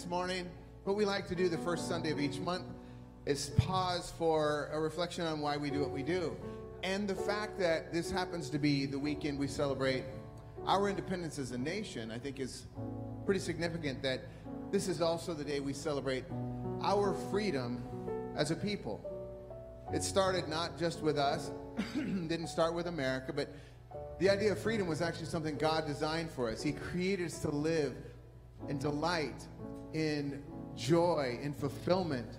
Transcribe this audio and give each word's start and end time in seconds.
this 0.00 0.08
morning, 0.08 0.48
what 0.84 0.96
we 0.96 1.04
like 1.04 1.28
to 1.28 1.34
do 1.34 1.50
the 1.50 1.58
first 1.58 1.86
Sunday 1.86 2.10
of 2.10 2.18
each 2.18 2.38
month 2.38 2.64
is 3.26 3.50
pause 3.58 4.14
for 4.16 4.70
a 4.72 4.80
reflection 4.80 5.26
on 5.26 5.40
why 5.40 5.58
we 5.58 5.68
do 5.68 5.78
what 5.78 5.90
we 5.90 6.02
do. 6.02 6.34
And 6.82 7.06
the 7.06 7.14
fact 7.14 7.58
that 7.58 7.92
this 7.92 8.10
happens 8.10 8.48
to 8.48 8.58
be 8.58 8.86
the 8.86 8.98
weekend 8.98 9.38
we 9.38 9.46
celebrate 9.46 10.04
our 10.64 10.88
independence 10.88 11.38
as 11.38 11.50
a 11.50 11.58
nation, 11.58 12.10
I 12.10 12.18
think 12.18 12.40
is 12.40 12.64
pretty 13.26 13.40
significant 13.40 14.02
that 14.02 14.22
this 14.70 14.88
is 14.88 15.02
also 15.02 15.34
the 15.34 15.44
day 15.44 15.60
we 15.60 15.74
celebrate 15.74 16.24
our 16.82 17.12
freedom 17.30 17.84
as 18.36 18.50
a 18.50 18.56
people. 18.56 19.04
It 19.92 20.02
started 20.02 20.48
not 20.48 20.78
just 20.78 21.02
with 21.02 21.18
us, 21.18 21.50
didn't 21.94 22.48
start 22.48 22.72
with 22.72 22.86
America, 22.86 23.34
but 23.34 23.50
the 24.18 24.30
idea 24.30 24.52
of 24.52 24.58
freedom 24.58 24.86
was 24.86 25.02
actually 25.02 25.26
something 25.26 25.58
God 25.58 25.86
designed 25.86 26.30
for 26.30 26.48
us. 26.48 26.62
He 26.62 26.72
created 26.72 27.26
us 27.26 27.40
to 27.40 27.50
live 27.50 27.94
in 28.68 28.78
delight, 28.78 29.46
in 29.92 30.42
joy, 30.76 31.38
in 31.42 31.52
fulfillment. 31.52 32.38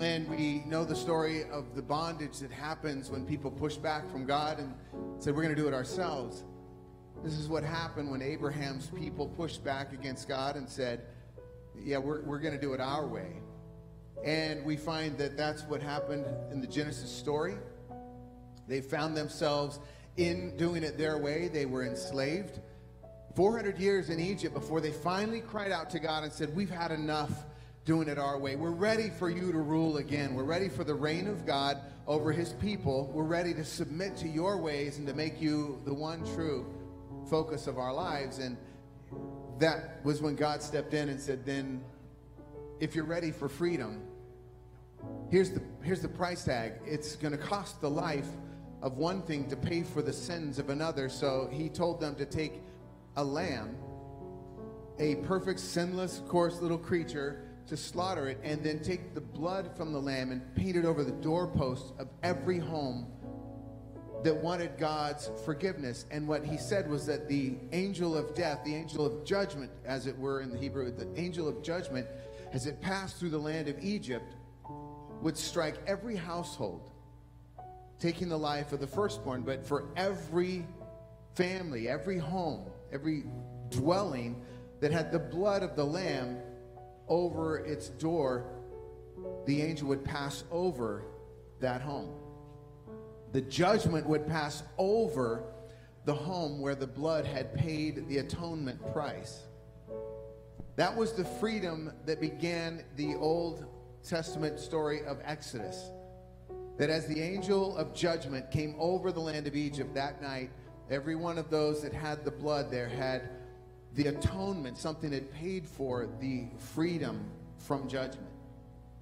And 0.00 0.28
we 0.28 0.62
know 0.66 0.84
the 0.84 0.96
story 0.96 1.44
of 1.50 1.74
the 1.74 1.82
bondage 1.82 2.38
that 2.38 2.50
happens 2.50 3.10
when 3.10 3.24
people 3.24 3.50
push 3.50 3.76
back 3.76 4.10
from 4.10 4.26
God 4.26 4.58
and 4.58 4.74
said, 5.18 5.34
We're 5.34 5.42
going 5.42 5.54
to 5.54 5.60
do 5.60 5.68
it 5.68 5.74
ourselves. 5.74 6.44
This 7.22 7.34
is 7.34 7.48
what 7.48 7.62
happened 7.62 8.10
when 8.10 8.20
Abraham's 8.22 8.88
people 8.88 9.28
pushed 9.28 9.62
back 9.62 9.92
against 9.92 10.28
God 10.28 10.56
and 10.56 10.68
said, 10.68 11.02
Yeah, 11.80 11.98
we're, 11.98 12.22
we're 12.22 12.40
going 12.40 12.54
to 12.54 12.60
do 12.60 12.72
it 12.72 12.80
our 12.80 13.06
way. 13.06 13.34
And 14.24 14.64
we 14.64 14.76
find 14.76 15.18
that 15.18 15.36
that's 15.36 15.62
what 15.64 15.82
happened 15.82 16.26
in 16.50 16.60
the 16.60 16.66
Genesis 16.66 17.10
story. 17.10 17.54
They 18.68 18.80
found 18.80 19.16
themselves 19.16 19.80
in 20.16 20.56
doing 20.56 20.82
it 20.82 20.96
their 20.96 21.18
way. 21.18 21.48
They 21.48 21.66
were 21.66 21.84
enslaved. 21.84 22.60
400 23.34 23.78
years 23.78 24.10
in 24.10 24.20
Egypt 24.20 24.54
before 24.54 24.80
they 24.80 24.90
finally 24.90 25.40
cried 25.40 25.72
out 25.72 25.90
to 25.90 25.98
God 25.98 26.24
and 26.24 26.32
said, 26.32 26.54
We've 26.54 26.70
had 26.70 26.90
enough 26.90 27.30
doing 27.84 28.08
it 28.08 28.18
our 28.18 28.38
way. 28.38 28.56
We're 28.56 28.70
ready 28.70 29.10
for 29.10 29.30
you 29.30 29.52
to 29.52 29.58
rule 29.58 29.96
again. 29.96 30.34
We're 30.34 30.44
ready 30.44 30.68
for 30.68 30.84
the 30.84 30.94
reign 30.94 31.26
of 31.26 31.46
God 31.46 31.78
over 32.06 32.32
his 32.32 32.52
people. 32.54 33.10
We're 33.12 33.24
ready 33.24 33.54
to 33.54 33.64
submit 33.64 34.16
to 34.18 34.28
your 34.28 34.58
ways 34.58 34.98
and 34.98 35.06
to 35.06 35.14
make 35.14 35.40
you 35.40 35.80
the 35.84 35.94
one 35.94 36.24
true 36.34 36.66
focus 37.28 37.66
of 37.66 37.78
our 37.78 37.92
lives. 37.92 38.38
And 38.38 38.56
that 39.58 40.04
was 40.04 40.20
when 40.20 40.36
God 40.36 40.62
stepped 40.62 40.94
in 40.94 41.08
and 41.08 41.20
said, 41.20 41.44
Then, 41.44 41.82
if 42.80 42.94
you're 42.94 43.04
ready 43.04 43.30
for 43.30 43.48
freedom, 43.48 44.02
Here's 45.30 45.50
the, 45.50 45.62
here's 45.82 46.02
the 46.02 46.08
price 46.08 46.44
tag 46.44 46.74
it's 46.84 47.16
going 47.16 47.32
to 47.32 47.38
cost 47.38 47.80
the 47.80 47.90
life 47.90 48.28
of 48.82 48.98
one 48.98 49.22
thing 49.22 49.48
to 49.48 49.56
pay 49.56 49.82
for 49.82 50.02
the 50.02 50.12
sins 50.12 50.58
of 50.58 50.68
another. 50.68 51.08
So 51.08 51.48
he 51.50 51.68
told 51.68 52.00
them 52.00 52.14
to 52.16 52.26
take 52.26 52.60
a 53.16 53.24
lamb, 53.24 53.76
a 54.98 55.16
perfect, 55.16 55.60
sinless, 55.60 56.22
coarse 56.28 56.60
little 56.60 56.78
creature, 56.78 57.44
to 57.66 57.76
slaughter 57.76 58.28
it, 58.28 58.38
and 58.42 58.62
then 58.62 58.80
take 58.80 59.14
the 59.14 59.20
blood 59.20 59.76
from 59.76 59.92
the 59.92 60.00
lamb 60.00 60.30
and 60.30 60.54
paint 60.54 60.76
it 60.76 60.84
over 60.84 61.04
the 61.04 61.12
doorposts 61.12 61.92
of 61.98 62.08
every 62.22 62.58
home 62.58 63.06
that 64.24 64.36
wanted 64.36 64.76
God's 64.78 65.30
forgiveness. 65.44 66.06
And 66.10 66.28
what 66.28 66.44
he 66.44 66.56
said 66.56 66.88
was 66.88 67.06
that 67.06 67.28
the 67.28 67.56
angel 67.72 68.16
of 68.16 68.34
death, 68.34 68.64
the 68.64 68.74
angel 68.74 69.04
of 69.04 69.24
judgment, 69.24 69.70
as 69.84 70.06
it 70.06 70.16
were 70.18 70.40
in 70.40 70.50
the 70.50 70.58
Hebrew, 70.58 70.90
the 70.90 71.08
angel 71.18 71.48
of 71.48 71.62
judgment, 71.62 72.06
as 72.52 72.66
it 72.66 72.80
passed 72.80 73.18
through 73.18 73.30
the 73.30 73.38
land 73.38 73.68
of 73.68 73.82
Egypt, 73.82 74.34
would 75.20 75.36
strike 75.36 75.76
every 75.86 76.16
household, 76.16 76.90
taking 77.98 78.28
the 78.28 78.38
life 78.38 78.72
of 78.72 78.80
the 78.80 78.86
firstborn, 78.86 79.42
but 79.42 79.64
for 79.64 79.84
every 79.96 80.66
family, 81.34 81.88
every 81.88 82.18
home, 82.18 82.66
every 82.92 83.24
dwelling 83.70 84.42
that 84.80 84.92
had 84.92 85.10
the 85.12 85.18
blood 85.18 85.62
of 85.62 85.76
the 85.76 85.84
lamb 85.84 86.38
over 87.08 87.58
its 87.58 87.88
door, 87.88 88.44
the 89.46 89.62
angel 89.62 89.88
would 89.88 90.04
pass 90.04 90.44
over 90.50 91.04
that 91.60 91.80
home. 91.80 92.10
The 93.32 93.40
judgment 93.40 94.06
would 94.06 94.26
pass 94.26 94.62
over 94.78 95.44
the 96.04 96.14
home 96.14 96.60
where 96.60 96.74
the 96.74 96.86
blood 96.86 97.24
had 97.24 97.54
paid 97.54 98.08
the 98.08 98.18
atonement 98.18 98.92
price. 98.92 99.42
That 100.76 100.96
was 100.96 101.12
the 101.12 101.24
freedom 101.24 101.92
that 102.06 102.20
began 102.20 102.82
the 102.96 103.14
old 103.14 103.66
Testament 104.02 104.58
story 104.58 105.04
of 105.04 105.20
Exodus. 105.24 105.90
That 106.78 106.90
as 106.90 107.06
the 107.06 107.20
angel 107.20 107.76
of 107.76 107.94
judgment 107.94 108.50
came 108.50 108.74
over 108.78 109.12
the 109.12 109.20
land 109.20 109.46
of 109.46 109.54
Egypt 109.54 109.94
that 109.94 110.20
night, 110.20 110.50
every 110.92 111.14
one 111.14 111.38
of 111.38 111.48
those 111.50 111.82
that 111.82 111.92
had 111.92 112.24
the 112.24 112.30
blood 112.30 112.70
there 112.70 112.88
had 112.88 113.30
the 113.94 114.08
atonement, 114.08 114.76
something 114.76 115.10
that 115.10 115.32
paid 115.32 115.66
for 115.66 116.08
the 116.20 116.44
freedom 116.58 117.24
from 117.58 117.88
judgment. 117.88 118.28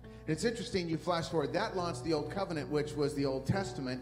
And 0.02 0.28
it's 0.28 0.44
interesting, 0.44 0.88
you 0.88 0.96
flash 0.96 1.28
forward, 1.28 1.52
that 1.52 1.76
launched 1.76 2.04
the 2.04 2.12
Old 2.12 2.30
Covenant, 2.30 2.68
which 2.70 2.92
was 2.92 3.14
the 3.14 3.26
Old 3.26 3.46
Testament. 3.46 4.00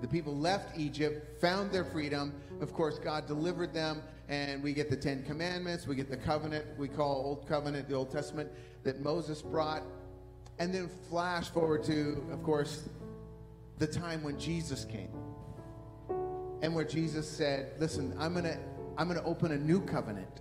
The 0.00 0.08
people 0.08 0.36
left 0.36 0.78
Egypt, 0.78 1.40
found 1.40 1.72
their 1.72 1.84
freedom. 1.84 2.34
Of 2.60 2.72
course, 2.72 2.98
God 2.98 3.26
delivered 3.26 3.72
them, 3.72 4.02
and 4.28 4.62
we 4.62 4.72
get 4.72 4.88
the 4.90 4.96
Ten 4.96 5.24
Commandments, 5.24 5.86
we 5.86 5.96
get 5.96 6.10
the 6.10 6.16
covenant 6.16 6.64
we 6.78 6.88
call 6.88 7.14
Old 7.14 7.48
Covenant, 7.48 7.88
the 7.88 7.94
Old 7.94 8.10
Testament, 8.10 8.50
that 8.84 9.00
Moses 9.02 9.42
brought. 9.42 9.82
And 10.58 10.72
then 10.72 10.88
flash 11.08 11.48
forward 11.48 11.82
to, 11.84 12.24
of 12.30 12.42
course, 12.42 12.88
the 13.78 13.86
time 13.86 14.22
when 14.22 14.38
Jesus 14.38 14.84
came. 14.84 15.10
And 16.62 16.74
where 16.74 16.84
Jesus 16.84 17.28
said, 17.28 17.72
Listen, 17.78 18.14
I'm 18.18 18.32
going 18.32 18.44
to 18.44 18.58
I'm 18.96 19.08
going 19.08 19.20
to 19.20 19.26
open 19.26 19.52
a 19.52 19.58
new 19.58 19.80
covenant 19.80 20.40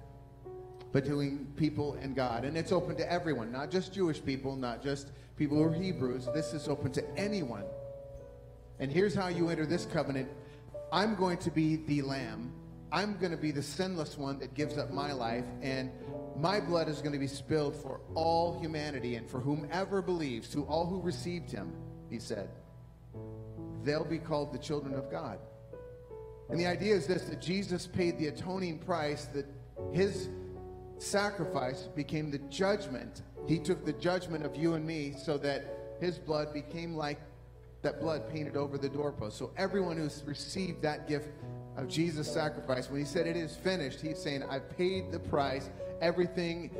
between 0.91 1.47
people 1.55 1.97
and 2.01 2.15
God. 2.15 2.43
And 2.43 2.57
it's 2.57 2.71
open 2.71 2.95
to 2.97 3.11
everyone, 3.11 3.51
not 3.51 3.71
just 3.71 3.93
Jewish 3.93 4.23
people, 4.23 4.55
not 4.55 4.83
just 4.83 5.11
people 5.37 5.57
who 5.57 5.63
are 5.63 5.73
Hebrews. 5.73 6.27
This 6.33 6.53
is 6.53 6.67
open 6.67 6.91
to 6.93 7.17
anyone. 7.17 7.63
And 8.79 8.91
here's 8.91 9.15
how 9.15 9.27
you 9.27 9.49
enter 9.49 9.65
this 9.65 9.85
covenant 9.85 10.29
I'm 10.91 11.15
going 11.15 11.37
to 11.39 11.51
be 11.51 11.77
the 11.77 12.01
lamb. 12.01 12.51
I'm 12.91 13.17
going 13.17 13.31
to 13.31 13.37
be 13.37 13.51
the 13.51 13.63
sinless 13.63 14.17
one 14.17 14.39
that 14.39 14.53
gives 14.53 14.77
up 14.77 14.91
my 14.91 15.13
life. 15.13 15.45
And 15.61 15.91
my 16.35 16.59
blood 16.59 16.89
is 16.89 16.99
going 16.99 17.13
to 17.13 17.19
be 17.19 17.27
spilled 17.27 17.75
for 17.75 18.01
all 18.15 18.59
humanity 18.59 19.15
and 19.15 19.29
for 19.29 19.39
whomever 19.39 20.01
believes, 20.01 20.49
to 20.49 20.63
all 20.65 20.85
who 20.85 21.01
received 21.01 21.49
him, 21.49 21.71
he 22.09 22.19
said. 22.19 22.49
They'll 23.83 24.03
be 24.03 24.19
called 24.19 24.51
the 24.51 24.59
children 24.59 24.93
of 24.93 25.09
God. 25.09 25.39
And 26.51 26.59
the 26.59 26.67
idea 26.67 26.93
is 26.93 27.07
this 27.07 27.23
that 27.23 27.41
Jesus 27.41 27.87
paid 27.87 28.19
the 28.19 28.27
atoning 28.27 28.79
price, 28.79 29.25
that 29.33 29.45
his 29.91 30.29
sacrifice 30.97 31.83
became 31.95 32.29
the 32.29 32.39
judgment. 32.49 33.23
He 33.47 33.57
took 33.57 33.85
the 33.85 33.93
judgment 33.93 34.45
of 34.45 34.55
you 34.55 34.73
and 34.73 34.85
me 34.85 35.15
so 35.17 35.37
that 35.39 35.95
his 35.99 36.19
blood 36.19 36.53
became 36.53 36.95
like 36.95 37.19
that 37.81 37.99
blood 37.99 38.29
painted 38.29 38.55
over 38.55 38.77
the 38.77 38.89
doorpost. 38.89 39.37
So 39.37 39.51
everyone 39.57 39.97
who's 39.97 40.23
received 40.25 40.81
that 40.83 41.07
gift 41.07 41.29
of 41.77 41.87
Jesus' 41.87 42.31
sacrifice, 42.31 42.89
when 42.89 42.99
he 42.99 43.05
said 43.05 43.25
it 43.25 43.37
is 43.37 43.55
finished, 43.55 44.01
he's 44.01 44.19
saying, 44.19 44.43
I 44.43 44.59
paid 44.59 45.11
the 45.11 45.19
price 45.19 45.69
everything 46.01 46.71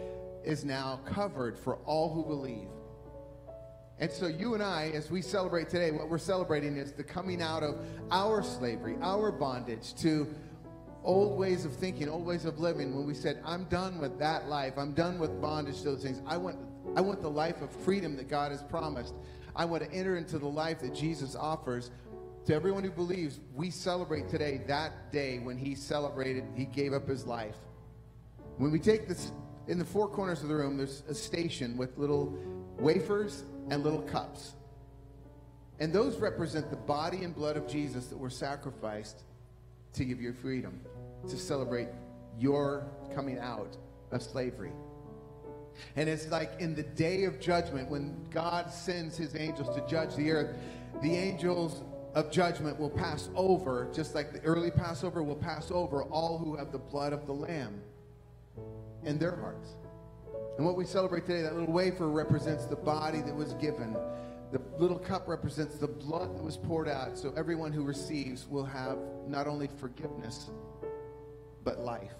is 0.43 0.65
now 0.65 0.99
covered 1.05 1.57
for 1.57 1.75
all 1.85 2.13
who 2.13 2.23
believe. 2.23 2.67
And 4.01 4.11
so, 4.11 4.25
you 4.25 4.55
and 4.55 4.63
I, 4.63 4.89
as 4.95 5.11
we 5.11 5.21
celebrate 5.21 5.69
today, 5.69 5.91
what 5.91 6.09
we're 6.09 6.17
celebrating 6.17 6.75
is 6.75 6.91
the 6.91 7.03
coming 7.03 7.39
out 7.39 7.61
of 7.61 7.85
our 8.09 8.41
slavery, 8.41 8.95
our 8.99 9.31
bondage 9.31 9.93
to 9.97 10.27
old 11.03 11.37
ways 11.37 11.65
of 11.65 11.75
thinking, 11.75 12.09
old 12.09 12.25
ways 12.25 12.45
of 12.45 12.59
living. 12.59 12.95
When 12.95 13.05
we 13.05 13.13
said, 13.13 13.39
I'm 13.45 13.65
done 13.65 13.99
with 13.99 14.17
that 14.17 14.49
life, 14.49 14.73
I'm 14.75 14.93
done 14.93 15.19
with 15.19 15.39
bondage 15.39 15.77
to 15.79 15.83
those 15.83 16.01
things. 16.01 16.19
I 16.25 16.35
want, 16.35 16.57
I 16.95 17.01
want 17.01 17.21
the 17.21 17.29
life 17.29 17.61
of 17.61 17.69
freedom 17.69 18.17
that 18.17 18.27
God 18.27 18.51
has 18.51 18.63
promised. 18.63 19.13
I 19.55 19.65
want 19.65 19.83
to 19.83 19.91
enter 19.91 20.17
into 20.17 20.39
the 20.39 20.47
life 20.47 20.79
that 20.81 20.95
Jesus 20.95 21.35
offers. 21.35 21.91
To 22.47 22.55
everyone 22.55 22.83
who 22.83 22.89
believes, 22.89 23.39
we 23.53 23.69
celebrate 23.69 24.29
today 24.29 24.61
that 24.65 25.11
day 25.11 25.37
when 25.37 25.59
he 25.59 25.75
celebrated, 25.75 26.45
he 26.55 26.65
gave 26.65 26.91
up 26.91 27.07
his 27.07 27.27
life. 27.27 27.57
When 28.57 28.71
we 28.71 28.79
take 28.79 29.07
this, 29.07 29.31
in 29.67 29.77
the 29.77 29.85
four 29.85 30.07
corners 30.07 30.41
of 30.41 30.49
the 30.49 30.55
room, 30.55 30.75
there's 30.75 31.03
a 31.07 31.13
station 31.13 31.77
with 31.77 31.99
little 31.99 32.35
wafers 32.81 33.43
and 33.69 33.83
little 33.83 34.01
cups. 34.01 34.53
And 35.79 35.93
those 35.93 36.17
represent 36.17 36.69
the 36.69 36.75
body 36.75 37.23
and 37.23 37.33
blood 37.33 37.57
of 37.57 37.67
Jesus 37.67 38.07
that 38.07 38.17
were 38.17 38.29
sacrificed 38.29 39.23
to 39.93 40.05
give 40.05 40.21
you 40.21 40.33
freedom, 40.33 40.79
to 41.27 41.37
celebrate 41.37 41.87
your 42.39 42.85
coming 43.15 43.39
out 43.39 43.77
of 44.11 44.21
slavery. 44.21 44.71
And 45.95 46.07
it's 46.09 46.29
like 46.29 46.51
in 46.59 46.75
the 46.75 46.83
day 46.83 47.23
of 47.23 47.39
judgment, 47.39 47.89
when 47.89 48.27
God 48.29 48.71
sends 48.71 49.17
his 49.17 49.35
angels 49.35 49.75
to 49.75 49.85
judge 49.87 50.15
the 50.15 50.31
earth, 50.31 50.55
the 51.01 51.15
angels 51.15 51.83
of 52.13 52.31
judgment 52.31 52.79
will 52.79 52.89
pass 52.89 53.29
over, 53.35 53.89
just 53.93 54.13
like 54.13 54.33
the 54.33 54.41
early 54.41 54.69
Passover 54.69 55.23
will 55.23 55.35
pass 55.35 55.71
over 55.71 56.03
all 56.03 56.37
who 56.37 56.55
have 56.55 56.71
the 56.71 56.77
blood 56.77 57.13
of 57.13 57.25
the 57.25 57.33
Lamb 57.33 57.81
in 59.03 59.17
their 59.17 59.35
hearts. 59.35 59.75
And 60.57 60.65
what 60.65 60.75
we 60.75 60.85
celebrate 60.85 61.25
today, 61.25 61.41
that 61.41 61.55
little 61.55 61.73
wafer 61.73 62.09
represents 62.09 62.65
the 62.65 62.75
body 62.75 63.21
that 63.21 63.35
was 63.35 63.53
given 63.55 63.95
The 64.51 64.61
little 64.77 64.99
cup 64.99 65.29
represents 65.29 65.77
the 65.77 65.87
blood 65.87 66.35
that 66.35 66.43
was 66.43 66.57
poured 66.57 66.89
out, 66.89 67.17
so 67.17 67.33
everyone 67.37 67.71
who 67.71 67.83
receives 67.83 68.47
will 68.47 68.65
have 68.65 68.97
not 69.25 69.47
only 69.47 69.67
forgiveness, 69.79 70.49
but 71.63 71.79
life. 71.79 72.11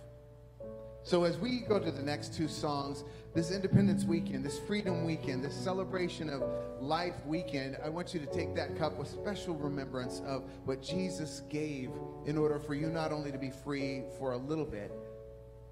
So, 1.04 1.24
as 1.24 1.38
we 1.38 1.62
go 1.62 1.80
to 1.80 1.92
the 1.92 2.04
next 2.04 2.34
two 2.36 2.48
songs, 2.48 3.04
this 3.34 3.52
Independence 3.52 4.06
Weekend, 4.06 4.46
this 4.46 4.60
Freedom 4.60 5.04
Weekend, 5.04 5.44
this 5.44 5.56
celebration 5.56 6.30
of 6.30 6.44
life 6.80 7.16
weekend, 7.26 7.78
I 7.84 7.90
want 7.90 8.14
you 8.14 8.20
to 8.20 8.28
take 8.28 8.56
that 8.56 8.78
cup 8.78 8.98
with 8.98 9.08
special 9.08 9.56
remembrance 9.56 10.22
of 10.26 10.44
what 10.66 10.82
Jesus 10.82 11.42
gave 11.50 11.90
in 12.26 12.38
order 12.38 12.60
for 12.60 12.76
you 12.76 12.88
not 12.88 13.12
only 13.12 13.32
to 13.32 13.40
be 13.40 13.50
free 13.50 14.04
for 14.20 14.34
a 14.34 14.38
little 14.38 14.66
bit, 14.66 14.92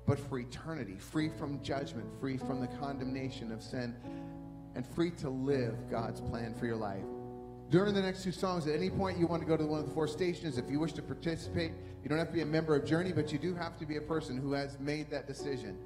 but 0.09 0.17
for 0.17 0.39
eternity, 0.39 0.97
free 0.97 1.29
from 1.29 1.61
judgment, 1.61 2.07
free 2.19 2.35
from 2.35 2.59
the 2.59 2.67
condemnation 2.79 3.51
of 3.51 3.61
sin, 3.61 3.95
and 4.73 4.83
free 4.83 5.11
to 5.11 5.29
live 5.29 5.75
God's 5.87 6.19
plan 6.19 6.55
for 6.55 6.65
your 6.65 6.77
life. 6.77 7.03
During 7.69 7.93
the 7.93 8.01
next 8.01 8.23
two 8.23 8.31
songs, 8.31 8.65
at 8.65 8.73
any 8.73 8.89
point 8.89 9.19
you 9.19 9.27
want 9.27 9.43
to 9.43 9.47
go 9.47 9.55
to 9.55 9.63
one 9.63 9.81
of 9.81 9.85
the 9.85 9.93
four 9.93 10.07
stations, 10.07 10.57
if 10.57 10.67
you 10.67 10.79
wish 10.79 10.93
to 10.93 11.03
participate, 11.03 11.73
you 12.01 12.09
don't 12.09 12.17
have 12.17 12.29
to 12.29 12.33
be 12.33 12.41
a 12.41 12.45
member 12.45 12.75
of 12.75 12.85
Journey, 12.85 13.13
but 13.13 13.31
you 13.31 13.37
do 13.37 13.53
have 13.53 13.77
to 13.77 13.85
be 13.85 13.97
a 13.97 14.01
person 14.01 14.35
who 14.35 14.51
has 14.53 14.79
made 14.79 15.11
that 15.11 15.27
decision. 15.27 15.77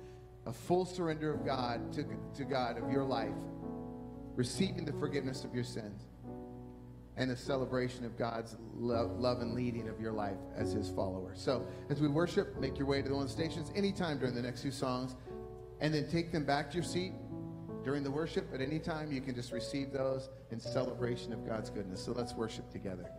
A 0.46 0.54
full 0.54 0.86
surrender 0.86 1.34
of 1.34 1.46
God 1.46 1.92
to, 1.92 2.06
to 2.36 2.46
God 2.46 2.82
of 2.82 2.90
your 2.90 3.04
life, 3.04 3.36
receiving 4.38 4.86
the 4.86 4.94
forgiveness 4.94 5.44
of 5.44 5.54
your 5.54 5.66
sins, 5.66 6.06
and 7.18 7.32
a 7.32 7.38
celebration 7.38 8.06
of 8.06 8.18
God's 8.18 8.58
love, 8.76 9.20
love 9.20 9.42
and 9.42 9.54
leading 9.54 9.88
of 9.88 10.00
your 10.00 10.12
life 10.12 10.38
as 10.56 10.74
his 10.74 10.90
follower. 10.90 11.34
So 11.36 11.68
as 11.90 12.02
we 12.02 12.08
worship, 12.08 12.58
make 12.60 12.78
your 12.78 12.88
way 12.88 13.02
to 13.02 13.10
the 13.10 13.16
one 13.16 13.28
stations 13.28 13.72
anytime 13.76 14.18
during 14.18 14.36
the 14.36 14.42
next 14.42 14.62
two 14.62 14.72
songs, 14.72 15.16
and 15.80 15.94
then 15.94 16.08
take 16.10 16.32
them 16.32 16.46
back 16.46 16.70
to 16.72 16.78
your 16.78 16.84
seat 16.84 17.14
during 17.84 18.04
the 18.04 18.12
worship. 18.12 18.48
At 18.54 18.62
any 18.62 18.80
time, 18.80 19.12
you 19.12 19.22
can 19.22 19.36
just 19.36 19.52
receive 19.52 19.92
those 19.92 20.30
in 20.52 20.60
celebration 20.60 21.34
of 21.34 21.46
God's 21.46 21.70
goodness. 21.70 22.04
So 22.04 22.14
let's 22.14 22.34
worship 22.34 22.72
together. 22.72 23.10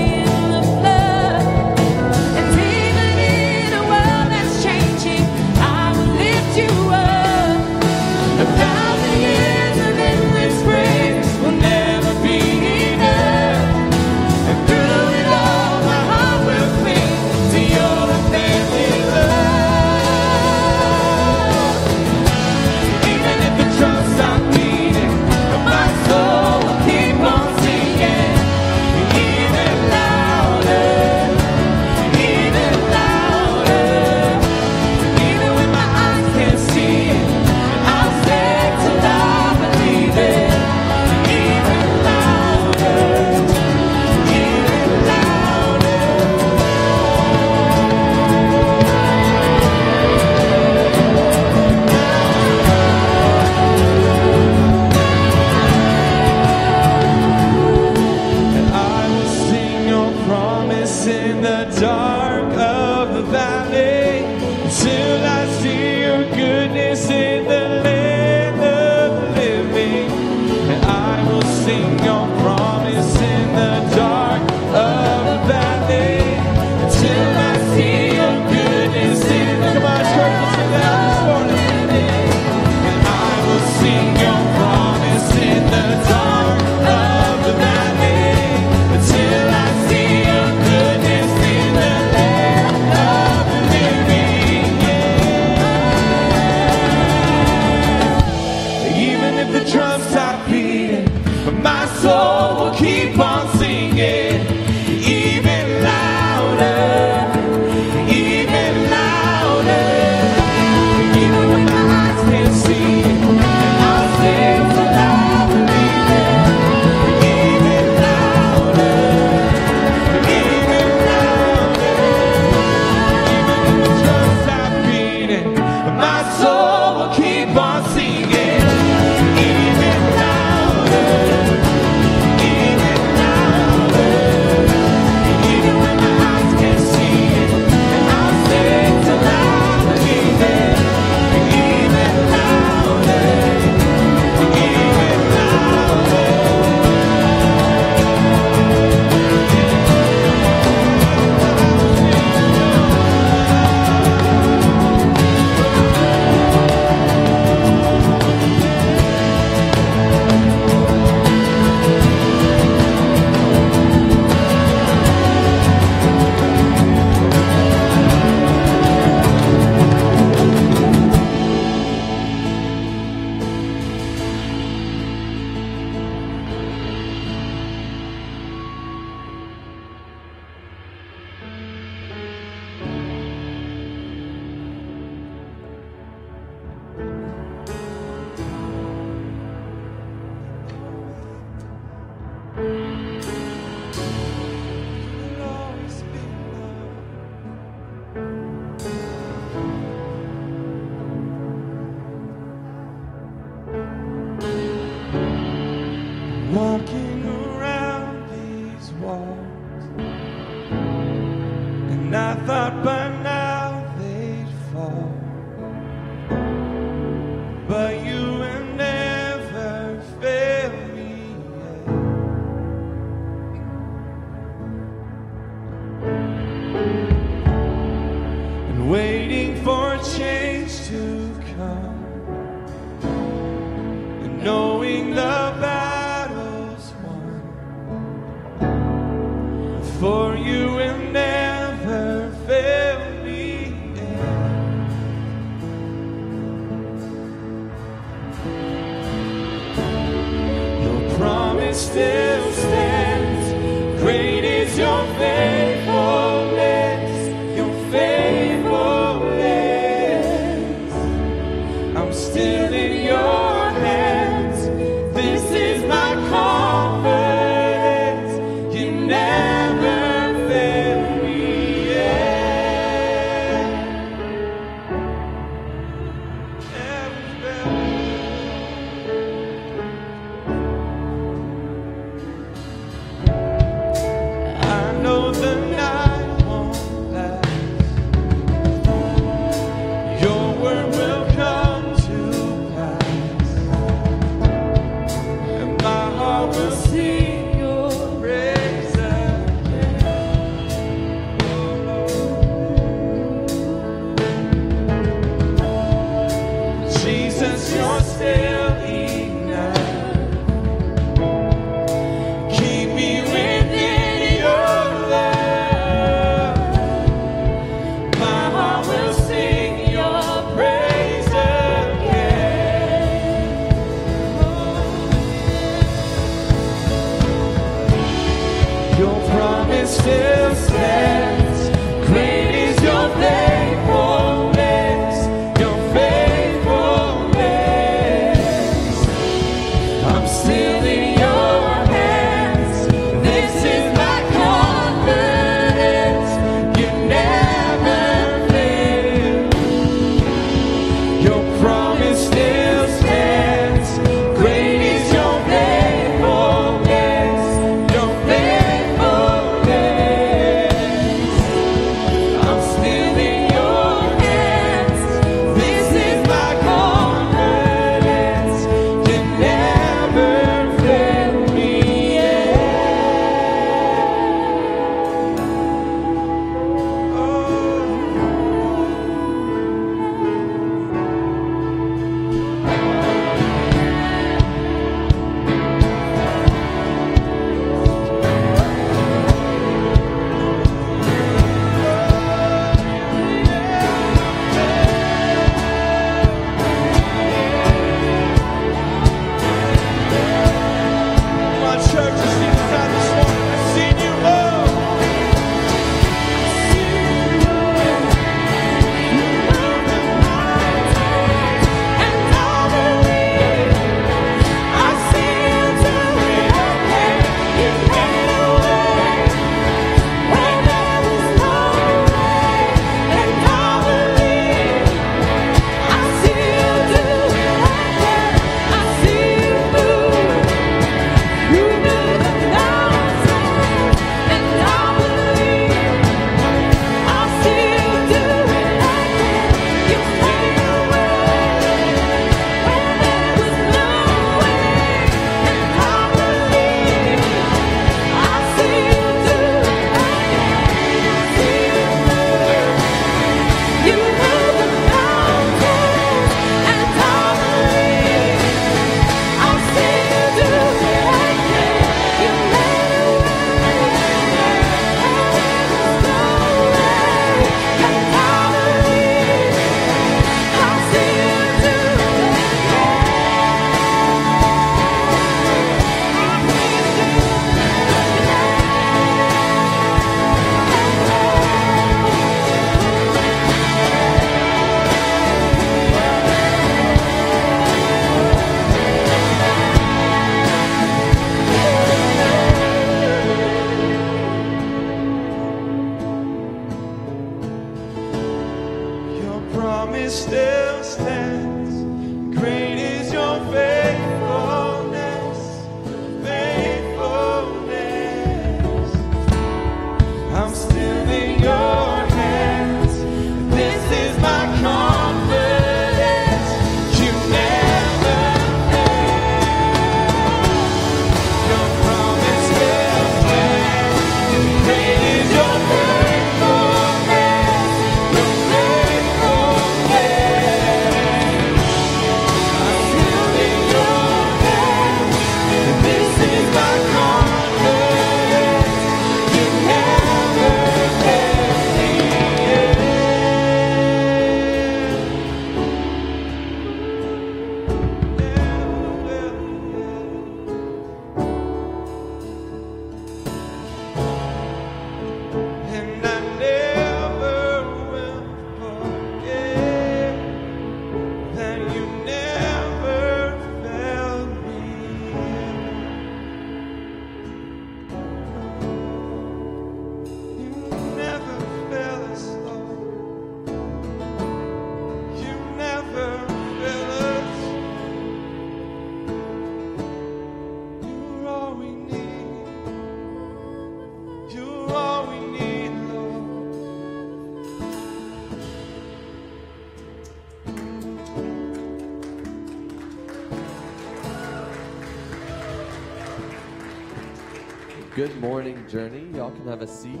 Journey. 598.74 599.06
Y'all 599.16 599.30
can 599.30 599.46
have 599.46 599.62
a 599.62 599.68
seat. 599.68 600.00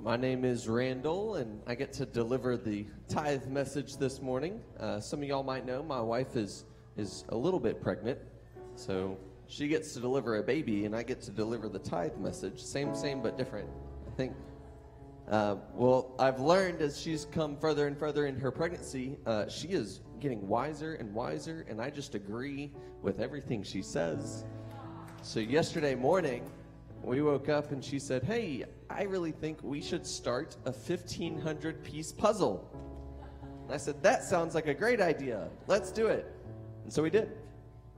My 0.00 0.16
name 0.16 0.44
is 0.44 0.68
Randall, 0.68 1.34
and 1.34 1.60
I 1.66 1.74
get 1.74 1.92
to 1.94 2.06
deliver 2.06 2.56
the 2.56 2.86
tithe 3.08 3.46
message 3.46 3.96
this 3.96 4.22
morning. 4.22 4.60
Uh, 4.78 5.00
some 5.00 5.20
of 5.20 5.28
y'all 5.28 5.42
might 5.42 5.66
know 5.66 5.82
my 5.82 6.00
wife 6.00 6.36
is 6.36 6.66
is 6.96 7.24
a 7.30 7.36
little 7.36 7.58
bit 7.58 7.82
pregnant, 7.82 8.20
so 8.76 9.18
she 9.48 9.66
gets 9.66 9.92
to 9.94 9.98
deliver 9.98 10.36
a 10.36 10.42
baby, 10.44 10.84
and 10.84 10.94
I 10.94 11.02
get 11.02 11.20
to 11.22 11.32
deliver 11.32 11.68
the 11.68 11.80
tithe 11.80 12.16
message. 12.16 12.62
Same, 12.62 12.94
same, 12.94 13.22
but 13.22 13.36
different. 13.36 13.68
I 14.06 14.14
think. 14.14 14.34
Uh, 15.28 15.56
well, 15.74 16.14
I've 16.20 16.38
learned 16.38 16.80
as 16.80 17.00
she's 17.00 17.24
come 17.24 17.56
further 17.56 17.88
and 17.88 17.98
further 17.98 18.26
in 18.26 18.38
her 18.38 18.52
pregnancy, 18.52 19.18
uh, 19.26 19.48
she 19.48 19.66
is 19.66 20.02
getting 20.20 20.46
wiser 20.46 20.94
and 20.94 21.12
wiser, 21.12 21.66
and 21.68 21.80
I 21.80 21.90
just 21.90 22.14
agree 22.14 22.70
with 23.02 23.18
everything 23.18 23.64
she 23.64 23.82
says. 23.82 24.44
So 25.22 25.40
yesterday 25.40 25.96
morning, 25.96 26.48
we 27.02 27.22
woke 27.22 27.48
up 27.48 27.72
and 27.72 27.84
she 27.84 27.98
said, 27.98 28.22
Hey, 28.22 28.64
I 28.90 29.02
really 29.02 29.32
think 29.32 29.58
we 29.62 29.80
should 29.80 30.06
start 30.06 30.56
a 30.64 30.72
1500 30.72 31.82
piece 31.84 32.12
puzzle. 32.12 32.68
And 33.64 33.74
I 33.74 33.76
said, 33.76 34.02
That 34.02 34.24
sounds 34.24 34.54
like 34.54 34.66
a 34.66 34.74
great 34.74 35.00
idea. 35.00 35.48
Let's 35.66 35.90
do 35.90 36.06
it. 36.06 36.26
And 36.84 36.92
so 36.92 37.02
we 37.02 37.10
did. 37.10 37.30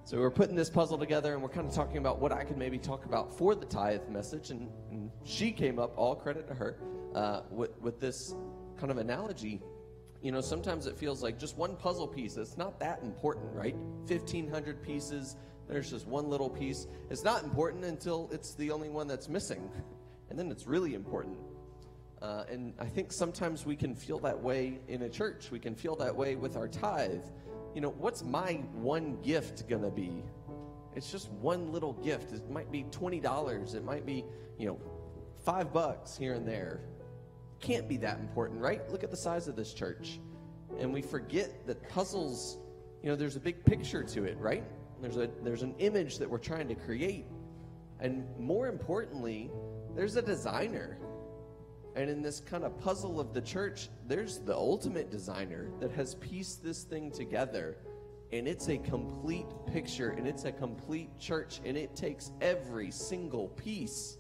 So 0.04 0.18
we're 0.18 0.30
putting 0.30 0.56
this 0.56 0.70
puzzle 0.70 0.98
together 0.98 1.34
and 1.34 1.42
we're 1.42 1.50
kind 1.50 1.68
of 1.68 1.74
talking 1.74 1.98
about 1.98 2.18
what 2.18 2.32
I 2.32 2.42
could 2.42 2.56
maybe 2.56 2.78
talk 2.78 3.04
about 3.04 3.36
for 3.36 3.54
the 3.54 3.66
tithe 3.66 4.08
message. 4.08 4.50
And, 4.50 4.68
and 4.90 5.10
she 5.24 5.52
came 5.52 5.78
up, 5.78 5.92
all 5.96 6.16
credit 6.16 6.48
to 6.48 6.54
her, 6.54 6.78
uh, 7.14 7.42
with, 7.50 7.78
with 7.80 8.00
this 8.00 8.34
kind 8.76 8.90
of 8.90 8.98
analogy. 8.98 9.60
You 10.22 10.32
know, 10.32 10.40
sometimes 10.40 10.86
it 10.86 10.98
feels 10.98 11.22
like 11.22 11.38
just 11.38 11.56
one 11.56 11.76
puzzle 11.76 12.08
piece, 12.08 12.36
it's 12.36 12.56
not 12.56 12.80
that 12.80 13.00
important, 13.02 13.54
right? 13.54 13.76
1,500 14.06 14.82
pieces, 14.82 15.36
there's 15.70 15.90
just 15.90 16.06
one 16.06 16.28
little 16.28 16.50
piece. 16.50 16.86
It's 17.10 17.24
not 17.24 17.44
important 17.44 17.84
until 17.84 18.28
it's 18.32 18.54
the 18.54 18.70
only 18.70 18.88
one 18.88 19.06
that's 19.06 19.28
missing. 19.28 19.70
And 20.30 20.38
then 20.38 20.52
it's 20.52 20.64
really 20.64 20.94
important. 20.94 21.38
Uh, 22.22 22.44
and 22.48 22.72
I 22.78 22.84
think 22.84 23.12
sometimes 23.12 23.66
we 23.66 23.74
can 23.74 23.96
feel 23.96 24.20
that 24.20 24.40
way 24.40 24.78
in 24.86 25.02
a 25.02 25.08
church. 25.08 25.50
We 25.50 25.58
can 25.58 25.74
feel 25.74 25.96
that 25.96 26.14
way 26.14 26.36
with 26.36 26.56
our 26.56 26.68
tithe. 26.68 27.24
You 27.74 27.80
know, 27.80 27.90
what's 27.98 28.22
my 28.22 28.60
one 28.74 29.20
gift 29.22 29.68
going 29.68 29.82
to 29.82 29.90
be? 29.90 30.22
It's 30.94 31.10
just 31.10 31.30
one 31.30 31.72
little 31.72 31.94
gift. 31.94 32.32
It 32.32 32.48
might 32.50 32.70
be 32.70 32.84
$20. 32.84 33.74
It 33.74 33.84
might 33.84 34.06
be, 34.06 34.24
you 34.56 34.66
know, 34.66 34.78
five 35.44 35.72
bucks 35.72 36.16
here 36.16 36.34
and 36.34 36.46
there. 36.46 36.80
Can't 37.60 37.88
be 37.88 37.96
that 37.98 38.18
important, 38.20 38.60
right? 38.60 38.88
Look 38.90 39.02
at 39.02 39.10
the 39.10 39.16
size 39.16 39.48
of 39.48 39.56
this 39.56 39.72
church. 39.72 40.20
And 40.78 40.92
we 40.92 41.02
forget 41.02 41.66
that 41.66 41.88
puzzles, 41.88 42.58
you 43.02 43.08
know, 43.08 43.16
there's 43.16 43.36
a 43.36 43.40
big 43.40 43.64
picture 43.64 44.02
to 44.02 44.24
it, 44.24 44.38
right? 44.38 44.64
There's 45.00 45.16
a 45.16 45.28
there's 45.42 45.62
an 45.62 45.74
image 45.78 46.18
that 46.18 46.28
we're 46.28 46.38
trying 46.38 46.68
to 46.68 46.74
create. 46.74 47.26
And 48.00 48.24
more 48.38 48.68
importantly, 48.68 49.50
there's 49.94 50.16
a 50.16 50.22
designer. 50.22 50.98
And 51.96 52.08
in 52.08 52.22
this 52.22 52.40
kind 52.40 52.64
of 52.64 52.78
puzzle 52.80 53.18
of 53.18 53.34
the 53.34 53.40
church, 53.40 53.88
there's 54.06 54.38
the 54.38 54.54
ultimate 54.54 55.10
designer 55.10 55.68
that 55.80 55.90
has 55.92 56.14
pieced 56.14 56.62
this 56.62 56.84
thing 56.84 57.10
together. 57.10 57.76
And 58.32 58.46
it's 58.46 58.68
a 58.68 58.78
complete 58.78 59.48
picture 59.66 60.10
and 60.10 60.26
it's 60.26 60.44
a 60.44 60.52
complete 60.52 61.18
church 61.18 61.60
and 61.64 61.76
it 61.76 61.96
takes 61.96 62.30
every 62.40 62.90
single 62.90 63.48
piece. 63.48 64.18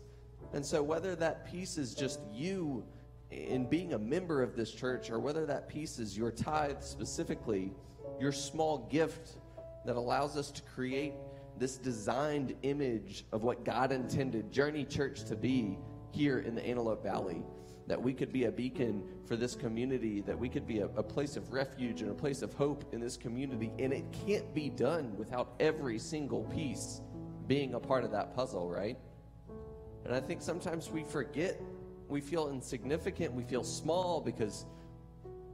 And 0.52 0.66
so, 0.66 0.82
whether 0.82 1.14
that 1.16 1.50
piece 1.50 1.78
is 1.78 1.94
just 1.94 2.20
you 2.32 2.84
in 3.30 3.66
being 3.66 3.92
a 3.92 3.98
member 3.98 4.42
of 4.42 4.56
this 4.56 4.72
church 4.72 5.10
or 5.10 5.20
whether 5.20 5.46
that 5.46 5.68
piece 5.68 6.00
is 6.00 6.18
your 6.18 6.32
tithe 6.32 6.82
specifically, 6.82 7.72
your 8.18 8.32
small 8.32 8.78
gift 8.90 9.36
that 9.84 9.96
allows 9.96 10.36
us 10.36 10.50
to 10.52 10.62
create 10.62 11.14
this 11.58 11.76
designed 11.76 12.54
image 12.62 13.26
of 13.32 13.42
what 13.42 13.64
God 13.64 13.92
intended 13.92 14.50
Journey 14.50 14.84
Church 14.84 15.24
to 15.24 15.36
be 15.36 15.78
here 16.10 16.40
in 16.40 16.54
the 16.54 16.66
Antelope 16.66 17.02
Valley. 17.02 17.42
That 17.86 18.00
we 18.00 18.14
could 18.14 18.32
be 18.32 18.44
a 18.44 18.52
beacon 18.52 19.02
for 19.26 19.34
this 19.34 19.56
community, 19.56 20.20
that 20.20 20.38
we 20.38 20.48
could 20.48 20.66
be 20.66 20.78
a, 20.78 20.86
a 20.96 21.02
place 21.02 21.36
of 21.36 21.52
refuge 21.52 22.02
and 22.02 22.10
a 22.10 22.14
place 22.14 22.40
of 22.42 22.54
hope 22.54 22.84
in 22.92 23.00
this 23.00 23.16
community. 23.16 23.72
And 23.78 23.92
it 23.92 24.04
can't 24.26 24.54
be 24.54 24.70
done 24.70 25.16
without 25.16 25.54
every 25.58 25.98
single 25.98 26.44
piece 26.44 27.00
being 27.48 27.74
a 27.74 27.80
part 27.80 28.04
of 28.04 28.12
that 28.12 28.34
puzzle, 28.34 28.70
right? 28.70 28.96
And 30.04 30.14
I 30.14 30.20
think 30.20 30.40
sometimes 30.40 30.88
we 30.88 31.02
forget, 31.02 31.60
we 32.08 32.20
feel 32.20 32.48
insignificant, 32.48 33.32
we 33.32 33.42
feel 33.42 33.64
small 33.64 34.20
because 34.20 34.66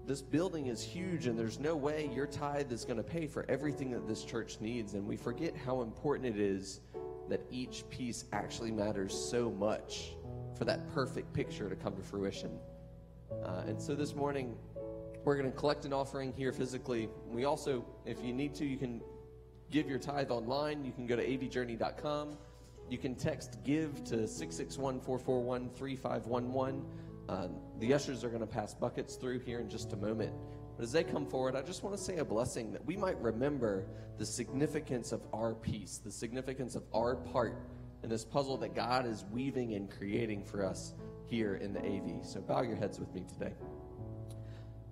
this 0.07 0.23
building 0.23 0.67
is 0.67 0.83
huge 0.83 1.27
and 1.27 1.37
there's 1.37 1.59
no 1.59 1.75
way 1.75 2.09
your 2.15 2.27
tithe 2.27 2.71
is 2.71 2.85
going 2.85 2.97
to 2.97 3.03
pay 3.03 3.27
for 3.27 3.45
everything 3.49 3.91
that 3.91 4.07
this 4.07 4.23
church 4.23 4.59
needs. 4.61 4.95
And 4.95 5.05
we 5.05 5.17
forget 5.17 5.57
how 5.57 5.83
important 5.83 6.37
it 6.37 6.41
is 6.41 6.81
that 7.29 7.41
each 7.51 7.85
piece 7.91 8.25
actually 8.33 8.71
matters 8.71 9.13
so 9.13 9.51
much 9.51 10.13
for 10.57 10.65
that 10.65 10.87
perfect 10.95 11.33
picture 11.33 11.69
to 11.69 11.75
come 11.75 11.97
to 11.97 12.03
fruition. 12.03 12.53
Uh, 13.45 13.65
and 13.67 13.83
so 13.83 13.97
this 13.97 14.15
morning, 14.15 14.57
we're 15.25 15.37
going 15.37 15.51
to 15.51 15.59
collect 15.59 15.85
an 15.85 15.93
offering 15.93 16.33
here 16.37 16.53
physically. 16.53 17.09
We 17.29 17.45
also, 17.45 17.85
if 18.05 18.23
you 18.23 18.33
need 18.33 18.55
to, 18.55 18.65
you 18.65 18.77
can 18.77 19.03
give 19.73 19.89
your 19.89 19.99
tithe 19.99 20.31
online. 20.31 20.85
You 20.85 20.93
can 20.93 21.09
go 21.09 21.17
to 21.17 21.27
avjourney.com. 21.27 22.37
You 22.89 22.99
can 22.99 23.17
text 23.17 23.59
give 23.65 24.05
to 24.05 24.29
661 24.29 25.01
441 25.01 25.71
3511. 25.71 26.85
Uh, 27.29 27.49
the 27.81 27.93
ushers 27.93 28.23
are 28.23 28.29
going 28.29 28.41
to 28.41 28.47
pass 28.47 28.75
buckets 28.75 29.17
through 29.17 29.41
here 29.41 29.61
in 29.61 29.69
just 29.69 29.93
a 29.93 29.97
moment. 29.97 30.33
But 30.77 30.85
as 30.85 30.93
they 30.93 31.03
come 31.03 31.27
forward, 31.27 31.57
I 31.57 31.63
just 31.63 31.83
want 31.83 31.97
to 31.97 32.03
say 32.03 32.19
a 32.19 32.25
blessing 32.25 32.73
that 32.73 32.85
we 32.85 32.97
might 32.97 33.21
remember 33.21 33.87
the 34.19 34.27
significance 34.27 35.11
of 35.11 35.27
our 35.33 35.55
piece, 35.55 35.99
the 35.99 36.13
significance 36.13 36.75
of 36.77 36.85
our 36.95 37.17
part 37.17 37.59
in 38.03 38.11
this 38.11 38.25
puzzle 38.25 38.57
that 38.59 38.75
God 38.75 39.07
is 39.07 39.25
weaving 39.33 39.75
and 39.75 39.91
creating 39.91 40.45
for 40.45 40.65
us 40.65 40.95
here 41.27 41.57
in 41.57 41.73
the 41.73 41.81
AV. 41.81 42.25
So 42.25 42.41
bow 42.41 42.63
your 42.63 42.77
heads 42.77 43.01
with 43.01 43.13
me 43.15 43.25
today. 43.27 43.55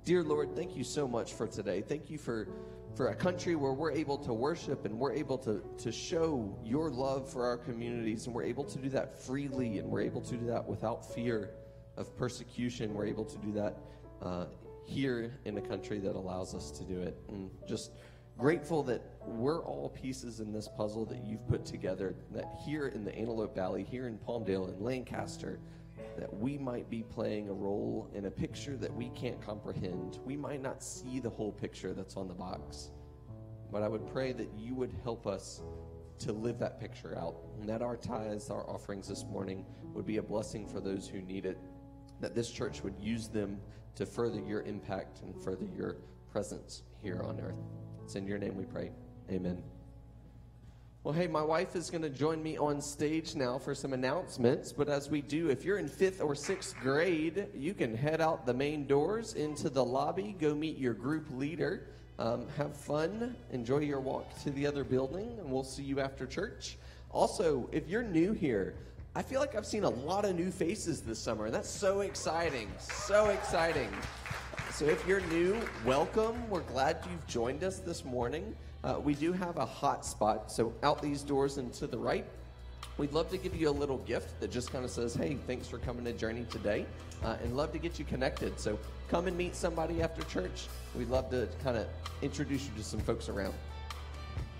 Dear 0.04 0.22
Lord, 0.22 0.56
thank 0.56 0.76
you 0.76 0.84
so 0.84 1.06
much 1.06 1.34
for 1.34 1.46
today. 1.46 1.80
Thank 1.80 2.10
you 2.10 2.18
for, 2.18 2.48
for 2.96 3.08
a 3.08 3.14
country 3.14 3.54
where 3.54 3.72
we're 3.72 3.92
able 3.92 4.18
to 4.18 4.34
worship 4.34 4.84
and 4.84 4.98
we're 4.98 5.12
able 5.12 5.38
to, 5.38 5.62
to 5.78 5.92
show 5.92 6.58
your 6.64 6.90
love 6.90 7.30
for 7.30 7.46
our 7.46 7.56
communities, 7.56 8.26
and 8.26 8.34
we're 8.34 8.42
able 8.42 8.64
to 8.64 8.78
do 8.78 8.88
that 8.90 9.18
freely, 9.22 9.78
and 9.78 9.88
we're 9.88 10.02
able 10.02 10.20
to 10.22 10.36
do 10.36 10.46
that 10.46 10.66
without 10.66 11.14
fear 11.14 11.50
of 11.96 12.16
persecution. 12.16 12.94
We're 12.94 13.06
able 13.06 13.24
to 13.24 13.38
do 13.38 13.52
that 13.52 13.78
uh, 14.22 14.46
here 14.84 15.34
in 15.44 15.58
a 15.58 15.60
country 15.60 15.98
that 16.00 16.16
allows 16.16 16.54
us 16.54 16.70
to 16.72 16.84
do 16.84 17.00
it. 17.00 17.16
And 17.28 17.50
just 17.66 17.92
grateful 18.38 18.82
that 18.84 19.02
we're 19.26 19.62
all 19.62 19.90
pieces 19.90 20.40
in 20.40 20.52
this 20.52 20.68
puzzle 20.76 21.04
that 21.06 21.24
you've 21.24 21.46
put 21.48 21.64
together, 21.64 22.14
that 22.32 22.58
here 22.64 22.88
in 22.88 23.04
the 23.04 23.14
Antelope 23.14 23.54
Valley, 23.54 23.84
here 23.84 24.08
in 24.08 24.18
Palmdale 24.18 24.68
and 24.68 24.80
Lancaster, 24.80 25.58
that 26.18 26.32
we 26.32 26.58
might 26.58 26.88
be 26.90 27.02
playing 27.02 27.48
a 27.48 27.52
role 27.52 28.10
in 28.14 28.26
a 28.26 28.30
picture 28.30 28.76
that 28.76 28.94
we 28.94 29.08
can't 29.10 29.40
comprehend. 29.44 30.18
We 30.24 30.36
might 30.36 30.62
not 30.62 30.82
see 30.82 31.18
the 31.20 31.30
whole 31.30 31.52
picture 31.52 31.92
that's 31.92 32.16
on 32.16 32.28
the 32.28 32.34
box. 32.34 32.90
But 33.72 33.82
I 33.82 33.88
would 33.88 34.06
pray 34.12 34.32
that 34.32 34.48
you 34.56 34.74
would 34.74 34.94
help 35.02 35.26
us 35.26 35.62
to 36.20 36.32
live 36.32 36.58
that 36.60 36.78
picture 36.78 37.18
out, 37.18 37.36
and 37.58 37.68
that 37.68 37.82
our 37.82 37.96
tithes, 37.96 38.48
our 38.48 38.68
offerings 38.70 39.08
this 39.08 39.24
morning 39.24 39.66
would 39.92 40.06
be 40.06 40.18
a 40.18 40.22
blessing 40.22 40.66
for 40.68 40.80
those 40.80 41.08
who 41.08 41.20
need 41.20 41.44
it, 41.44 41.58
that 42.24 42.34
this 42.34 42.50
church 42.50 42.82
would 42.82 42.94
use 42.98 43.28
them 43.28 43.60
to 43.94 44.06
further 44.06 44.40
your 44.40 44.62
impact 44.62 45.20
and 45.20 45.36
further 45.44 45.66
your 45.76 45.96
presence 46.32 46.82
here 47.02 47.20
on 47.22 47.38
earth. 47.38 47.58
It's 48.02 48.14
in 48.14 48.26
your 48.26 48.38
name 48.38 48.56
we 48.56 48.64
pray. 48.64 48.92
Amen. 49.30 49.62
Well, 51.02 51.12
hey, 51.12 51.26
my 51.26 51.42
wife 51.42 51.76
is 51.76 51.90
going 51.90 52.00
to 52.00 52.08
join 52.08 52.42
me 52.42 52.56
on 52.56 52.80
stage 52.80 53.34
now 53.34 53.58
for 53.58 53.74
some 53.74 53.92
announcements. 53.92 54.72
But 54.72 54.88
as 54.88 55.10
we 55.10 55.20
do, 55.20 55.50
if 55.50 55.66
you're 55.66 55.76
in 55.76 55.86
fifth 55.86 56.22
or 56.22 56.34
sixth 56.34 56.74
grade, 56.80 57.48
you 57.54 57.74
can 57.74 57.94
head 57.94 58.22
out 58.22 58.46
the 58.46 58.54
main 58.54 58.86
doors 58.86 59.34
into 59.34 59.68
the 59.68 59.84
lobby, 59.84 60.34
go 60.40 60.54
meet 60.54 60.78
your 60.78 60.94
group 60.94 61.26
leader, 61.30 61.88
um, 62.18 62.46
have 62.56 62.74
fun, 62.74 63.36
enjoy 63.52 63.80
your 63.80 64.00
walk 64.00 64.42
to 64.44 64.50
the 64.52 64.66
other 64.66 64.82
building, 64.82 65.36
and 65.38 65.50
we'll 65.50 65.62
see 65.62 65.82
you 65.82 66.00
after 66.00 66.26
church. 66.26 66.78
Also, 67.10 67.68
if 67.70 67.86
you're 67.86 68.02
new 68.02 68.32
here, 68.32 68.76
I 69.16 69.22
feel 69.22 69.38
like 69.38 69.54
I've 69.54 69.64
seen 69.64 69.84
a 69.84 69.90
lot 69.90 70.24
of 70.24 70.34
new 70.34 70.50
faces 70.50 71.00
this 71.00 71.20
summer, 71.20 71.46
and 71.46 71.54
that's 71.54 71.70
so 71.70 72.00
exciting. 72.00 72.68
So 72.80 73.26
exciting. 73.28 73.88
So 74.72 74.86
if 74.86 75.06
you're 75.06 75.20
new, 75.20 75.56
welcome. 75.86 76.50
We're 76.50 76.62
glad 76.62 76.98
you've 77.08 77.24
joined 77.28 77.62
us 77.62 77.78
this 77.78 78.04
morning. 78.04 78.56
Uh, 78.82 78.96
we 79.00 79.14
do 79.14 79.32
have 79.32 79.56
a 79.56 79.64
hot 79.64 80.04
spot, 80.04 80.50
so 80.50 80.72
out 80.82 81.00
these 81.00 81.22
doors 81.22 81.58
and 81.58 81.72
to 81.74 81.86
the 81.86 81.96
right. 81.96 82.24
We'd 82.98 83.12
love 83.12 83.30
to 83.30 83.38
give 83.38 83.54
you 83.54 83.68
a 83.68 83.70
little 83.70 83.98
gift 83.98 84.40
that 84.40 84.50
just 84.50 84.72
kind 84.72 84.84
of 84.84 84.90
says, 84.90 85.14
hey, 85.14 85.38
thanks 85.46 85.68
for 85.68 85.78
coming 85.78 86.04
to 86.06 86.12
Journey 86.12 86.44
today, 86.50 86.84
uh, 87.22 87.36
and 87.40 87.56
love 87.56 87.70
to 87.70 87.78
get 87.78 88.00
you 88.00 88.04
connected. 88.04 88.58
So 88.58 88.76
come 89.08 89.28
and 89.28 89.36
meet 89.36 89.54
somebody 89.54 90.02
after 90.02 90.22
church. 90.24 90.66
We'd 90.96 91.08
love 91.08 91.30
to 91.30 91.48
kind 91.62 91.76
of 91.76 91.86
introduce 92.20 92.64
you 92.66 92.72
to 92.78 92.82
some 92.82 92.98
folks 92.98 93.28
around. 93.28 93.54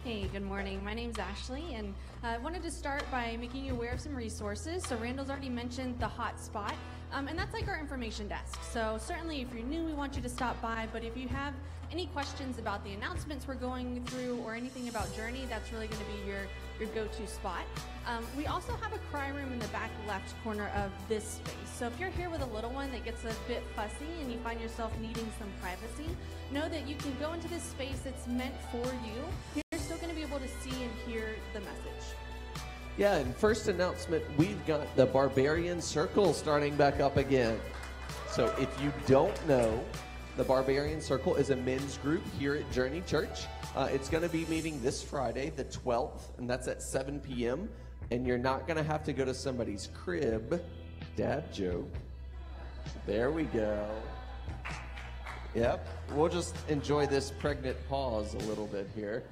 Hey, 0.05 0.29
good 0.31 0.43
morning. 0.43 0.85
My 0.85 0.93
name's 0.93 1.19
Ashley, 1.19 1.73
and 1.73 1.95
uh, 2.23 2.27
I 2.27 2.37
wanted 2.37 2.63
to 2.65 2.71
start 2.71 3.11
by 3.11 3.39
making 3.41 3.65
you 3.65 3.73
aware 3.73 3.91
of 3.91 4.01
some 4.01 4.15
resources. 4.15 4.85
So, 4.85 4.99
Randall's 4.99 5.31
already 5.31 5.49
mentioned 5.49 5.99
the 5.99 6.07
hot 6.07 6.39
spot. 6.39 6.75
Um, 7.15 7.29
and 7.29 7.39
that's 7.39 7.55
like 7.55 7.69
our 7.69 7.79
information 7.79 8.27
desk. 8.27 8.59
So 8.65 8.99
certainly 9.01 9.41
if 9.41 9.55
you're 9.55 9.65
new, 9.65 9.85
we 9.85 9.93
want 9.93 10.17
you 10.17 10.23
to 10.23 10.29
stop 10.29 10.61
by. 10.61 10.89
But 10.93 11.05
if 11.05 11.17
you 11.17 11.29
have 11.29 11.55
any 11.93 12.07
questions 12.07 12.59
about 12.59 12.83
the 12.85 12.91
announcements 12.91 13.47
we're 13.47 13.55
going 13.55 14.03
through 14.07 14.43
or 14.45 14.55
anything 14.55 14.89
about 14.89 15.15
Journey, 15.15 15.47
that's 15.49 15.73
really 15.73 15.87
going 15.87 16.01
to 16.01 16.07
be 16.07 16.29
your, 16.29 16.41
your 16.81 16.89
go-to 16.89 17.27
spot. 17.29 17.63
Um, 18.09 18.27
we 18.37 18.47
also 18.47 18.73
have 18.75 18.93
a 18.93 18.99
cry 19.13 19.29
room 19.29 19.53
in 19.53 19.61
the 19.61 19.69
back 19.69 19.91
left 20.09 20.35
corner 20.43 20.73
of 20.75 20.91
this 21.09 21.25
space. 21.25 21.55
So 21.73 21.87
if 21.87 21.99
you're 22.01 22.11
here 22.11 22.31
with 22.31 22.43
a 22.43 22.47
little 22.47 22.71
one 22.71 22.91
that 22.91 23.05
gets 23.05 23.25
a 23.25 23.35
bit 23.47 23.63
fussy 23.77 24.11
and 24.21 24.33
you 24.33 24.39
find 24.39 24.61
yourself 24.61 24.93
needing 25.01 25.31
some 25.39 25.49
privacy, 25.63 26.11
know 26.51 26.69
that 26.69 26.89
you 26.89 26.97
can 26.97 27.15
go 27.21 27.33
into 27.33 27.47
this 27.47 27.63
space. 27.63 28.03
It's 28.07 28.27
meant 28.27 28.55
for 28.73 28.87
you. 29.07 29.64
Still 29.95 30.09
going 30.09 30.21
to 30.21 30.27
be 30.27 30.35
able 30.35 30.45
to 30.45 30.53
see 30.61 30.83
and 30.83 30.91
hear 31.07 31.37
the 31.53 31.61
message. 31.61 32.17
Yeah, 32.97 33.15
and 33.15 33.37
first 33.37 33.69
announcement 33.69 34.25
we've 34.37 34.67
got 34.67 34.97
the 34.97 35.07
Barbarian 35.07 35.81
Circle 35.81 36.33
starting 36.33 36.75
back 36.75 36.99
up 36.99 37.17
again. 37.17 37.61
So 38.29 38.53
if 38.59 38.69
you 38.83 38.93
don't 39.07 39.47
know, 39.47 39.85
the 40.37 40.43
Barbarian 40.43 41.01
Circle 41.01 41.37
is 41.37 41.51
a 41.51 41.57
men's 41.57 41.99
group 41.99 42.25
here 42.41 42.57
at 42.57 42.69
Journey 42.73 43.05
Church. 43.07 43.47
Uh, 43.77 43.89
it's 43.93 44.09
going 44.09 44.25
to 44.25 44.29
be 44.29 44.47
meeting 44.47 44.83
this 44.83 45.01
Friday, 45.01 45.51
the 45.51 45.65
12th, 45.65 46.39
and 46.39 46.51
that's 46.51 46.67
at 46.67 46.83
7 46.83 47.21
p.m. 47.21 47.69
And 48.11 48.27
you're 48.27 48.37
not 48.37 48.67
going 48.67 48.79
to 48.79 48.83
have 48.83 49.05
to 49.05 49.13
go 49.13 49.25
to 49.25 49.35
somebody's 49.35 49.91
crib. 49.95 50.61
Dad 51.15 51.55
joke. 51.55 51.95
There 53.07 53.31
we 53.31 53.45
go. 53.45 53.89
Yep. 55.55 55.87
We'll 56.15 56.29
just 56.29 56.57
enjoy 56.69 57.07
this 57.07 57.31
pregnant 57.31 57.77
pause 57.89 58.35
a 58.35 58.39
little 58.39 58.67
bit 58.67 58.91
here. 58.97 59.23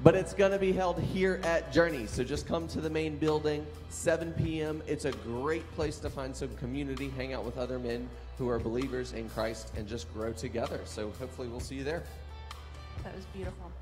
But 0.00 0.14
it's 0.14 0.32
going 0.32 0.52
to 0.52 0.60
be 0.60 0.72
held 0.72 1.00
here 1.00 1.40
at 1.42 1.72
Journey. 1.72 2.06
So 2.06 2.22
just 2.22 2.46
come 2.46 2.68
to 2.68 2.80
the 2.80 2.90
main 2.90 3.16
building, 3.16 3.66
7 3.88 4.32
p.m. 4.34 4.80
It's 4.86 5.06
a 5.06 5.10
great 5.10 5.68
place 5.74 5.98
to 5.98 6.08
find 6.08 6.34
some 6.34 6.54
community, 6.56 7.10
hang 7.16 7.32
out 7.32 7.44
with 7.44 7.58
other 7.58 7.80
men 7.80 8.08
who 8.38 8.48
are 8.48 8.60
believers 8.60 9.12
in 9.12 9.28
Christ, 9.28 9.72
and 9.76 9.88
just 9.88 10.12
grow 10.14 10.32
together. 10.32 10.80
So 10.84 11.10
hopefully 11.18 11.48
we'll 11.48 11.58
see 11.58 11.74
you 11.74 11.84
there. 11.84 12.04
That 13.02 13.16
was 13.16 13.24
beautiful. 13.34 13.72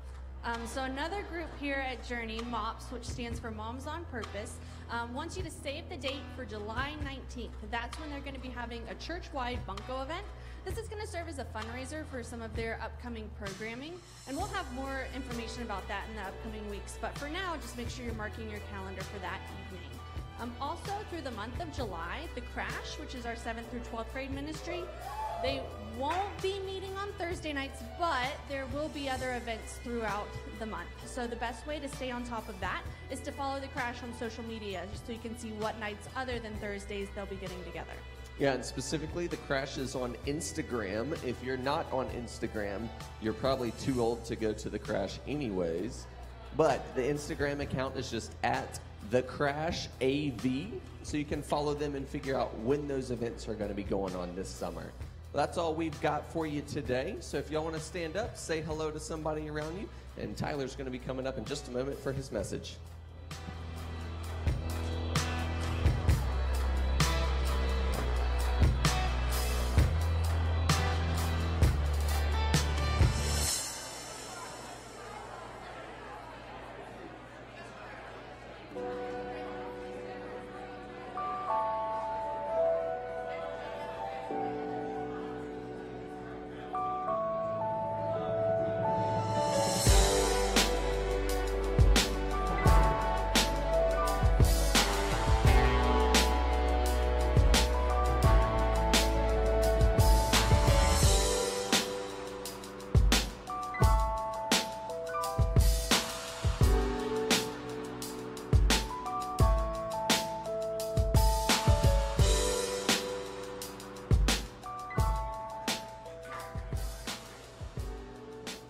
Um, 0.43 0.65
so 0.65 0.83
another 0.83 1.23
group 1.23 1.49
here 1.59 1.85
at 1.87 2.03
Journey, 2.07 2.39
MOPS, 2.49 2.85
which 2.85 3.03
stands 3.03 3.39
for 3.39 3.51
Moms 3.51 3.85
on 3.85 4.03
Purpose, 4.05 4.55
um, 4.89 5.13
wants 5.13 5.37
you 5.37 5.43
to 5.43 5.51
save 5.51 5.87
the 5.89 5.97
date 5.97 6.21
for 6.35 6.45
July 6.45 6.93
19th. 7.03 7.49
That's 7.69 7.99
when 7.99 8.09
they're 8.09 8.21
going 8.21 8.33
to 8.33 8.39
be 8.39 8.49
having 8.49 8.81
a 8.89 8.95
church-wide 8.95 9.59
bunko 9.67 10.01
event. 10.01 10.25
This 10.67 10.79
is 10.79 10.89
going 10.89 11.01
to 11.01 11.07
serve 11.07 11.29
as 11.29 11.39
a 11.39 11.45
fundraiser 11.45 12.05
for 12.07 12.21
some 12.21 12.41
of 12.41 12.53
their 12.53 12.77
upcoming 12.83 13.29
programming, 13.39 13.93
and 14.27 14.35
we'll 14.35 14.47
have 14.47 14.69
more 14.73 15.05
information 15.15 15.63
about 15.63 15.87
that 15.87 16.03
in 16.09 16.17
the 16.17 16.21
upcoming 16.23 16.69
weeks. 16.69 16.97
But 16.99 17.17
for 17.17 17.29
now, 17.29 17.55
just 17.55 17.77
make 17.77 17.89
sure 17.89 18.03
you're 18.03 18.13
marking 18.15 18.49
your 18.49 18.59
calendar 18.69 19.01
for 19.03 19.17
that 19.19 19.39
evening. 19.63 19.89
Um, 20.41 20.53
also, 20.59 20.91
through 21.09 21.21
the 21.21 21.31
month 21.31 21.57
of 21.61 21.71
July, 21.71 22.27
the 22.35 22.41
Crash, 22.53 22.99
which 22.99 23.15
is 23.15 23.25
our 23.25 23.35
7th 23.35 23.65
through 23.69 23.79
12th 23.79 24.11
grade 24.11 24.31
ministry, 24.31 24.83
they 25.41 25.61
won't 25.97 26.41
be 26.41 26.59
meeting 26.65 26.93
on 26.97 27.13
Thursday 27.17 27.53
nights, 27.53 27.81
but 27.97 28.33
there 28.49 28.65
will 28.73 28.89
be 28.89 29.09
other 29.09 29.35
events 29.35 29.79
throughout 29.85 30.27
the 30.59 30.65
month. 30.65 30.89
So 31.05 31.27
the 31.27 31.37
best 31.37 31.65
way 31.65 31.79
to 31.79 31.87
stay 31.87 32.11
on 32.11 32.25
top 32.25 32.49
of 32.49 32.59
that 32.59 32.81
is 33.09 33.21
to 33.21 33.31
follow 33.31 33.61
the 33.61 33.69
Crash 33.69 34.03
on 34.03 34.13
social 34.19 34.43
media, 34.43 34.83
so 35.05 35.13
you 35.13 35.19
can 35.19 35.39
see 35.39 35.51
what 35.51 35.79
nights 35.79 36.09
other 36.17 36.39
than 36.39 36.53
Thursdays 36.57 37.07
they'll 37.15 37.25
be 37.25 37.37
getting 37.37 37.63
together. 37.63 37.93
Yeah, 38.39 38.53
and 38.53 38.63
specifically, 38.63 39.25
the 39.25 39.37
crash 39.37 39.79
is 39.79 39.95
on 39.95 40.15
Instagram. 40.27 41.11
If 41.25 41.43
you're 41.43 41.57
not 41.57 41.91
on 41.91 42.07
Instagram, 42.09 42.87
you're 43.19 43.33
probably 43.33 43.71
too 43.71 43.99
old 43.99 44.25
to 44.25 44.35
go 44.35 44.53
to 44.53 44.69
the 44.69 44.77
crash, 44.77 45.17
anyways. 45.27 46.05
But 46.55 46.95
the 46.95 47.01
Instagram 47.01 47.61
account 47.61 47.97
is 47.97 48.11
just 48.11 48.33
at 48.43 48.79
the 49.09 49.23
crash 49.23 49.87
AV, 50.03 50.67
so 51.01 51.17
you 51.17 51.25
can 51.25 51.41
follow 51.41 51.73
them 51.73 51.95
and 51.95 52.07
figure 52.07 52.37
out 52.37 52.55
when 52.59 52.87
those 52.87 53.09
events 53.09 53.47
are 53.47 53.55
going 53.55 53.69
to 53.69 53.75
be 53.75 53.83
going 53.83 54.15
on 54.15 54.35
this 54.35 54.49
summer. 54.49 54.91
That's 55.33 55.57
all 55.57 55.73
we've 55.73 55.99
got 56.01 56.31
for 56.31 56.45
you 56.45 56.61
today. 56.61 57.15
So 57.21 57.37
if 57.37 57.49
y'all 57.49 57.63
want 57.63 57.75
to 57.75 57.81
stand 57.81 58.17
up, 58.17 58.37
say 58.37 58.61
hello 58.61 58.91
to 58.91 58.99
somebody 58.99 59.49
around 59.49 59.79
you, 59.79 59.89
and 60.19 60.37
Tyler's 60.37 60.75
going 60.75 60.85
to 60.85 60.91
be 60.91 60.99
coming 60.99 61.25
up 61.25 61.39
in 61.39 61.45
just 61.45 61.69
a 61.69 61.71
moment 61.71 61.99
for 61.99 62.11
his 62.11 62.31
message. 62.31 62.75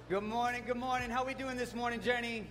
Good 0.10 0.24
morning, 0.24 0.64
good 0.66 0.78
morning. 0.78 1.10
How 1.10 1.26
we 1.26 1.34
doing 1.34 1.58
this 1.58 1.76
morning, 1.76 2.00
Journey? 2.00 2.48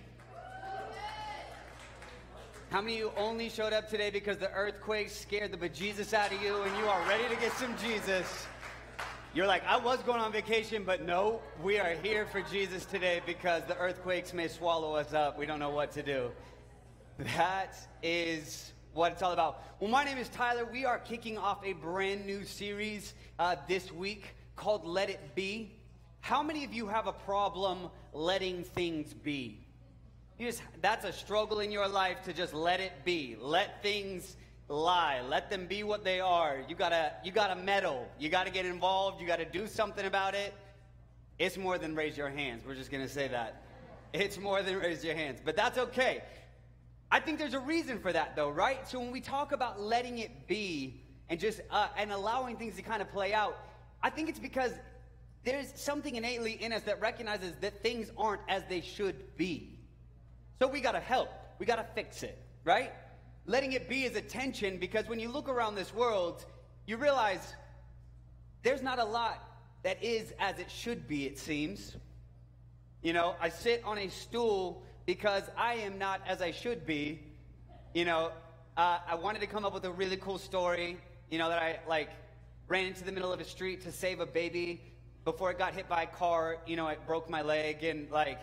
How 2.69 2.81
many 2.81 2.93
of 2.93 2.99
you 2.99 3.11
only 3.17 3.49
showed 3.49 3.73
up 3.73 3.89
today 3.89 4.11
because 4.11 4.37
the 4.37 4.51
earthquake 4.51 5.09
scared 5.09 5.51
the 5.51 5.57
bejesus 5.57 6.13
out 6.13 6.31
of 6.31 6.39
you 6.39 6.61
and 6.61 6.77
you 6.77 6.85
are 6.85 7.01
ready 7.09 7.23
to 7.33 7.41
get 7.41 7.51
some 7.53 7.75
Jesus? 7.79 8.45
You're 9.33 9.47
like, 9.47 9.65
I 9.65 9.75
was 9.75 9.97
going 10.03 10.19
on 10.21 10.31
vacation, 10.31 10.83
but 10.83 11.03
no, 11.03 11.41
we 11.63 11.79
are 11.79 11.95
here 11.95 12.27
for 12.27 12.43
Jesus 12.43 12.85
today 12.85 13.21
because 13.25 13.63
the 13.67 13.75
earthquakes 13.77 14.35
may 14.35 14.49
swallow 14.49 14.93
us 14.93 15.15
up. 15.15 15.39
We 15.39 15.47
don't 15.47 15.59
know 15.59 15.71
what 15.71 15.91
to 15.93 16.03
do. 16.03 16.29
That 17.17 17.75
is 18.03 18.71
what 18.93 19.13
it's 19.13 19.23
all 19.23 19.31
about. 19.31 19.63
Well, 19.79 19.89
my 19.89 20.03
name 20.03 20.19
is 20.19 20.29
Tyler. 20.29 20.63
We 20.63 20.85
are 20.85 20.99
kicking 20.99 21.39
off 21.39 21.65
a 21.65 21.73
brand 21.73 22.27
new 22.27 22.45
series 22.45 23.15
uh, 23.39 23.55
this 23.67 23.91
week 23.91 24.35
called 24.55 24.85
Let 24.85 25.09
It 25.09 25.33
Be. 25.33 25.71
How 26.27 26.43
many 26.43 26.65
of 26.65 26.73
you 26.73 26.87
have 26.87 27.07
a 27.07 27.13
problem 27.13 27.89
letting 28.11 28.65
things 28.65 29.13
be? 29.13 29.65
You 30.37 30.47
just, 30.47 30.61
that's 30.81 31.05
a 31.05 31.13
struggle 31.13 31.61
in 31.61 31.71
your 31.71 31.87
life 31.87 32.21
to 32.23 32.33
just 32.33 32.53
let 32.53 32.81
it 32.81 32.91
be. 33.05 33.37
Let 33.39 33.81
things 33.81 34.35
lie. 34.67 35.21
Let 35.21 35.49
them 35.49 35.67
be 35.67 35.83
what 35.83 36.03
they 36.03 36.19
are. 36.19 36.65
You 36.67 36.75
gotta, 36.75 37.13
you 37.23 37.31
gotta 37.31 37.55
meddle. 37.55 38.09
You 38.19 38.27
gotta 38.27 38.51
get 38.51 38.65
involved. 38.65 39.21
You 39.21 39.25
gotta 39.25 39.45
do 39.45 39.67
something 39.67 40.05
about 40.05 40.35
it. 40.35 40.53
It's 41.39 41.57
more 41.57 41.77
than 41.77 41.95
raise 41.95 42.17
your 42.17 42.29
hands. 42.29 42.63
We're 42.67 42.75
just 42.75 42.91
gonna 42.91 43.07
say 43.07 43.29
that. 43.29 43.63
It's 44.11 44.37
more 44.37 44.61
than 44.61 44.75
raise 44.79 45.05
your 45.05 45.15
hands. 45.15 45.39
But 45.41 45.55
that's 45.55 45.77
okay. 45.77 46.23
I 47.09 47.21
think 47.21 47.39
there's 47.39 47.53
a 47.53 47.59
reason 47.61 47.99
for 47.99 48.11
that, 48.11 48.35
though, 48.35 48.49
right? 48.49 48.85
So 48.85 48.99
when 48.99 49.13
we 49.13 49.21
talk 49.21 49.53
about 49.53 49.79
letting 49.79 50.19
it 50.19 50.45
be 50.45 50.99
and 51.29 51.39
just 51.39 51.61
uh, 51.71 51.87
and 51.95 52.11
allowing 52.11 52.57
things 52.57 52.75
to 52.75 52.81
kind 52.81 53.01
of 53.01 53.09
play 53.13 53.33
out, 53.33 53.57
I 54.03 54.09
think 54.09 54.27
it's 54.27 54.39
because 54.39 54.73
there's 55.47 55.71
something 55.75 56.15
innately 56.15 56.61
in 56.61 56.73
us 56.73 56.81
that 56.83 56.99
recognizes 56.99 57.53
that 57.61 57.81
things 57.81 58.11
aren't 58.17 58.41
as 58.49 58.63
they 58.67 58.81
should 58.81 59.37
be. 59.37 59.79
So 60.59 60.67
we 60.67 60.81
gotta 60.81 60.99
help. 60.99 61.29
We 61.57 61.65
gotta 61.65 61.85
fix 61.95 62.21
it, 62.21 62.37
right? 62.65 62.91
Letting 63.45 63.71
it 63.71 63.87
be 63.87 64.03
is 64.03 64.17
a 64.17 64.21
tension 64.21 64.77
because 64.77 65.07
when 65.07 65.19
you 65.21 65.29
look 65.29 65.47
around 65.47 65.75
this 65.75 65.93
world, 65.93 66.45
you 66.85 66.97
realize 66.97 67.55
there's 68.61 68.81
not 68.81 68.99
a 68.99 69.05
lot 69.05 69.41
that 69.83 70.03
is 70.03 70.33
as 70.37 70.59
it 70.59 70.69
should 70.69 71.07
be, 71.07 71.25
it 71.25 71.39
seems. 71.39 71.95
You 73.01 73.13
know, 73.13 73.35
I 73.39 73.47
sit 73.47 73.81
on 73.85 73.97
a 73.99 74.09
stool 74.09 74.83
because 75.05 75.43
I 75.55 75.75
am 75.75 75.97
not 75.97 76.19
as 76.27 76.41
I 76.41 76.51
should 76.51 76.85
be. 76.85 77.21
You 77.93 78.03
know, 78.03 78.31
uh, 78.75 78.99
I 79.07 79.15
wanted 79.15 79.39
to 79.39 79.47
come 79.47 79.63
up 79.63 79.73
with 79.73 79.85
a 79.85 79.91
really 79.91 80.17
cool 80.17 80.39
story, 80.39 80.97
you 81.31 81.37
know, 81.37 81.47
that 81.47 81.59
I 81.59 81.79
like 81.87 82.09
ran 82.67 82.87
into 82.87 83.05
the 83.05 83.13
middle 83.13 83.31
of 83.31 83.39
a 83.39 83.45
street 83.45 83.83
to 83.83 83.93
save 83.93 84.19
a 84.19 84.25
baby 84.25 84.81
before 85.27 85.51
it 85.51 85.57
got 85.57 85.75
hit 85.75 85.89
by 85.89 86.03
a 86.03 86.07
car. 86.07 86.55
You 86.65 86.77
know, 86.77 86.87
it 86.87 87.05
broke 87.05 87.29
my 87.29 87.41
leg 87.41 87.83
and 87.83 88.09
like, 88.09 88.39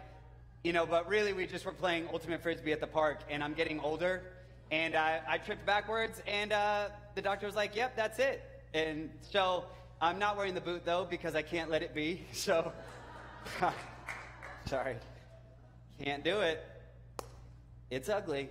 you 0.62 0.74
know, 0.74 0.84
but 0.84 1.08
really 1.08 1.32
we 1.32 1.46
just 1.46 1.64
were 1.64 1.72
playing 1.72 2.06
Ultimate 2.12 2.42
Frisbee 2.42 2.72
at 2.72 2.80
the 2.80 2.86
park 2.86 3.20
and 3.30 3.42
I'm 3.42 3.54
getting 3.54 3.80
older 3.80 4.22
and 4.70 4.94
I, 4.94 5.22
I 5.26 5.38
tripped 5.38 5.64
backwards 5.64 6.20
and 6.26 6.52
uh, 6.52 6.88
the 7.14 7.22
doctor 7.22 7.46
was 7.46 7.56
like, 7.56 7.74
yep, 7.74 7.96
that's 7.96 8.18
it. 8.18 8.42
And 8.74 9.08
so 9.22 9.64
I'm 10.02 10.18
not 10.18 10.36
wearing 10.36 10.52
the 10.52 10.60
boot 10.60 10.84
though 10.84 11.06
because 11.08 11.34
I 11.34 11.40
can't 11.40 11.70
let 11.70 11.82
it 11.82 11.94
be. 11.94 12.20
So, 12.34 12.70
sorry. 14.66 14.96
Can't 16.02 16.22
do 16.22 16.40
it. 16.40 16.62
It's 17.88 18.10
ugly. 18.10 18.50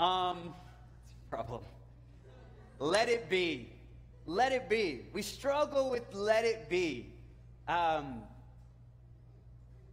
Um, 0.00 0.52
it's 1.14 1.30
problem. 1.30 1.62
let 2.80 3.08
it 3.08 3.30
be. 3.30 3.70
Let 4.30 4.52
it 4.52 4.68
be. 4.68 5.00
We 5.12 5.22
struggle 5.22 5.90
with 5.90 6.04
let 6.14 6.44
it 6.44 6.68
be. 6.68 7.12
Um, 7.66 8.22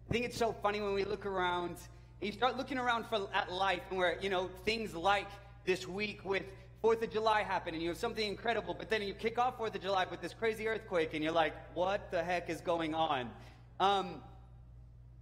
I 0.07 0.13
think 0.13 0.25
it's 0.25 0.37
so 0.37 0.53
funny 0.61 0.79
when 0.79 0.93
we 0.93 1.05
look 1.05 1.25
around, 1.25 1.77
you 2.21 2.31
start 2.31 2.55
looking 2.55 2.77
around 2.77 3.07
for, 3.07 3.27
at 3.33 3.51
life 3.51 3.81
and 3.89 3.97
where, 3.97 4.19
you 4.21 4.29
know, 4.29 4.51
things 4.63 4.93
like 4.93 5.25
this 5.65 5.87
week 5.87 6.23
with 6.23 6.43
Fourth 6.83 7.01
of 7.01 7.11
July 7.11 7.41
happen 7.41 7.73
and 7.73 7.81
you 7.81 7.89
have 7.89 7.97
something 7.97 8.27
incredible, 8.27 8.75
but 8.77 8.91
then 8.91 9.01
you 9.01 9.15
kick 9.15 9.39
off 9.39 9.57
Fourth 9.57 9.73
of 9.73 9.81
July 9.81 10.05
with 10.11 10.21
this 10.21 10.35
crazy 10.35 10.67
earthquake 10.67 11.15
and 11.15 11.23
you're 11.23 11.33
like, 11.33 11.55
what 11.73 12.11
the 12.11 12.23
heck 12.23 12.47
is 12.47 12.61
going 12.61 12.93
on? 12.93 13.31
Um, 13.79 14.21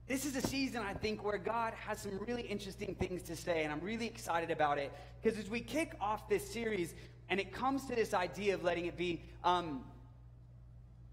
this 0.07 0.25
is 0.25 0.35
a 0.35 0.41
season, 0.41 0.81
I 0.81 0.93
think, 0.93 1.23
where 1.23 1.37
God 1.37 1.73
has 1.87 2.01
some 2.01 2.19
really 2.27 2.43
interesting 2.43 2.95
things 2.95 3.23
to 3.23 3.37
say, 3.37 3.63
and 3.63 3.71
I'm 3.71 3.79
really 3.79 4.07
excited 4.07 4.51
about 4.51 4.77
it. 4.77 4.91
Because 5.23 5.39
as 5.39 5.49
we 5.49 5.61
kick 5.61 5.93
off 6.01 6.27
this 6.27 6.45
series, 6.47 6.93
and 7.29 7.39
it 7.39 7.51
comes 7.51 7.85
to 7.85 7.95
this 7.95 8.13
idea 8.13 8.53
of 8.53 8.63
letting 8.63 8.85
it 8.85 8.97
be, 8.97 9.21
um, 9.43 9.83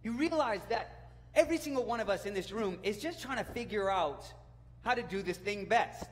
you 0.02 0.12
realize 0.12 0.60
that 0.68 1.10
every 1.34 1.58
single 1.58 1.84
one 1.84 2.00
of 2.00 2.08
us 2.10 2.26
in 2.26 2.34
this 2.34 2.52
room 2.52 2.78
is 2.82 2.98
just 2.98 3.22
trying 3.22 3.38
to 3.38 3.50
figure 3.52 3.90
out 3.90 4.24
how 4.82 4.94
to 4.94 5.02
do 5.02 5.22
this 5.22 5.36
thing 5.36 5.64
best. 5.64 6.08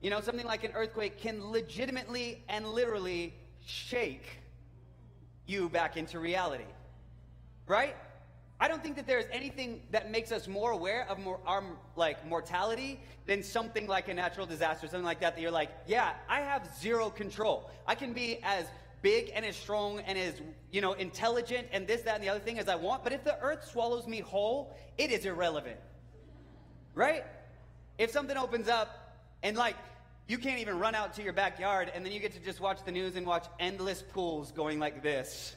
You 0.00 0.10
know, 0.10 0.20
something 0.20 0.46
like 0.46 0.62
an 0.64 0.72
earthquake 0.74 1.18
can 1.18 1.50
legitimately 1.50 2.44
and 2.48 2.68
literally 2.68 3.34
shake 3.64 4.26
you 5.46 5.68
back 5.68 5.96
into 5.96 6.20
reality. 6.20 6.64
Right? 7.66 7.96
I 8.58 8.68
don't 8.68 8.82
think 8.82 8.96
that 8.96 9.06
there's 9.06 9.26
anything 9.30 9.82
that 9.90 10.10
makes 10.10 10.32
us 10.32 10.48
more 10.48 10.70
aware 10.70 11.06
of 11.10 11.18
more, 11.18 11.38
our 11.46 11.62
like 11.94 12.26
mortality 12.26 13.00
than 13.26 13.42
something 13.42 13.86
like 13.86 14.08
a 14.08 14.14
natural 14.14 14.46
disaster, 14.46 14.86
something 14.86 15.04
like 15.04 15.20
that. 15.20 15.34
That 15.34 15.42
you're 15.42 15.50
like, 15.50 15.70
yeah, 15.86 16.14
I 16.28 16.40
have 16.40 16.66
zero 16.80 17.10
control. 17.10 17.70
I 17.86 17.94
can 17.94 18.14
be 18.14 18.38
as 18.42 18.66
big 19.02 19.30
and 19.34 19.44
as 19.44 19.56
strong 19.56 20.00
and 20.00 20.16
as 20.16 20.40
you 20.72 20.80
know 20.80 20.94
intelligent 20.94 21.68
and 21.70 21.86
this, 21.86 22.00
that, 22.02 22.14
and 22.14 22.24
the 22.24 22.30
other 22.30 22.40
thing 22.40 22.58
as 22.58 22.66
I 22.66 22.76
want. 22.76 23.04
But 23.04 23.12
if 23.12 23.24
the 23.24 23.38
earth 23.40 23.68
swallows 23.70 24.06
me 24.06 24.20
whole, 24.20 24.74
it 24.96 25.10
is 25.10 25.26
irrelevant, 25.26 25.78
right? 26.94 27.24
If 27.98 28.10
something 28.10 28.38
opens 28.38 28.68
up 28.68 29.18
and 29.42 29.54
like 29.54 29.76
you 30.28 30.38
can't 30.38 30.60
even 30.60 30.78
run 30.78 30.94
out 30.94 31.14
to 31.14 31.22
your 31.22 31.34
backyard 31.34 31.92
and 31.94 32.04
then 32.04 32.12
you 32.12 32.20
get 32.20 32.32
to 32.32 32.40
just 32.40 32.60
watch 32.60 32.78
the 32.84 32.90
news 32.90 33.16
and 33.16 33.26
watch 33.26 33.46
endless 33.60 34.02
pools 34.02 34.50
going 34.50 34.78
like 34.78 35.02
this. 35.02 35.54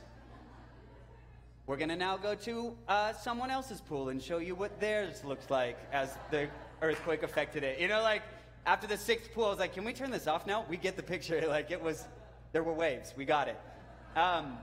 We're 1.69 1.77
going 1.77 1.89
to 1.89 1.95
now 1.95 2.17
go 2.17 2.33
to 2.33 2.75
uh, 2.87 3.13
someone 3.13 3.51
else's 3.51 3.79
pool 3.79 4.09
and 4.09 4.19
show 4.19 4.39
you 4.39 4.55
what 4.55 4.79
theirs 4.79 5.23
looks 5.23 5.51
like 5.51 5.77
as 5.91 6.17
the 6.31 6.49
earthquake 6.81 7.21
affected 7.21 7.63
it. 7.63 7.79
You 7.79 7.87
know, 7.87 8.01
like 8.01 8.23
after 8.65 8.87
the 8.87 8.97
sixth 8.97 9.31
pool, 9.35 9.45
I 9.45 9.49
was 9.49 9.59
like, 9.59 9.75
can 9.75 9.85
we 9.85 9.93
turn 9.93 10.09
this 10.09 10.25
off 10.25 10.47
now? 10.47 10.65
We 10.67 10.77
get 10.77 10.95
the 10.95 11.03
picture. 11.03 11.45
Like 11.47 11.69
it 11.69 11.79
was, 11.79 12.07
there 12.53 12.63
were 12.63 12.73
waves. 12.73 13.13
We 13.15 13.23
got 13.23 13.49
it. 13.49 13.59
Um, 14.15 14.57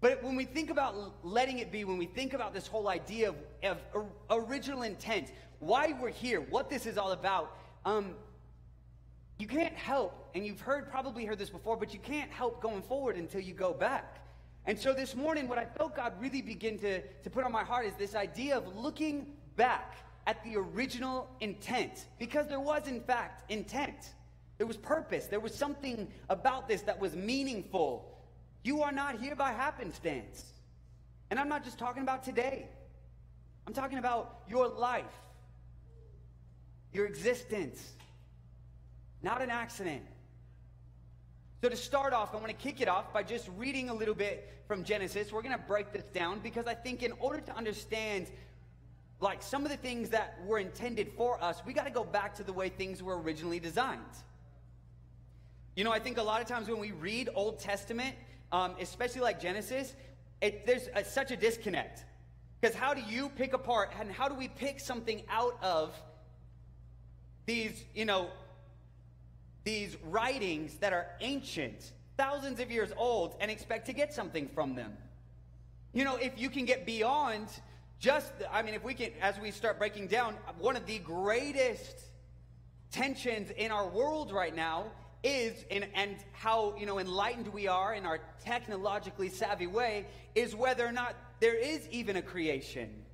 but 0.00 0.22
when 0.22 0.36
we 0.36 0.44
think 0.44 0.70
about 0.70 0.94
letting 1.24 1.58
it 1.58 1.72
be, 1.72 1.82
when 1.84 1.98
we 1.98 2.06
think 2.06 2.32
about 2.32 2.54
this 2.54 2.68
whole 2.68 2.88
idea 2.88 3.30
of, 3.64 3.78
of 3.92 4.06
original 4.30 4.82
intent, 4.82 5.32
why 5.58 5.92
we're 6.00 6.08
here, 6.10 6.40
what 6.40 6.70
this 6.70 6.86
is 6.86 6.96
all 6.96 7.10
about, 7.10 7.56
um, 7.84 8.14
you 9.40 9.48
can't 9.48 9.74
help, 9.74 10.28
and 10.36 10.46
you've 10.46 10.60
heard 10.60 10.88
probably 10.88 11.24
heard 11.24 11.40
this 11.40 11.50
before, 11.50 11.76
but 11.76 11.92
you 11.92 11.98
can't 11.98 12.30
help 12.30 12.62
going 12.62 12.82
forward 12.82 13.16
until 13.16 13.40
you 13.40 13.54
go 13.54 13.72
back. 13.72 14.18
And 14.68 14.78
so 14.78 14.92
this 14.92 15.16
morning, 15.16 15.48
what 15.48 15.56
I 15.56 15.64
felt 15.64 15.96
God 15.96 16.12
really 16.20 16.42
begin 16.42 16.78
to, 16.80 17.00
to 17.00 17.30
put 17.30 17.42
on 17.42 17.50
my 17.50 17.64
heart 17.64 17.86
is 17.86 17.94
this 17.94 18.14
idea 18.14 18.54
of 18.54 18.76
looking 18.76 19.28
back 19.56 19.96
at 20.26 20.44
the 20.44 20.56
original 20.56 21.26
intent. 21.40 22.04
Because 22.18 22.48
there 22.48 22.60
was, 22.60 22.86
in 22.86 23.00
fact, 23.00 23.50
intent. 23.50 24.12
There 24.58 24.66
was 24.66 24.76
purpose. 24.76 25.24
There 25.24 25.40
was 25.40 25.54
something 25.54 26.06
about 26.28 26.68
this 26.68 26.82
that 26.82 27.00
was 27.00 27.16
meaningful. 27.16 28.14
You 28.62 28.82
are 28.82 28.92
not 28.92 29.18
here 29.18 29.34
by 29.34 29.52
happenstance. 29.52 30.52
And 31.30 31.40
I'm 31.40 31.48
not 31.48 31.64
just 31.64 31.78
talking 31.78 32.02
about 32.02 32.22
today, 32.22 32.68
I'm 33.66 33.72
talking 33.72 33.98
about 33.98 34.40
your 34.50 34.68
life, 34.68 35.04
your 36.92 37.06
existence, 37.06 37.92
not 39.22 39.40
an 39.40 39.48
accident. 39.48 40.02
So, 41.60 41.68
to 41.68 41.76
start 41.76 42.12
off, 42.12 42.34
I 42.34 42.38
want 42.38 42.48
to 42.48 42.52
kick 42.52 42.80
it 42.80 42.88
off 42.88 43.12
by 43.12 43.24
just 43.24 43.48
reading 43.56 43.90
a 43.90 43.94
little 43.94 44.14
bit 44.14 44.48
from 44.68 44.84
Genesis. 44.84 45.32
We're 45.32 45.42
going 45.42 45.56
to 45.56 45.64
break 45.66 45.92
this 45.92 46.04
down 46.04 46.38
because 46.38 46.66
I 46.66 46.74
think 46.74 47.02
in 47.02 47.12
order 47.18 47.40
to 47.40 47.56
understand 47.56 48.28
like 49.20 49.42
some 49.42 49.64
of 49.64 49.70
the 49.70 49.76
things 49.76 50.10
that 50.10 50.38
were 50.46 50.58
intended 50.58 51.10
for 51.16 51.42
us, 51.42 51.60
we 51.66 51.72
got 51.72 51.84
to 51.84 51.90
go 51.90 52.04
back 52.04 52.36
to 52.36 52.44
the 52.44 52.52
way 52.52 52.68
things 52.68 53.02
were 53.02 53.20
originally 53.20 53.58
designed. 53.58 54.00
You 55.74 55.82
know, 55.82 55.90
I 55.90 55.98
think 55.98 56.18
a 56.18 56.22
lot 56.22 56.40
of 56.40 56.46
times 56.46 56.68
when 56.68 56.78
we 56.78 56.92
read 56.92 57.28
Old 57.34 57.58
Testament, 57.58 58.14
um, 58.52 58.76
especially 58.80 59.22
like 59.22 59.40
Genesis, 59.40 59.94
it, 60.40 60.64
there's 60.66 60.88
a, 60.94 61.04
such 61.04 61.32
a 61.32 61.36
disconnect. 61.36 62.04
Because 62.60 62.76
how 62.76 62.94
do 62.94 63.00
you 63.00 63.28
pick 63.30 63.52
apart 63.52 63.92
and 63.98 64.10
how 64.10 64.28
do 64.28 64.34
we 64.34 64.46
pick 64.46 64.78
something 64.78 65.22
out 65.28 65.58
of 65.62 65.94
these, 67.46 67.84
you 67.94 68.04
know, 68.04 68.28
these 69.68 69.98
writings 70.02 70.78
that 70.78 70.94
are 70.94 71.06
ancient, 71.20 71.92
thousands 72.16 72.58
of 72.58 72.70
years 72.70 72.90
old, 72.96 73.34
and 73.38 73.50
expect 73.50 73.84
to 73.84 73.92
get 73.92 74.14
something 74.14 74.48
from 74.54 74.74
them? 74.74 74.96
You 75.92 76.04
know, 76.04 76.16
if 76.16 76.38
you 76.38 76.48
can 76.48 76.64
get 76.64 76.86
beyond 76.86 77.48
just, 78.00 78.32
I 78.50 78.62
mean, 78.62 78.72
if 78.72 78.82
we 78.82 78.94
can, 78.94 79.10
as 79.20 79.38
we 79.38 79.50
start 79.50 79.78
breaking 79.78 80.06
down, 80.06 80.36
one 80.58 80.74
of 80.74 80.86
the 80.86 80.98
greatest 81.00 81.98
tensions 82.90 83.50
in 83.50 83.70
our 83.70 83.86
world 83.86 84.32
right 84.32 84.56
now 84.56 84.86
is, 85.22 85.52
in, 85.68 85.82
and 85.94 86.16
how, 86.32 86.74
you 86.78 86.86
know, 86.86 86.98
enlightened 86.98 87.48
we 87.48 87.68
are 87.68 87.92
in 87.92 88.06
our 88.06 88.20
technologically 88.42 89.28
savvy 89.28 89.66
way, 89.66 90.06
is 90.34 90.56
whether 90.56 90.86
or 90.86 90.92
not 90.92 91.14
there 91.40 91.56
is 91.56 91.86
even 91.90 92.16
a 92.16 92.22
creation. 92.22 93.04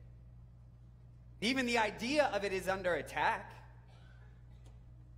Even 1.41 1.67
the 1.67 1.79
idea 1.79 2.31
of 2.33 2.45
it 2.45 2.53
is 2.53 2.69
under 2.69 2.95
attack. 2.95 3.51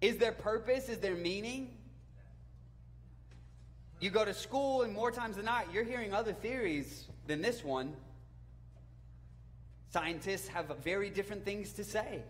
Is 0.00 0.18
there 0.18 0.32
purpose? 0.32 0.88
Is 0.88 0.98
there 0.98 1.14
meaning? 1.14 1.70
You 4.00 4.10
go 4.10 4.24
to 4.24 4.34
school, 4.34 4.82
and 4.82 4.92
more 4.92 5.10
times 5.10 5.36
than 5.36 5.46
not, 5.46 5.72
you're 5.72 5.84
hearing 5.84 6.12
other 6.12 6.32
theories 6.32 7.06
than 7.26 7.40
this 7.40 7.64
one. 7.64 7.94
Scientists 9.90 10.48
have 10.48 10.66
very 10.84 11.08
different 11.08 11.44
things 11.44 11.72
to 11.74 11.84
say. 11.84 12.22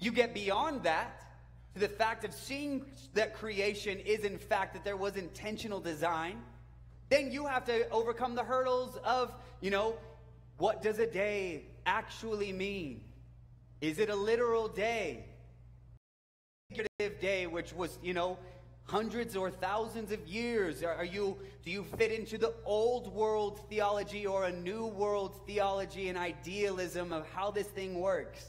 You 0.00 0.10
get 0.10 0.34
beyond 0.34 0.82
that 0.82 1.22
to 1.74 1.80
the 1.80 1.88
fact 1.88 2.24
of 2.24 2.34
seeing 2.34 2.84
that 3.14 3.34
creation 3.34 3.98
is, 3.98 4.24
in 4.24 4.38
fact, 4.38 4.74
that 4.74 4.84
there 4.84 4.96
was 4.96 5.16
intentional 5.16 5.80
design. 5.80 6.42
Then 7.08 7.30
you 7.30 7.46
have 7.46 7.64
to 7.66 7.88
overcome 7.90 8.34
the 8.34 8.44
hurdles 8.44 8.98
of, 9.04 9.32
you 9.60 9.70
know, 9.70 9.96
what 10.56 10.82
does 10.82 10.98
a 10.98 11.06
day 11.06 11.66
actually 11.86 12.52
mean? 12.52 13.02
Is 13.80 14.00
it 14.00 14.10
a 14.10 14.16
literal 14.16 14.66
day? 14.66 15.24
Day, 17.20 17.46
which 17.46 17.72
was, 17.72 17.98
you 18.02 18.14
know, 18.14 18.38
hundreds 18.84 19.36
or 19.36 19.50
thousands 19.50 20.12
of 20.12 20.26
years? 20.26 20.82
Are 20.82 21.04
you, 21.04 21.36
do 21.64 21.70
you 21.70 21.84
fit 21.96 22.10
into 22.10 22.38
the 22.38 22.54
old 22.64 23.12
world 23.14 23.60
theology 23.68 24.26
or 24.26 24.44
a 24.44 24.52
new 24.52 24.86
world 24.86 25.40
theology 25.46 26.08
and 26.08 26.18
idealism 26.18 27.12
of 27.12 27.26
how 27.30 27.50
this 27.50 27.66
thing 27.68 28.00
works? 28.00 28.44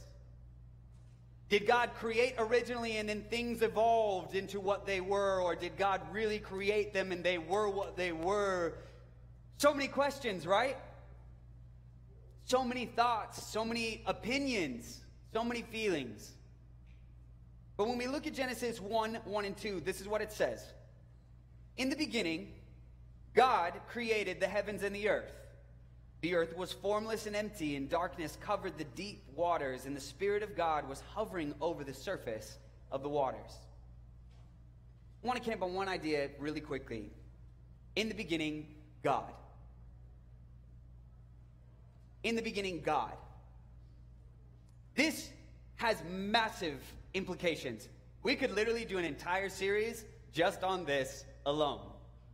Did 1.49 1.65
God 1.65 1.91
create 1.95 2.36
originally 2.38 2.97
and 2.97 3.09
then 3.09 3.24
things 3.30 3.61
evolved 3.61 4.36
into 4.36 4.59
what 4.59 4.86
they 4.86 5.01
were? 5.01 5.41
Or 5.41 5.55
did 5.55 5.78
God 5.78 6.01
really 6.11 6.39
create 6.39 6.93
them 6.93 7.11
and 7.11 7.24
they 7.24 7.38
were 7.38 7.70
what 7.70 7.97
they 7.97 8.11
were? 8.11 8.76
So 9.57 9.74
many 9.74 9.88
questions, 9.88 10.45
right? 10.45 10.78
So 12.45 12.63
many 12.63 12.86
thoughts, 12.86 13.43
so 13.43 13.65
many 13.65 14.03
opinions, 14.05 15.01
so 15.34 15.43
many 15.43 15.63
feelings. 15.63 16.34
But 17.80 17.88
when 17.88 17.97
we 17.97 18.07
look 18.07 18.27
at 18.27 18.34
Genesis 18.34 18.82
1 18.82 19.19
1 19.23 19.45
and 19.45 19.55
2, 19.55 19.80
this 19.86 20.01
is 20.01 20.07
what 20.09 20.21
it 20.21 20.34
says 20.34 20.61
In 21.77 21.89
the 21.89 21.95
beginning, 21.95 22.51
God 23.34 23.71
created 23.88 24.41
the 24.41 24.47
heavens 24.47 24.84
and 24.84 24.93
the 24.93 25.07
earth. 25.07 25.32
The 26.19 26.36
earth 26.36 26.57
was 26.57 26.73
formless 26.73 27.25
and 27.25 27.38
empty, 27.38 27.77
and 27.77 27.89
darkness 27.89 28.38
covered 28.41 28.77
the 28.77 28.84
deep 28.84 29.23
waters, 29.34 29.86
and 29.86 29.95
the 29.95 30.01
Spirit 30.01 30.43
of 30.43 30.57
God 30.57 30.89
was 30.89 31.01
hovering 31.15 31.55
over 31.61 31.86
the 31.86 31.93
surface 31.93 32.57
of 32.91 33.01
the 33.01 33.07
waters. 33.07 33.53
I 35.23 35.27
want 35.27 35.41
to 35.41 35.49
camp 35.49 35.63
on 35.63 35.73
one 35.73 35.88
idea 35.88 36.32
really 36.38 36.59
quickly. 36.59 37.09
In 37.95 38.09
the 38.09 38.13
beginning, 38.13 38.67
God. 39.03 39.32
In 42.23 42.36
the 42.36 42.41
beginning, 42.41 42.82
God. 42.82 43.13
This 44.95 45.30
has 45.77 45.95
massive 46.09 46.82
implications. 47.14 47.89
We 48.24 48.36
could 48.36 48.51
literally 48.51 48.86
do 48.86 48.97
an 48.97 49.05
entire 49.05 49.49
series 49.49 50.05
just 50.32 50.64
on 50.64 50.86
this 50.86 51.26
alone. 51.45 51.82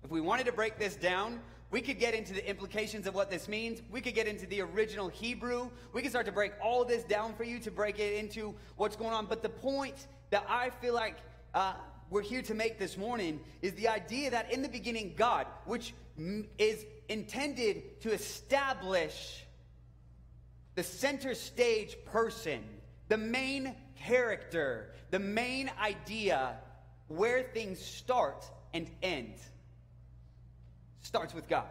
If 0.04 0.12
we 0.12 0.22
wanted 0.22 0.46
to 0.48 0.52
break 0.52 0.78
this 0.78 0.96
down, 0.96 1.40
we 1.72 1.82
could 1.82 2.00
get 2.00 2.14
into 2.14 2.34
the 2.34 2.48
implications 2.48 3.08
of 3.08 3.16
what 3.16 3.30
this 3.30 3.48
means. 3.48 3.82
We 3.92 4.02
could 4.02 4.16
get 4.16 4.28
into 4.28 4.46
the 4.46 4.62
original 4.62 5.10
Hebrew. 5.10 5.70
We 5.94 6.02
could 6.02 6.12
start 6.12 6.26
to 6.28 6.32
break 6.32 6.54
all 6.62 6.86
this 6.86 7.04
down 7.04 7.34
for 7.34 7.44
you 7.44 7.60
to 7.60 7.72
break 7.72 8.00
it 8.00 8.14
into 8.14 8.54
what's 8.78 8.96
going 8.96 9.14
on. 9.14 9.26
But 9.26 9.42
the 9.42 9.50
point 9.50 10.08
that 10.30 10.46
I 10.48 10.70
feel 10.70 10.94
like 10.94 11.18
uh, 11.54 11.74
we're 12.10 12.22
here 12.22 12.42
to 12.44 12.54
make 12.54 12.78
this 12.78 12.98
morning 12.98 13.40
is 13.62 13.74
the 13.74 13.88
idea 13.88 14.30
that 14.32 14.52
in 14.54 14.62
the 14.62 14.70
beginning, 14.70 15.16
God, 15.18 15.48
which 15.66 15.94
is 16.58 16.86
intended 17.10 18.00
to 18.02 18.14
establish 18.14 19.44
the 20.76 20.84
center 20.84 21.34
stage 21.34 21.98
person, 22.06 22.64
the 23.08 23.18
main 23.18 23.76
character, 24.06 24.92
the 25.12 25.20
main 25.20 25.72
idea 25.80 26.56
where 27.08 27.44
things 27.44 27.80
start 27.80 28.46
and 28.74 28.90
end, 29.02 29.36
starts 31.02 31.34
with 31.34 31.48
God. 31.48 31.70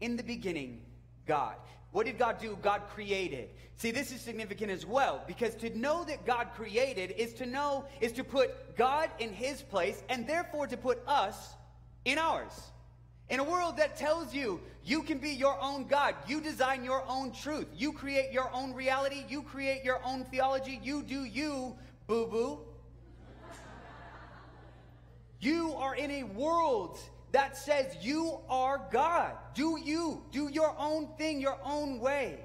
In 0.00 0.16
the 0.16 0.22
beginning, 0.22 0.82
God. 1.26 1.56
What 1.92 2.06
did 2.06 2.18
God 2.18 2.38
do? 2.40 2.58
God 2.62 2.82
created. 2.94 3.50
See, 3.76 3.90
this 3.90 4.12
is 4.12 4.20
significant 4.20 4.70
as 4.70 4.86
well 4.86 5.22
because 5.26 5.54
to 5.56 5.76
know 5.78 6.04
that 6.04 6.24
God 6.24 6.48
created 6.56 7.12
is 7.12 7.34
to 7.34 7.46
know, 7.46 7.84
is 8.00 8.12
to 8.12 8.24
put 8.24 8.76
God 8.76 9.10
in 9.18 9.32
his 9.32 9.60
place 9.62 10.02
and 10.08 10.26
therefore 10.26 10.66
to 10.66 10.76
put 10.76 11.02
us 11.06 11.54
in 12.04 12.18
ours. 12.18 12.52
In 13.28 13.40
a 13.40 13.44
world 13.44 13.78
that 13.78 13.96
tells 13.96 14.34
you 14.34 14.60
you 14.84 15.02
can 15.02 15.18
be 15.18 15.30
your 15.30 15.58
own 15.60 15.86
God, 15.86 16.14
you 16.26 16.40
design 16.40 16.84
your 16.84 17.04
own 17.08 17.32
truth, 17.32 17.68
you 17.74 17.92
create 17.92 18.32
your 18.32 18.52
own 18.52 18.74
reality, 18.74 19.24
you 19.28 19.42
create 19.42 19.84
your 19.84 20.00
own 20.04 20.24
theology, 20.24 20.80
you 20.82 21.02
do 21.02 21.24
you, 21.24 21.76
boo 22.06 22.26
boo. 22.26 22.58
You 25.40 25.74
are 25.74 25.96
in 25.96 26.10
a 26.10 26.22
world 26.22 26.98
that 27.32 27.56
says 27.56 27.96
you 28.00 28.38
are 28.48 28.80
God. 28.92 29.32
Do 29.54 29.78
you. 29.82 30.22
Do 30.30 30.48
your 30.48 30.74
own 30.78 31.08
thing, 31.18 31.40
your 31.40 31.58
own 31.64 31.98
way. 31.98 32.38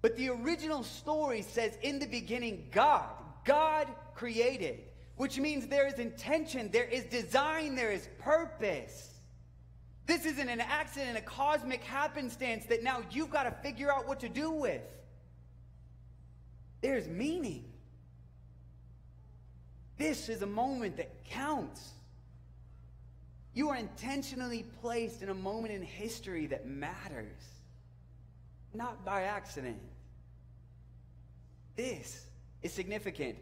But 0.00 0.16
the 0.16 0.30
original 0.30 0.82
story 0.82 1.42
says 1.42 1.78
in 1.82 2.00
the 2.00 2.06
beginning, 2.06 2.66
God. 2.72 3.06
God 3.44 3.86
created, 4.14 4.80
which 5.16 5.38
means 5.38 5.66
there 5.66 5.86
is 5.86 5.94
intention, 5.94 6.70
there 6.72 6.84
is 6.84 7.04
design, 7.04 7.74
there 7.74 7.92
is 7.92 8.08
purpose. 8.18 9.10
This 10.06 10.24
isn't 10.24 10.48
an 10.48 10.60
accident, 10.60 11.16
a 11.16 11.20
cosmic 11.20 11.82
happenstance 11.84 12.66
that 12.66 12.82
now 12.82 13.02
you've 13.10 13.30
got 13.30 13.44
to 13.44 13.50
figure 13.62 13.92
out 13.92 14.08
what 14.08 14.20
to 14.20 14.28
do 14.28 14.50
with. 14.50 14.82
There's 16.80 17.06
meaning. 17.06 17.64
This 19.96 20.28
is 20.28 20.42
a 20.42 20.46
moment 20.46 20.96
that 20.96 21.24
counts. 21.24 21.92
You 23.54 23.68
are 23.68 23.76
intentionally 23.76 24.64
placed 24.80 25.22
in 25.22 25.28
a 25.28 25.34
moment 25.34 25.74
in 25.74 25.82
history 25.82 26.46
that 26.46 26.66
matters, 26.66 27.44
not 28.74 29.04
by 29.04 29.22
accident. 29.22 29.78
This 31.76 32.26
is 32.62 32.72
significant. 32.72 33.36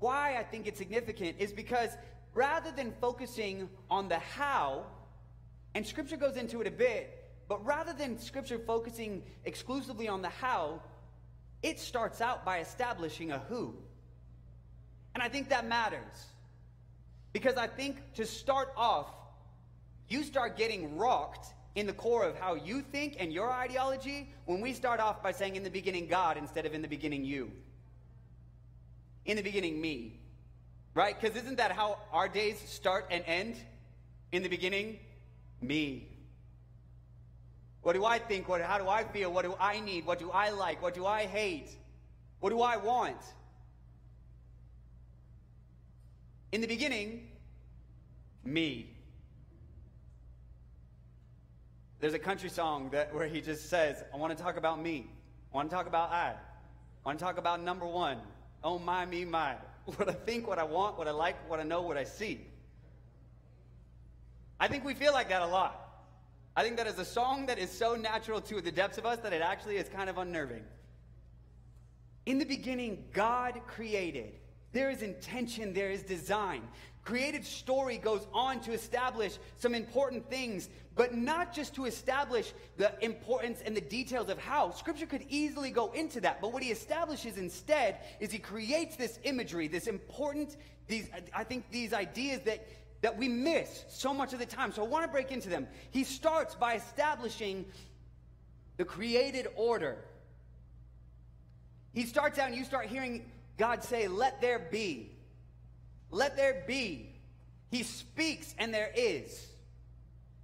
Why 0.00 0.36
I 0.36 0.42
think 0.42 0.66
it's 0.66 0.78
significant 0.78 1.36
is 1.38 1.52
because 1.52 1.90
rather 2.34 2.70
than 2.70 2.92
focusing 3.00 3.68
on 3.90 4.08
the 4.08 4.18
how, 4.18 4.86
and 5.74 5.86
scripture 5.86 6.16
goes 6.16 6.36
into 6.36 6.60
it 6.60 6.66
a 6.66 6.70
bit, 6.70 7.14
but 7.48 7.64
rather 7.64 7.92
than 7.92 8.18
scripture 8.18 8.58
focusing 8.58 9.22
exclusively 9.44 10.08
on 10.08 10.22
the 10.22 10.28
how, 10.28 10.82
it 11.62 11.80
starts 11.80 12.20
out 12.20 12.44
by 12.44 12.60
establishing 12.60 13.32
a 13.32 13.38
who. 13.48 13.74
And 15.14 15.22
I 15.22 15.28
think 15.28 15.48
that 15.48 15.66
matters. 15.66 16.26
Because 17.32 17.56
I 17.56 17.66
think 17.66 17.96
to 18.14 18.26
start 18.26 18.72
off, 18.76 19.08
you 20.08 20.22
start 20.22 20.56
getting 20.56 20.96
rocked 20.96 21.54
in 21.74 21.86
the 21.86 21.92
core 21.92 22.24
of 22.24 22.38
how 22.38 22.54
you 22.54 22.82
think 22.82 23.16
and 23.18 23.32
your 23.32 23.50
ideology 23.52 24.30
when 24.46 24.60
we 24.60 24.72
start 24.72 25.00
off 25.00 25.22
by 25.22 25.32
saying 25.32 25.56
in 25.56 25.62
the 25.62 25.70
beginning 25.70 26.06
God 26.06 26.36
instead 26.36 26.66
of 26.66 26.74
in 26.74 26.82
the 26.82 26.88
beginning 26.88 27.24
you. 27.24 27.50
In 29.28 29.36
the 29.36 29.42
beginning 29.42 29.80
me. 29.80 30.18
Right? 30.94 31.14
Because 31.18 31.36
isn't 31.36 31.58
that 31.58 31.70
how 31.70 31.98
our 32.12 32.28
days 32.28 32.58
start 32.66 33.06
and 33.10 33.22
end? 33.26 33.56
In 34.32 34.42
the 34.42 34.48
beginning, 34.48 34.98
me. 35.60 36.08
What 37.82 37.92
do 37.92 38.04
I 38.04 38.18
think? 38.18 38.48
What, 38.48 38.62
how 38.62 38.78
do 38.78 38.88
I 38.88 39.04
feel? 39.04 39.32
What 39.32 39.44
do 39.44 39.54
I 39.60 39.80
need? 39.80 40.06
What 40.06 40.18
do 40.18 40.30
I 40.30 40.50
like? 40.50 40.82
What 40.82 40.94
do 40.94 41.06
I 41.06 41.26
hate? 41.26 41.68
What 42.40 42.50
do 42.50 42.62
I 42.62 42.78
want? 42.78 43.20
In 46.50 46.62
the 46.62 46.66
beginning, 46.66 47.28
me. 48.44 48.94
There's 52.00 52.14
a 52.14 52.18
country 52.18 52.48
song 52.48 52.90
that 52.90 53.14
where 53.14 53.26
he 53.26 53.42
just 53.42 53.68
says, 53.68 54.02
I 54.12 54.16
want 54.16 54.36
to 54.36 54.42
talk 54.42 54.56
about 54.56 54.80
me. 54.80 55.10
I 55.52 55.56
want 55.56 55.68
to 55.68 55.76
talk 55.76 55.86
about 55.86 56.10
I. 56.10 56.30
I 56.30 56.34
want 57.04 57.18
to 57.18 57.24
talk 57.24 57.36
about 57.36 57.62
number 57.62 57.86
one. 57.86 58.18
Oh 58.62 58.78
my, 58.78 59.04
me, 59.06 59.24
my. 59.24 59.54
What 59.96 60.06
I 60.06 60.12
think, 60.12 60.46
what 60.46 60.58
I 60.58 60.64
want, 60.64 60.98
what 60.98 61.08
I 61.08 61.12
like, 61.12 61.48
what 61.48 61.60
I 61.60 61.62
know, 61.62 61.80
what 61.80 61.96
I 61.96 62.04
see. 62.04 62.46
I 64.60 64.68
think 64.68 64.84
we 64.84 64.92
feel 64.92 65.14
like 65.14 65.30
that 65.30 65.40
a 65.40 65.46
lot. 65.46 65.88
I 66.54 66.62
think 66.62 66.76
that 66.76 66.86
is 66.86 66.98
a 66.98 67.06
song 67.06 67.46
that 67.46 67.58
is 67.58 67.70
so 67.70 67.94
natural 67.94 68.42
to 68.42 68.60
the 68.60 68.70
depths 68.70 68.98
of 68.98 69.06
us 69.06 69.18
that 69.20 69.32
it 69.32 69.40
actually 69.40 69.76
is 69.76 69.88
kind 69.88 70.10
of 70.10 70.18
unnerving. 70.18 70.64
In 72.26 72.38
the 72.38 72.44
beginning, 72.44 73.04
God 73.14 73.60
created. 73.66 74.34
There 74.72 74.90
is 74.90 75.02
intention, 75.02 75.72
there 75.72 75.90
is 75.90 76.02
design. 76.02 76.62
Creative 77.04 77.46
story 77.46 77.96
goes 77.96 78.26
on 78.34 78.60
to 78.60 78.72
establish 78.72 79.38
some 79.56 79.74
important 79.74 80.28
things, 80.28 80.68
but 80.94 81.14
not 81.14 81.54
just 81.54 81.74
to 81.76 81.86
establish 81.86 82.52
the 82.76 82.92
importance 83.02 83.62
and 83.64 83.74
the 83.74 83.80
details 83.80 84.28
of 84.28 84.38
how. 84.38 84.72
Scripture 84.72 85.06
could 85.06 85.24
easily 85.30 85.70
go 85.70 85.90
into 85.92 86.20
that, 86.20 86.40
but 86.42 86.52
what 86.52 86.62
he 86.62 86.70
establishes 86.70 87.38
instead 87.38 88.00
is 88.20 88.30
he 88.30 88.38
creates 88.38 88.96
this 88.96 89.18
imagery, 89.22 89.68
this 89.68 89.86
important, 89.86 90.58
these, 90.86 91.08
I 91.34 91.44
think 91.44 91.70
these 91.70 91.94
ideas 91.94 92.42
that, 92.44 92.68
that 93.00 93.16
we 93.16 93.26
miss 93.26 93.86
so 93.88 94.12
much 94.12 94.34
of 94.34 94.38
the 94.38 94.46
time. 94.46 94.70
So 94.70 94.84
I 94.84 94.86
want 94.86 95.06
to 95.06 95.10
break 95.10 95.32
into 95.32 95.48
them. 95.48 95.66
He 95.90 96.04
starts 96.04 96.54
by 96.54 96.74
establishing 96.74 97.64
the 98.76 98.84
created 98.84 99.48
order. 99.56 99.96
He 101.94 102.04
starts 102.04 102.38
out 102.38 102.48
and 102.48 102.56
you 102.56 102.64
start 102.64 102.86
hearing 102.86 103.30
God 103.58 103.82
say, 103.84 104.08
Let 104.08 104.40
there 104.40 104.58
be. 104.58 105.10
Let 106.10 106.36
there 106.36 106.64
be. 106.66 107.10
He 107.70 107.82
speaks 107.82 108.54
and 108.56 108.72
there 108.72 108.90
is. 108.94 109.46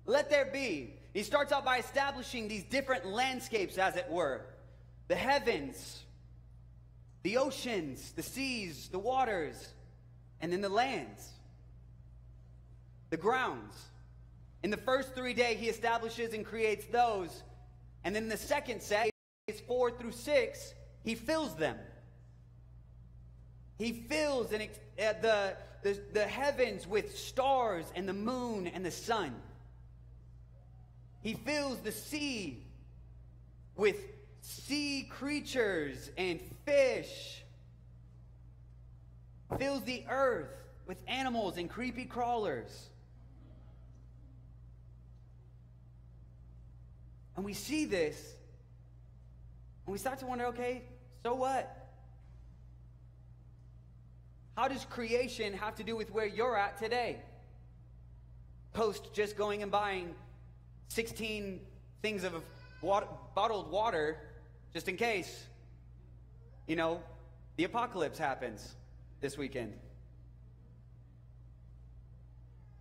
Let 0.05 0.29
there 0.29 0.51
be. 0.53 0.95
He 1.15 1.23
starts 1.23 1.53
out 1.53 1.65
by 1.65 1.79
establishing 1.79 2.49
these 2.49 2.65
different 2.65 3.07
landscapes, 3.07 3.79
as 3.79 3.97
it 3.97 4.11
were 4.11 4.47
the 5.07 5.15
heavens, 5.15 6.03
the 7.23 7.37
oceans, 7.37 8.13
the 8.13 8.23
seas, 8.23 8.89
the 8.89 8.99
waters, 8.99 9.69
and 10.41 10.53
then 10.53 10.61
the 10.61 10.69
lands, 10.69 11.31
the 13.11 13.17
grounds. 13.17 13.75
In 14.63 14.71
the 14.71 14.79
first 14.79 15.15
three 15.15 15.35
days, 15.35 15.59
he 15.61 15.69
establishes 15.69 16.33
and 16.33 16.45
creates 16.45 16.87
those. 16.87 17.43
And 18.03 18.17
then 18.17 18.29
the 18.29 18.37
second 18.37 18.83
set, 18.83 19.11
four 19.67 19.91
through 19.91 20.13
six, 20.13 20.73
he 21.03 21.15
fills 21.15 21.55
them. 21.55 21.77
He 23.79 23.93
fills 23.93 24.53
ex- 24.53 24.79
uh, 24.99 25.15
the, 25.21 25.57
the, 25.83 26.01
the 26.13 26.27
heavens 26.27 26.87
with 26.87 27.19
stars 27.19 27.85
and 27.95 28.09
the 28.09 28.13
moon 28.13 28.67
and 28.67 28.85
the 28.85 28.91
sun. 28.91 29.35
He 31.23 31.35
fills 31.35 31.81
the 31.81 31.93
sea 31.93 32.63
with 33.77 33.97
sea 34.41 35.09
creatures 35.11 36.11
and 36.17 36.41
fish. 36.65 37.43
Fills 39.59 39.83
the 39.85 40.05
earth 40.09 40.55
with 40.87 40.99
animals 41.09 41.57
and 41.57 41.69
creepy 41.69 42.05
crawlers. 42.05 42.89
And 47.37 47.45
we 47.45 47.55
see 47.55 47.85
this, 47.85 48.35
and 49.87 49.93
we 49.93 49.99
start 49.99 50.21
to 50.21 50.27
wonder 50.27 50.47
okay, 50.47 50.83
so 51.23 51.35
what? 51.35 51.74
How 54.57 54.69
does 54.69 54.85
creation 54.85 55.53
have 55.55 55.75
to 55.77 55.85
do 55.85 55.97
with 55.97 56.13
where 56.13 56.27
you're 56.27 56.57
at 56.57 56.79
today? 56.79 57.17
Post 58.73 59.13
just 59.13 59.37
going 59.37 59.63
and 59.63 59.71
buying 59.71 60.15
16 60.89 61.61
things 62.03 62.25
of 62.25 62.35
water, 62.81 63.07
bottled 63.35 63.71
water 63.71 64.17
just 64.73 64.89
in 64.89 64.97
case, 64.97 65.45
you 66.67 66.77
know, 66.77 67.01
the 67.57 67.65
apocalypse 67.65 68.19
happens 68.19 68.75
this 69.21 69.39
weekend. 69.39 69.73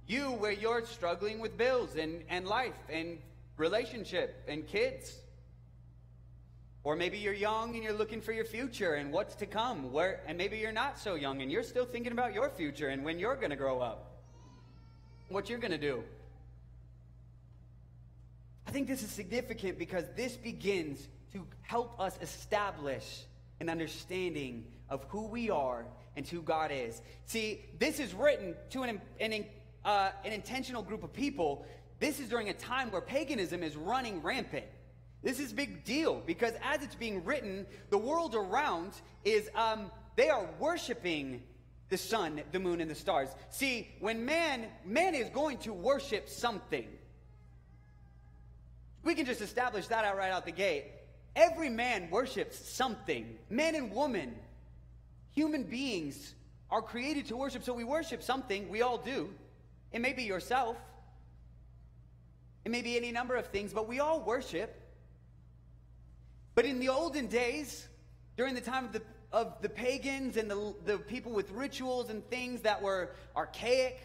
You, 0.07 0.31
where 0.31 0.51
you're 0.51 0.85
struggling 0.85 1.39
with 1.39 1.57
bills 1.57 1.95
and, 1.95 2.23
and 2.29 2.47
life 2.47 2.75
and 2.89 3.17
relationship 3.57 4.43
and 4.47 4.67
kids. 4.67 5.15
Or 6.83 6.95
maybe 6.97 7.17
you're 7.17 7.33
young 7.33 7.75
and 7.75 7.83
you're 7.83 7.93
looking 7.93 8.19
for 8.19 8.33
your 8.33 8.43
future 8.43 8.95
and 8.95 9.11
what's 9.11 9.35
to 9.35 9.45
come. 9.45 9.91
Where, 9.93 10.21
and 10.27 10.37
maybe 10.37 10.57
you're 10.57 10.73
not 10.73 10.99
so 10.99 11.15
young 11.15 11.41
and 11.41 11.49
you're 11.51 11.63
still 11.63 11.85
thinking 11.85 12.11
about 12.11 12.33
your 12.33 12.49
future 12.49 12.89
and 12.89 13.05
when 13.05 13.19
you're 13.19 13.35
going 13.35 13.51
to 13.51 13.55
grow 13.55 13.79
up. 13.79 14.19
What 15.29 15.49
you're 15.49 15.59
going 15.59 15.71
to 15.71 15.77
do. 15.77 16.03
I 18.67 18.71
think 18.71 18.87
this 18.87 19.01
is 19.01 19.09
significant 19.09 19.79
because 19.79 20.03
this 20.15 20.35
begins 20.35 21.07
to 21.31 21.45
help 21.61 21.99
us 21.99 22.17
establish 22.21 23.23
an 23.61 23.69
understanding 23.69 24.65
of 24.89 25.05
who 25.09 25.27
we 25.27 25.49
are 25.49 25.85
and 26.15 26.27
who 26.27 26.41
God 26.41 26.71
is. 26.73 27.01
See, 27.25 27.63
this 27.79 27.99
is 27.99 28.13
written 28.13 28.55
to 28.71 28.83
an, 28.83 29.01
an, 29.19 29.45
uh, 29.85 30.11
an 30.25 30.33
intentional 30.33 30.81
group 30.81 31.03
of 31.03 31.13
people. 31.13 31.65
This 31.99 32.19
is 32.19 32.27
during 32.27 32.49
a 32.49 32.53
time 32.53 32.91
where 32.91 33.01
paganism 33.01 33.63
is 33.63 33.75
running 33.77 34.21
rampant. 34.21 34.65
This 35.23 35.39
is 35.39 35.53
big 35.53 35.85
deal 35.85 36.21
because 36.25 36.53
as 36.61 36.83
it's 36.83 36.95
being 36.95 37.23
written, 37.23 37.65
the 37.89 37.97
world 37.97 38.35
around 38.35 38.91
is, 39.23 39.49
um, 39.55 39.89
they 40.15 40.29
are 40.29 40.47
worshiping 40.59 41.41
the 41.89 41.97
sun, 41.97 42.41
the 42.51 42.59
moon, 42.59 42.81
and 42.81 42.89
the 42.91 42.95
stars. 42.95 43.29
See, 43.49 43.87
when 43.99 44.25
man, 44.25 44.65
man 44.85 45.15
is 45.15 45.29
going 45.29 45.59
to 45.59 45.73
worship 45.73 46.27
something. 46.27 46.87
We 49.03 49.15
can 49.15 49.25
just 49.25 49.41
establish 49.41 49.87
that 49.87 50.03
out 50.03 50.17
right 50.17 50.31
out 50.31 50.45
the 50.45 50.51
gate. 50.51 50.85
Every 51.35 51.69
man 51.69 52.09
worships 52.09 52.57
something. 52.69 53.37
Man 53.49 53.75
and 53.75 53.91
woman, 53.91 54.35
human 55.33 55.63
beings, 55.63 56.33
are 56.69 56.81
created 56.81 57.27
to 57.27 57.37
worship. 57.37 57.63
So 57.63 57.73
we 57.73 57.83
worship 57.83 58.23
something. 58.23 58.69
We 58.69 58.81
all 58.81 58.97
do. 58.97 59.29
It 59.91 60.01
may 60.01 60.13
be 60.13 60.23
yourself. 60.23 60.77
It 62.65 62.71
may 62.71 62.81
be 62.81 62.97
any 62.97 63.11
number 63.11 63.35
of 63.35 63.47
things, 63.47 63.73
but 63.73 63.87
we 63.87 63.99
all 63.99 64.21
worship. 64.21 64.82
But 66.55 66.65
in 66.65 66.79
the 66.79 66.89
olden 66.89 67.27
days, 67.27 67.87
during 68.37 68.55
the 68.55 68.61
time 68.61 68.85
of 68.85 68.93
the, 68.93 69.01
of 69.31 69.61
the 69.61 69.69
pagans 69.69 70.37
and 70.37 70.49
the, 70.49 70.73
the 70.85 70.97
people 70.97 71.31
with 71.31 71.51
rituals 71.51 72.09
and 72.09 72.27
things 72.29 72.61
that 72.61 72.81
were 72.81 73.11
archaic, 73.35 73.99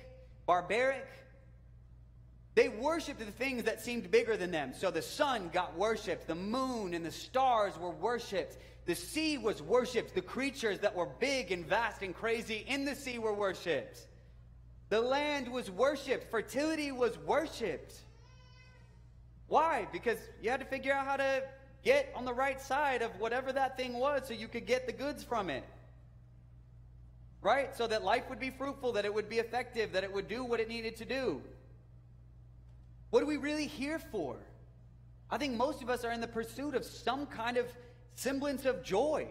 barbaric, 0.47 1.07
they 2.55 2.69
worshiped 2.69 3.21
the 3.21 3.27
things 3.27 3.65
that 3.65 3.81
seemed 3.81 4.11
bigger 4.11 4.37
than 4.37 4.51
them. 4.51 4.73
So 4.77 4.91
the 4.91 5.03
sun 5.03 5.51
got 5.53 5.77
worshiped, 5.77 6.27
the 6.27 6.35
moon 6.35 6.93
and 6.95 7.05
the 7.05 7.13
stars 7.13 7.79
were 7.79 7.93
worshiped, 7.93 8.57
the 8.85 8.95
sea 8.95 9.39
was 9.39 9.63
worshiped, 9.63 10.15
the 10.15 10.23
creatures 10.23 10.81
that 10.81 10.97
were 10.97 11.07
big 11.07 11.53
and 11.53 11.65
vast 11.65 12.03
and 12.03 12.15
crazy 12.15 12.65
in 12.67 12.85
the 12.85 12.95
sea 12.95 13.19
were 13.19 13.35
worshiped. 13.35 14.01
The 14.89 15.01
land 15.01 15.47
was 15.53 15.71
worshiped, 15.71 16.31
fertility 16.31 16.91
was 16.91 17.17
worshiped. 17.19 17.95
Why? 19.47 19.87
Because 19.93 20.19
you 20.43 20.51
had 20.51 20.61
to 20.61 20.67
figure 20.67 20.93
out 20.93 21.07
how 21.07 21.17
to 21.19 21.43
get 21.85 22.13
on 22.15 22.25
the 22.25 22.33
right 22.33 22.61
side 22.61 23.03
of 23.03 23.11
whatever 23.21 23.53
that 23.53 23.77
thing 23.77 23.95
was 23.95 24.23
so 24.27 24.35
you 24.35 24.49
could 24.49 24.67
get 24.67 24.87
the 24.87 24.93
goods 24.93 25.23
from 25.23 25.51
it. 25.51 25.65
Right? 27.41 27.75
So 27.77 27.87
that 27.87 28.03
life 28.03 28.25
would 28.31 28.41
be 28.41 28.51
fruitful, 28.51 28.93
that 28.93 29.05
it 29.05 29.15
would 29.15 29.29
be 29.29 29.39
effective, 29.39 29.93
that 29.93 30.05
it 30.05 30.13
would 30.13 30.29
do 30.29 30.45
what 30.45 30.61
it 30.61 30.69
needed 30.69 30.97
to 30.97 31.05
do. 31.05 31.41
What 33.11 33.23
are 33.23 33.27
we 33.27 33.37
really 33.37 33.67
here 33.67 33.99
for? 33.99 34.37
I 35.31 35.39
think 35.39 35.57
most 35.57 35.83
of 35.83 35.91
us 35.91 36.05
are 36.05 36.11
in 36.11 36.21
the 36.21 36.29
pursuit 36.29 36.75
of 36.75 36.85
some 36.85 37.27
kind 37.27 37.57
of 37.57 37.67
semblance 38.15 38.65
of 38.65 38.83
joy. 38.83 39.29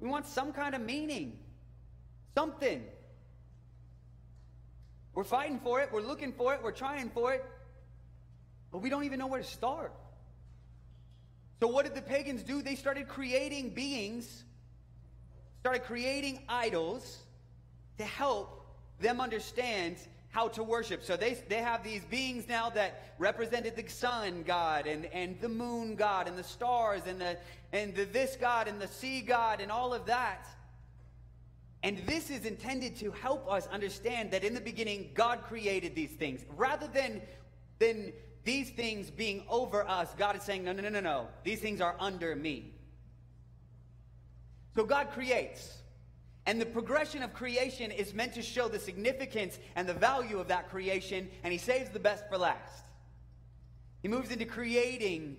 We 0.00 0.08
want 0.08 0.26
some 0.26 0.52
kind 0.52 0.74
of 0.74 0.80
meaning, 0.80 1.38
something. 2.34 2.84
We're 5.14 5.24
fighting 5.24 5.58
for 5.58 5.80
it, 5.80 5.90
we're 5.92 6.02
looking 6.02 6.32
for 6.32 6.54
it, 6.54 6.60
we're 6.62 6.70
trying 6.70 7.10
for 7.10 7.32
it, 7.32 7.44
but 8.70 8.78
we 8.78 8.90
don't 8.90 9.04
even 9.04 9.18
know 9.18 9.26
where 9.26 9.40
to 9.40 9.46
start. 9.46 9.92
So, 11.60 11.66
what 11.66 11.84
did 11.84 11.94
the 11.94 12.02
pagans 12.02 12.42
do? 12.42 12.62
They 12.62 12.74
started 12.74 13.08
creating 13.08 13.70
beings, 13.70 14.44
started 15.60 15.82
creating 15.84 16.40
idols 16.48 17.18
to 17.98 18.04
help 18.04 18.66
them 19.00 19.20
understand 19.20 19.96
how 20.30 20.48
to 20.48 20.62
worship. 20.62 21.02
So 21.02 21.16
they, 21.16 21.34
they 21.48 21.56
have 21.56 21.82
these 21.82 22.04
beings 22.04 22.46
now 22.48 22.70
that 22.70 23.14
represented 23.18 23.76
the 23.76 23.88
sun 23.88 24.44
god 24.46 24.86
and, 24.86 25.06
and 25.06 25.40
the 25.40 25.48
moon 25.48 25.96
god 25.96 26.28
and 26.28 26.36
the 26.36 26.44
stars 26.44 27.02
and 27.06 27.20
the 27.20 27.36
and 27.72 27.94
the 27.94 28.04
this 28.04 28.36
god 28.36 28.68
and 28.68 28.80
the 28.80 28.88
sea 28.88 29.20
god 29.20 29.60
and 29.60 29.72
all 29.72 29.94
of 29.94 30.06
that. 30.06 30.46
And 31.82 31.98
this 32.06 32.30
is 32.30 32.44
intended 32.44 32.96
to 32.96 33.10
help 33.12 33.50
us 33.50 33.66
understand 33.68 34.32
that 34.32 34.42
in 34.42 34.52
the 34.52 34.60
beginning 34.60 35.10
God 35.14 35.42
created 35.42 35.94
these 35.94 36.10
things. 36.10 36.44
Rather 36.56 36.88
than 36.88 37.22
than 37.78 38.12
these 38.48 38.70
things 38.70 39.10
being 39.10 39.44
over 39.50 39.86
us, 39.86 40.08
God 40.16 40.34
is 40.34 40.42
saying, 40.42 40.64
no, 40.64 40.72
no, 40.72 40.82
no, 40.82 40.88
no, 40.88 41.00
no. 41.00 41.28
These 41.44 41.60
things 41.60 41.82
are 41.82 41.94
under 42.00 42.34
me. 42.34 42.72
So 44.74 44.84
God 44.84 45.10
creates. 45.10 45.76
And 46.46 46.58
the 46.58 46.64
progression 46.64 47.22
of 47.22 47.34
creation 47.34 47.90
is 47.90 48.14
meant 48.14 48.32
to 48.34 48.42
show 48.42 48.68
the 48.68 48.78
significance 48.78 49.58
and 49.76 49.86
the 49.86 49.92
value 49.92 50.38
of 50.38 50.48
that 50.48 50.70
creation, 50.70 51.28
and 51.44 51.52
he 51.52 51.58
saves 51.58 51.90
the 51.90 51.98
best 51.98 52.26
for 52.30 52.38
last. 52.38 52.86
He 54.00 54.08
moves 54.08 54.30
into 54.30 54.46
creating 54.46 55.36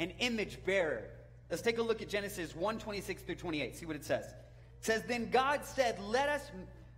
an 0.00 0.10
image 0.18 0.58
bearer. 0.64 1.04
Let's 1.50 1.62
take 1.62 1.78
a 1.78 1.82
look 1.82 2.02
at 2.02 2.08
Genesis 2.08 2.56
1 2.56 2.78
26 2.80 3.22
through 3.22 3.36
28. 3.36 3.76
See 3.76 3.86
what 3.86 3.94
it 3.94 4.04
says. 4.04 4.24
It 4.24 4.84
says, 4.84 5.04
Then 5.06 5.30
God 5.30 5.64
said, 5.64 6.00
Let 6.00 6.28
us 6.28 6.50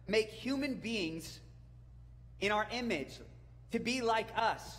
make 0.09 0.31
human 0.31 0.77
beings 0.77 1.41
in 2.41 2.53
our 2.53 2.67
image 2.73 3.19
to 3.73 3.79
be 3.79 4.01
like 4.01 4.29
us. 4.37 4.79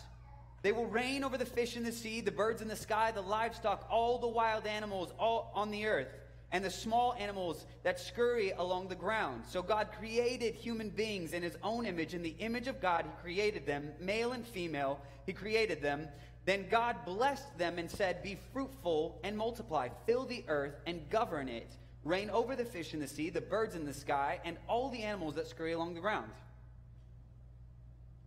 They 0.62 0.72
will 0.72 0.86
reign 0.86 1.24
over 1.24 1.38
the 1.38 1.46
fish 1.46 1.76
in 1.76 1.84
the 1.84 1.92
sea, 1.92 2.22
the 2.22 2.32
birds 2.32 2.62
in 2.62 2.70
the 2.70 2.76
sky, 2.76 3.12
the 3.12 3.22
livestock, 3.22 3.86
all 3.92 4.18
the 4.18 4.28
wild 4.28 4.66
animals 4.66 5.12
all 5.20 5.52
on 5.54 5.72
the 5.72 5.86
earth 5.86 6.08
and 6.54 6.64
the 6.64 6.70
small 6.70 7.16
animals 7.18 7.66
that 7.82 8.00
scurry 8.00 8.52
along 8.52 8.88
the 8.88 8.96
ground. 8.96 9.44
So 9.50 9.64
God 9.64 9.90
created 9.98 10.54
human 10.54 10.90
beings 10.90 11.34
in 11.34 11.42
his 11.42 11.58
own 11.64 11.88
image. 11.88 12.14
In 12.14 12.22
the 12.22 12.36
image 12.38 12.68
of 12.68 12.80
God, 12.80 13.06
he 13.06 13.22
created 13.22 13.66
them, 13.66 13.90
male 14.00 14.32
and 14.34 14.46
female, 14.46 15.02
he 15.26 15.34
created 15.34 15.82
them. 15.82 16.08
Then 16.46 16.68
God 16.70 16.98
blessed 17.06 17.58
them 17.58 17.80
and 17.80 17.90
said, 17.90 18.22
Be 18.22 18.38
fruitful 18.54 19.20
and 19.24 19.36
multiply, 19.36 19.90
fill 20.06 20.26
the 20.26 20.46
earth 20.48 20.76
and 20.86 21.10
govern 21.10 21.50
it, 21.50 21.72
reign 22.04 22.30
over 22.30 22.56
the 22.56 22.66
fish 22.66 22.94
in 22.94 23.00
the 23.00 23.08
sea, 23.08 23.32
the 23.32 23.42
birds 23.42 23.74
in 23.74 23.86
the 23.86 23.94
sky, 23.94 24.40
and 24.46 24.58
all 24.68 24.90
the 24.90 25.02
animals 25.02 25.36
that 25.36 25.48
scurry 25.48 25.72
along 25.72 25.96
the 25.96 26.02
ground. 26.02 26.30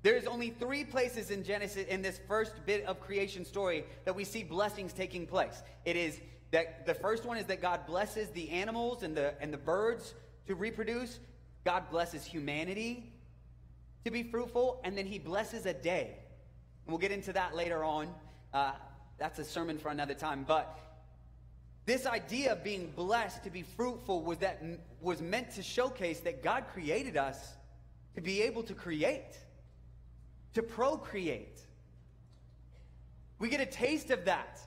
There's 0.07 0.27
only 0.29 0.51
three 0.51 0.85
places 0.85 1.33
in 1.33 1.43
Genesis, 1.43 1.85
in 1.89 2.01
this 2.01 2.21
first 2.29 2.65
bit 2.65 2.85
of 2.85 3.01
creation 3.01 3.45
story, 3.45 3.85
that 4.05 4.15
we 4.15 4.23
see 4.23 4.45
blessings 4.45 4.93
taking 4.93 5.27
place. 5.27 5.65
It 5.85 5.97
is 5.97 6.21
that 6.53 6.87
the 6.87 6.95
first 6.95 7.25
one 7.25 7.39
is 7.39 7.47
that 7.47 7.61
God 7.61 7.89
blesses 7.89 8.29
the 8.29 8.51
animals 8.51 9.03
and 9.03 9.17
the, 9.17 9.35
and 9.41 9.53
the 9.53 9.59
birds 9.59 10.15
to 10.47 10.55
reproduce. 10.55 11.19
God 11.65 11.91
blesses 11.91 12.25
humanity 12.25 13.13
to 14.05 14.13
be 14.13 14.23
fruitful, 14.23 14.81
and 14.85 14.97
then 14.97 15.07
he 15.07 15.19
blesses 15.19 15.67
a 15.67 15.75
day. 15.75 16.17
And 16.85 16.93
we'll 16.93 17.01
get 17.01 17.11
into 17.11 17.33
that 17.33 17.57
later 17.57 17.83
on. 17.83 18.15
Uh, 18.55 18.75
that's 19.19 19.41
a 19.41 19.45
sermon 19.45 19.77
for 19.77 19.89
another 19.89 20.15
time. 20.15 20.45
But 20.47 20.79
this 21.85 22.07
idea 22.07 22.53
of 22.53 22.63
being 22.63 22.93
blessed 22.95 23.43
to 23.43 23.51
be 23.51 23.63
fruitful 23.63 24.23
was 24.23 24.39
that 24.39 24.63
was 25.01 25.21
meant 25.21 25.51
to 25.57 25.65
showcase 25.65 26.21
that 26.21 26.45
God 26.45 26.67
created 26.73 27.17
us 27.17 27.57
to 28.15 28.21
be 28.21 28.43
able 28.43 28.63
to 28.63 28.73
create, 28.73 29.37
to 30.57 30.63
procreate. 30.63 31.61
We 33.39 33.49
get 33.49 33.61
a 33.61 33.67
taste 33.67 34.11
of 34.11 34.27
that 34.27 34.59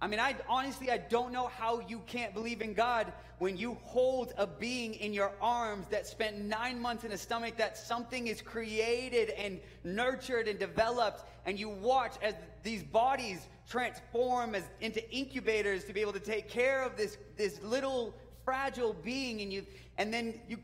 I 0.00 0.06
mean, 0.06 0.20
I 0.20 0.36
honestly, 0.48 0.90
I 0.90 0.98
don't 0.98 1.32
know 1.32 1.48
how 1.48 1.80
you 1.80 2.00
can't 2.06 2.32
believe 2.32 2.62
in 2.62 2.72
God 2.72 3.12
when 3.38 3.56
you 3.56 3.78
hold 3.82 4.32
a 4.36 4.46
being 4.46 4.94
in 4.94 5.12
your 5.12 5.32
arms 5.40 5.86
that 5.88 6.06
spent 6.06 6.38
nine 6.38 6.80
months 6.80 7.04
in 7.04 7.10
a 7.10 7.18
stomach, 7.18 7.56
that 7.56 7.76
something 7.76 8.28
is 8.28 8.40
created 8.40 9.30
and 9.30 9.60
nurtured 9.82 10.46
and 10.46 10.58
developed, 10.58 11.24
and 11.46 11.58
you 11.58 11.68
watch 11.68 12.14
as 12.22 12.34
these 12.62 12.82
bodies 12.84 13.48
transform 13.68 14.54
as 14.54 14.64
into 14.80 15.08
incubators 15.12 15.84
to 15.84 15.92
be 15.92 16.00
able 16.00 16.12
to 16.12 16.20
take 16.20 16.48
care 16.48 16.84
of 16.84 16.96
this, 16.96 17.18
this 17.36 17.60
little 17.62 18.14
fragile 18.44 18.92
being, 18.92 19.40
and 19.40 19.52
you, 19.52 19.66
and 19.98 20.14
then 20.14 20.40
you 20.48 20.58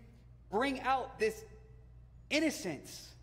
bring 0.48 0.80
out 0.82 1.18
this 1.18 1.44
innocence 2.30 3.13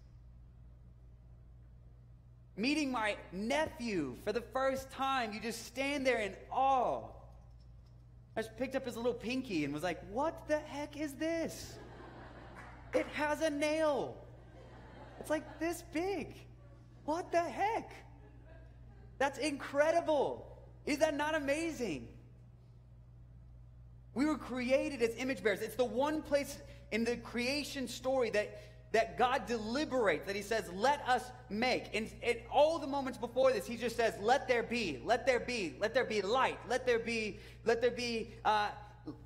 meeting 2.57 2.91
my 2.91 3.15
nephew 3.31 4.15
for 4.23 4.33
the 4.33 4.41
first 4.41 4.91
time. 4.91 5.33
You 5.33 5.39
just 5.39 5.65
stand 5.65 6.05
there 6.05 6.19
in 6.19 6.35
awe. 6.51 7.03
I 8.35 8.41
just 8.41 8.57
picked 8.57 8.75
up 8.75 8.85
his 8.85 8.95
little 8.95 9.13
pinky 9.13 9.65
and 9.65 9.73
was 9.73 9.83
like, 9.83 10.01
what 10.11 10.47
the 10.47 10.59
heck 10.59 10.97
is 10.97 11.13
this? 11.13 11.75
It 12.93 13.05
has 13.13 13.41
a 13.41 13.49
nail. 13.49 14.15
It's 15.19 15.29
like 15.29 15.59
this 15.59 15.83
big. 15.93 16.35
What 17.05 17.31
the 17.31 17.41
heck? 17.41 17.91
That's 19.17 19.37
incredible. 19.37 20.47
Is 20.85 20.99
that 20.99 21.15
not 21.15 21.35
amazing? 21.35 22.07
We 24.13 24.25
were 24.25 24.37
created 24.37 25.01
as 25.01 25.15
image 25.15 25.43
bearers. 25.43 25.61
It's 25.61 25.75
the 25.75 25.85
one 25.85 26.21
place 26.21 26.57
in 26.91 27.03
the 27.03 27.17
creation 27.17 27.87
story 27.87 28.29
that 28.31 28.70
that 28.91 29.17
God 29.17 29.47
deliberates, 29.47 30.25
that 30.27 30.35
He 30.35 30.41
says, 30.41 30.69
let 30.75 31.01
us 31.07 31.23
make. 31.49 31.85
And 31.93 32.11
in 32.21 32.37
all 32.51 32.77
the 32.77 32.87
moments 32.87 33.17
before 33.17 33.51
this, 33.53 33.65
He 33.65 33.77
just 33.77 33.95
says, 33.95 34.13
let 34.21 34.47
there 34.47 34.63
be, 34.63 35.01
let 35.05 35.25
there 35.25 35.39
be, 35.39 35.75
let 35.79 35.93
there 35.93 36.05
be 36.05 36.21
light, 36.21 36.59
let 36.69 36.85
there 36.85 36.99
be, 36.99 37.39
let 37.65 37.81
there 37.81 37.91
be 37.91 38.31
uh, 38.43 38.69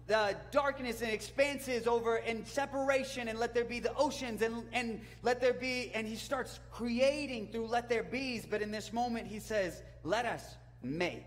the 0.07 0.35
darkness 0.51 1.01
and 1.01 1.11
expanses 1.11 1.87
over 1.87 2.17
and 2.17 2.47
separation, 2.47 3.27
and 3.27 3.39
let 3.39 3.53
there 3.53 3.65
be 3.65 3.79
the 3.79 3.93
oceans, 3.95 4.41
and, 4.41 4.63
and 4.71 5.01
let 5.23 5.41
there 5.41 5.53
be, 5.53 5.91
and 5.95 6.07
He 6.07 6.15
starts 6.15 6.59
creating 6.71 7.47
through 7.51 7.67
let 7.67 7.89
there 7.89 8.03
be's. 8.03 8.45
But 8.45 8.61
in 8.61 8.71
this 8.71 8.93
moment, 8.93 9.27
He 9.27 9.39
says, 9.39 9.81
let 10.03 10.25
us 10.25 10.55
make. 10.83 11.25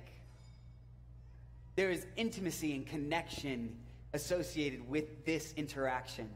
There 1.74 1.90
is 1.90 2.06
intimacy 2.16 2.74
and 2.74 2.86
connection 2.86 3.76
associated 4.12 4.88
with 4.88 5.24
this 5.24 5.52
interaction. 5.56 6.28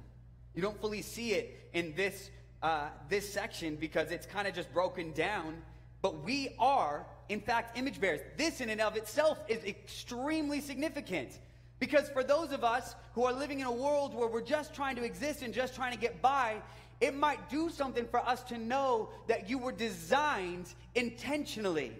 You 0.54 0.62
don't 0.62 0.80
fully 0.80 1.02
see 1.02 1.32
it 1.32 1.68
in 1.72 1.94
this, 1.94 2.30
uh, 2.62 2.88
this 3.08 3.32
section 3.32 3.76
because 3.76 4.10
it's 4.10 4.26
kind 4.26 4.46
of 4.46 4.54
just 4.54 4.72
broken 4.72 5.12
down. 5.12 5.62
But 6.02 6.24
we 6.24 6.54
are, 6.58 7.06
in 7.28 7.40
fact, 7.40 7.78
image 7.78 8.00
bearers. 8.00 8.20
This, 8.36 8.60
in 8.60 8.70
and 8.70 8.80
of 8.80 8.96
itself, 8.96 9.38
is 9.48 9.64
extremely 9.64 10.60
significant. 10.60 11.38
Because 11.78 12.08
for 12.10 12.22
those 12.22 12.52
of 12.52 12.64
us 12.64 12.94
who 13.14 13.24
are 13.24 13.32
living 13.32 13.60
in 13.60 13.66
a 13.66 13.72
world 13.72 14.14
where 14.14 14.28
we're 14.28 14.40
just 14.40 14.74
trying 14.74 14.96
to 14.96 15.04
exist 15.04 15.42
and 15.42 15.52
just 15.52 15.74
trying 15.74 15.92
to 15.92 15.98
get 15.98 16.20
by, 16.22 16.56
it 17.00 17.16
might 17.16 17.50
do 17.50 17.68
something 17.70 18.06
for 18.06 18.20
us 18.20 18.42
to 18.44 18.58
know 18.58 19.08
that 19.26 19.48
you 19.50 19.58
were 19.58 19.72
designed 19.72 20.72
intentionally, 20.94 21.92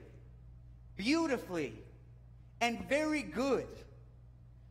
beautifully, 0.97 1.75
and 2.61 2.89
very 2.89 3.23
good. 3.23 3.67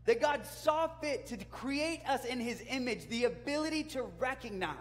That 0.05 0.19
God 0.19 0.45
saw 0.45 0.87
fit 0.87 1.27
to 1.27 1.37
create 1.45 2.01
us 2.07 2.25
in 2.25 2.39
His 2.39 2.63
image, 2.69 3.07
the 3.07 3.25
ability 3.25 3.83
to 3.83 4.03
recognize 4.19 4.75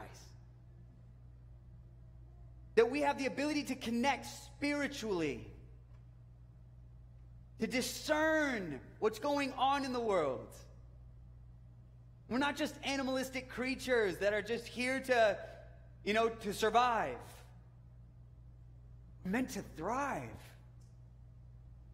that 2.76 2.90
we 2.90 3.00
have 3.00 3.18
the 3.18 3.26
ability 3.26 3.64
to 3.64 3.74
connect 3.74 4.26
spiritually, 4.26 5.46
to 7.58 7.66
discern 7.66 8.80
what's 9.00 9.18
going 9.18 9.52
on 9.58 9.84
in 9.84 9.92
the 9.92 10.00
world. 10.00 10.48
We're 12.30 12.38
not 12.38 12.56
just 12.56 12.74
animalistic 12.84 13.50
creatures 13.50 14.18
that 14.18 14.32
are 14.32 14.40
just 14.40 14.66
here 14.66 15.00
to, 15.00 15.36
you 16.04 16.14
know, 16.14 16.28
to 16.28 16.54
survive. 16.54 17.18
We're 19.24 19.32
meant 19.32 19.50
to 19.50 19.62
thrive. 19.76 20.28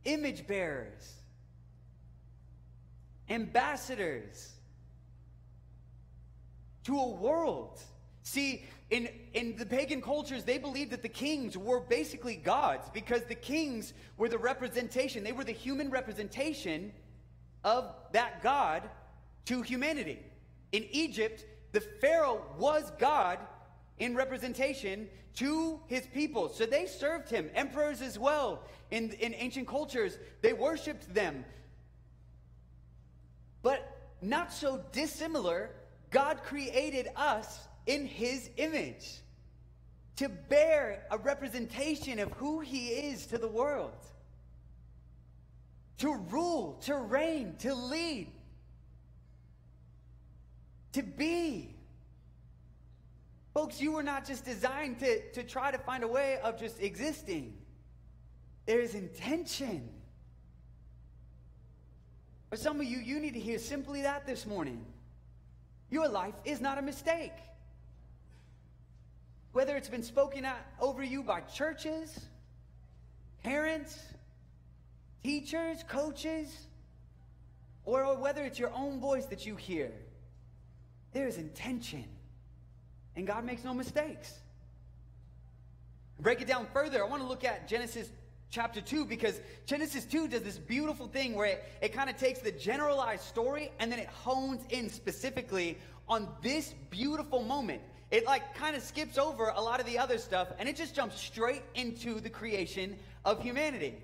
Image 0.04 0.46
bearers, 0.46 1.14
ambassadors 3.28 4.52
to 6.84 6.98
a 6.98 7.08
world. 7.08 7.80
See, 8.22 8.64
in, 8.90 9.08
in 9.34 9.56
the 9.56 9.66
pagan 9.66 10.00
cultures, 10.00 10.44
they 10.44 10.58
believed 10.58 10.92
that 10.92 11.02
the 11.02 11.08
kings 11.08 11.56
were 11.56 11.80
basically 11.80 12.36
gods 12.36 12.88
because 12.92 13.22
the 13.24 13.34
kings 13.34 13.92
were 14.16 14.28
the 14.28 14.38
representation, 14.38 15.24
they 15.24 15.32
were 15.32 15.44
the 15.44 15.52
human 15.52 15.90
representation 15.90 16.92
of 17.64 17.92
that 18.12 18.42
God 18.42 18.82
to 19.46 19.62
humanity. 19.62 20.20
In 20.72 20.86
Egypt, 20.90 21.44
the 21.72 21.80
Pharaoh 21.80 22.42
was 22.58 22.92
God 22.98 23.38
in 23.98 24.14
representation 24.14 25.08
to 25.34 25.80
his 25.86 26.06
people. 26.06 26.48
So 26.48 26.66
they 26.66 26.86
served 26.86 27.28
him. 27.28 27.50
Emperors 27.54 28.00
as 28.00 28.18
well. 28.18 28.62
In, 28.90 29.10
in 29.12 29.34
ancient 29.34 29.66
cultures, 29.66 30.18
they 30.42 30.52
worshiped 30.52 31.12
them. 31.12 31.44
But 33.62 34.10
not 34.22 34.52
so 34.52 34.82
dissimilar, 34.92 35.70
God 36.10 36.42
created 36.42 37.08
us 37.16 37.66
in 37.86 38.06
his 38.06 38.50
image 38.56 39.20
to 40.16 40.28
bear 40.28 41.04
a 41.10 41.18
representation 41.18 42.18
of 42.18 42.32
who 42.32 42.60
he 42.60 42.88
is 42.88 43.26
to 43.26 43.38
the 43.38 43.48
world, 43.48 43.92
to 45.98 46.14
rule, 46.30 46.78
to 46.82 46.96
reign, 46.96 47.54
to 47.58 47.74
lead, 47.74 48.32
to 50.92 51.02
be. 51.02 51.74
Folks, 53.52 53.80
you 53.80 53.92
were 53.92 54.02
not 54.02 54.26
just 54.26 54.44
designed 54.44 54.98
to, 55.00 55.30
to 55.32 55.42
try 55.42 55.70
to 55.70 55.78
find 55.78 56.02
a 56.02 56.08
way 56.08 56.38
of 56.42 56.58
just 56.58 56.80
existing. 56.80 57.56
There 58.66 58.80
is 58.80 58.94
intention. 58.94 59.88
For 62.50 62.56
some 62.56 62.80
of 62.80 62.86
you, 62.86 62.98
you 62.98 63.18
need 63.18 63.34
to 63.34 63.40
hear 63.40 63.58
simply 63.58 64.02
that 64.02 64.26
this 64.26 64.46
morning. 64.46 64.84
Your 65.90 66.08
life 66.08 66.34
is 66.44 66.60
not 66.60 66.78
a 66.78 66.82
mistake. 66.82 67.32
Whether 69.52 69.76
it's 69.76 69.88
been 69.88 70.02
spoken 70.02 70.44
out 70.44 70.58
over 70.80 71.02
you 71.02 71.22
by 71.22 71.40
churches, 71.40 72.28
parents, 73.42 73.98
teachers, 75.22 75.82
coaches, 75.88 76.66
or 77.84 78.16
whether 78.16 78.44
it's 78.44 78.58
your 78.58 78.72
own 78.74 79.00
voice 79.00 79.26
that 79.26 79.46
you 79.46 79.56
hear, 79.56 79.92
there 81.12 81.26
is 81.26 81.38
intention. 81.38 82.04
And 83.14 83.26
God 83.26 83.44
makes 83.44 83.64
no 83.64 83.72
mistakes. 83.72 84.32
Break 86.20 86.42
it 86.42 86.48
down 86.48 86.66
further. 86.72 87.02
I 87.02 87.08
want 87.08 87.22
to 87.22 87.28
look 87.28 87.44
at 87.44 87.68
Genesis 87.68 88.08
chapter 88.50 88.80
2 88.80 89.04
because 89.04 89.40
Genesis 89.66 90.04
2 90.04 90.28
does 90.28 90.42
this 90.42 90.58
beautiful 90.58 91.06
thing 91.06 91.34
where 91.34 91.46
it, 91.46 91.64
it 91.82 91.92
kind 91.92 92.08
of 92.08 92.16
takes 92.16 92.40
the 92.40 92.52
generalized 92.52 93.22
story 93.22 93.70
and 93.78 93.90
then 93.90 93.98
it 93.98 94.08
hones 94.08 94.62
in 94.70 94.88
specifically 94.88 95.78
on 96.08 96.28
this 96.42 96.74
beautiful 96.90 97.42
moment. 97.42 97.82
It 98.10 98.24
like 98.24 98.54
kind 98.54 98.76
of 98.76 98.82
skips 98.82 99.18
over 99.18 99.48
a 99.48 99.60
lot 99.60 99.80
of 99.80 99.86
the 99.86 99.98
other 99.98 100.18
stuff 100.18 100.48
and 100.58 100.68
it 100.68 100.76
just 100.76 100.94
jumps 100.94 101.20
straight 101.20 101.62
into 101.74 102.20
the 102.20 102.30
creation 102.30 102.96
of 103.24 103.42
humanity. 103.42 103.94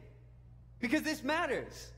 Because 0.80 1.02
this 1.02 1.22
matters. 1.22 1.92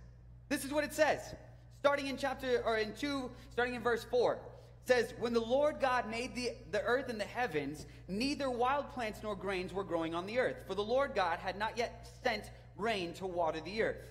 This 0.48 0.64
is 0.64 0.72
what 0.72 0.84
it 0.84 0.92
says. 0.92 1.34
Starting 1.80 2.06
in 2.06 2.16
chapter 2.16 2.62
or 2.64 2.76
in 2.76 2.92
2, 2.94 3.30
starting 3.50 3.74
in 3.74 3.82
verse 3.82 4.04
4 4.04 4.38
says, 4.84 5.14
When 5.18 5.32
the 5.32 5.40
Lord 5.40 5.76
God 5.80 6.10
made 6.10 6.34
the, 6.34 6.50
the 6.70 6.82
earth 6.82 7.08
and 7.08 7.20
the 7.20 7.24
heavens, 7.24 7.86
neither 8.08 8.50
wild 8.50 8.90
plants 8.90 9.20
nor 9.22 9.34
grains 9.34 9.72
were 9.72 9.84
growing 9.84 10.14
on 10.14 10.26
the 10.26 10.38
earth, 10.38 10.56
for 10.66 10.74
the 10.74 10.82
Lord 10.82 11.14
God 11.14 11.38
had 11.38 11.58
not 11.58 11.78
yet 11.78 12.08
sent 12.22 12.44
rain 12.76 13.12
to 13.14 13.26
water 13.26 13.60
the 13.60 13.82
earth. 13.82 14.04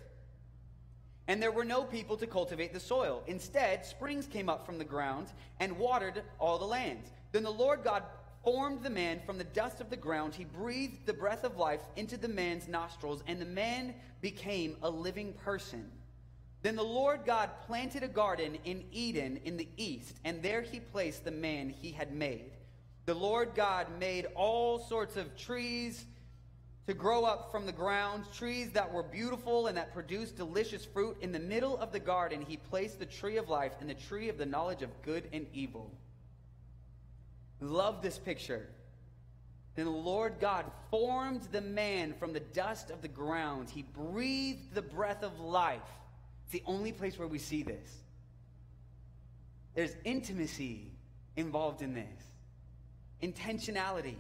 And 1.28 1.42
there 1.42 1.52
were 1.52 1.64
no 1.64 1.84
people 1.84 2.18
to 2.18 2.28
cultivate 2.28 2.74
the 2.74 2.80
soil. 2.80 3.24
Instead, 3.28 3.86
springs 3.86 4.28
came 4.28 4.50
up 4.50 4.66
from 4.66 4.78
the 4.78 4.84
ground 4.84 5.28
and 5.60 5.78
watered 5.78 6.22
all 6.38 6.58
the 6.58 6.66
land. 6.66 7.04
Then 7.32 7.44
the 7.44 7.52
Lord 7.52 7.84
God 7.84 8.04
formed 8.44 8.84
the 8.84 8.90
man 8.90 9.22
from 9.26 9.38
the 9.38 9.46
dust 9.46 9.80
of 9.80 9.90
the 9.90 9.96
ground. 9.96 10.36
He 10.36 10.44
breathed 10.44 11.06
the 11.06 11.14
breath 11.14 11.46
of 11.46 11.58
life 11.58 11.80
into 11.96 12.18
the 12.18 12.28
man's 12.28 12.68
nostrils, 12.68 13.24
and 13.26 13.40
the 13.40 13.46
man 13.46 13.96
became 14.20 14.76
a 14.82 14.90
living 14.90 15.34
person. 15.34 15.90
Then 16.64 16.78
the 16.78 16.84
Lord 16.84 17.26
God 17.26 17.50
planted 17.68 18.04
a 18.04 18.08
garden 18.08 18.58
in 18.64 18.86
Eden 18.92 19.40
in 19.44 19.58
the 19.58 19.68
east, 19.76 20.18
and 20.24 20.42
there 20.42 20.62
he 20.62 20.80
placed 20.80 21.26
the 21.26 21.32
man 21.32 21.70
he 21.70 21.92
had 21.92 22.14
made. 22.14 22.52
The 23.06 23.14
Lord 23.14 23.50
God 23.54 23.88
made 24.00 24.28
all 24.34 24.80
sorts 24.80 25.18
of 25.18 25.36
trees 25.38 26.06
to 26.88 26.94
grow 26.94 27.26
up 27.26 27.52
from 27.52 27.66
the 27.66 27.74
ground, 27.74 28.24
trees 28.34 28.72
that 28.72 28.94
were 28.94 29.04
beautiful 29.04 29.68
and 29.68 29.76
that 29.78 29.94
produced 29.94 30.38
delicious 30.38 30.86
fruit. 30.86 31.18
In 31.20 31.34
the 31.34 31.40
middle 31.40 31.78
of 31.78 31.92
the 31.92 32.00
garden, 32.00 32.46
he 32.48 32.56
placed 32.56 32.98
the 32.98 33.06
tree 33.06 33.36
of 33.36 33.50
life 33.50 33.74
and 33.82 33.90
the 33.90 33.94
tree 33.94 34.30
of 34.30 34.38
the 34.38 34.46
knowledge 34.46 34.82
of 34.82 35.02
good 35.02 35.28
and 35.34 35.46
evil. 35.54 35.92
Love 37.60 38.02
this 38.02 38.18
picture. 38.18 38.70
Then 39.76 39.86
the 39.86 39.92
Lord 39.92 40.36
God 40.40 40.66
formed 40.92 41.44
the 41.52 41.62
man 41.62 42.14
from 42.14 42.32
the 42.32 42.40
dust 42.40 42.90
of 42.90 43.02
the 43.02 43.08
ground. 43.10 43.70
He 43.70 43.82
breathed 43.82 44.74
the 44.74 44.82
breath 44.82 45.24
of 45.24 45.40
life. 45.42 45.82
It's 46.44 46.54
the 46.54 46.64
only 46.66 46.92
place 46.92 47.18
where 47.18 47.28
we 47.28 47.40
see 47.40 47.64
this. 47.64 47.90
There's 49.76 49.96
intimacy 50.04 50.92
involved 51.36 51.82
in 51.82 51.94
this, 51.94 52.24
intentionality. 53.22 54.16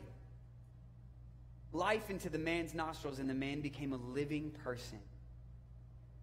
Life 1.71 2.09
into 2.09 2.29
the 2.29 2.37
man's 2.37 2.73
nostrils, 2.73 3.19
and 3.19 3.29
the 3.29 3.33
man 3.33 3.61
became 3.61 3.93
a 3.93 3.97
living 3.97 4.51
person. 4.63 4.99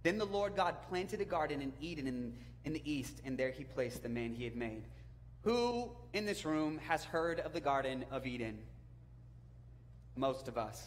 Then 0.02 0.16
the 0.16 0.24
Lord 0.24 0.56
God 0.56 0.76
planted 0.88 1.20
a 1.20 1.24
garden 1.24 1.60
in 1.60 1.72
Eden 1.80 2.06
in, 2.06 2.34
in 2.64 2.72
the 2.72 2.82
east, 2.90 3.20
and 3.24 3.36
there 3.36 3.50
he 3.50 3.64
placed 3.64 4.02
the 4.02 4.08
man 4.08 4.34
he 4.34 4.44
had 4.44 4.56
made. 4.56 4.84
Who 5.42 5.90
in 6.12 6.26
this 6.26 6.44
room 6.44 6.78
has 6.86 7.04
heard 7.04 7.40
of 7.40 7.52
the 7.52 7.60
Garden 7.60 8.04
of 8.10 8.26
Eden? 8.26 8.58
Most 10.16 10.48
of 10.48 10.58
us, 10.58 10.82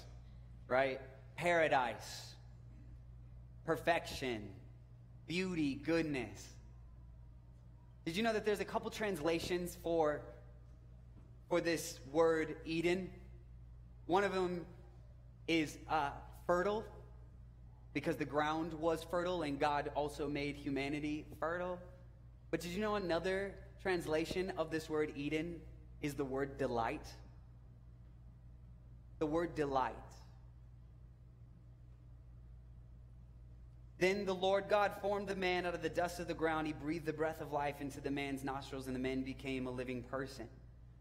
right? 0.68 1.00
Paradise, 1.36 2.34
perfection, 3.66 4.50
beauty, 5.28 5.76
goodness. 5.76 6.50
Did 8.06 8.18
you 8.18 8.24
know 8.24 8.34
that 8.34 8.46
there's 8.46 8.60
a 8.60 8.66
couple 8.66 8.90
translations 8.90 9.78
for, 9.82 10.22
for 11.50 11.62
this 11.62 12.00
word 12.12 12.56
Eden? 12.66 13.10
One 14.08 14.24
of 14.24 14.34
them 14.34 14.66
is 15.48 15.78
uh, 15.90 16.10
fertile, 16.46 16.84
because 17.94 18.18
the 18.18 18.26
ground 18.26 18.74
was 18.74 19.04
fertile 19.04 19.44
and 19.44 19.60
God 19.60 19.92
also 19.96 20.28
made 20.28 20.56
humanity 20.56 21.26
fertile. 21.40 21.80
But 22.52 22.60
did 22.60 22.72
you 22.72 22.82
know 22.82 22.96
another 22.96 23.54
translation 23.82 24.52
of 24.58 24.72
this 24.72 24.90
word 24.90 25.14
Eden 25.16 25.60
is 26.02 26.16
the 26.16 26.26
word 26.26 26.58
delight? 26.58 27.06
The 29.20 29.26
word 29.26 29.56
delight. 29.56 29.94
Then 34.04 34.26
the 34.26 34.36
Lord 34.36 34.66
God 34.68 34.92
formed 35.02 35.30
the 35.30 35.36
man 35.38 35.66
out 35.66 35.76
of 35.76 35.82
the 35.82 35.88
dust 35.88 36.20
of 36.20 36.28
the 36.28 36.34
ground. 36.34 36.68
He 36.68 36.74
breathed 36.74 37.06
the 37.06 37.14
breath 37.14 37.40
of 37.40 37.54
life 37.54 37.80
into 37.80 38.02
the 38.02 38.12
man's 38.12 38.44
nostrils, 38.44 38.88
and 38.88 38.94
the 38.94 39.00
man 39.00 39.24
became 39.24 39.66
a 39.66 39.72
living 39.72 40.04
person. 40.04 40.50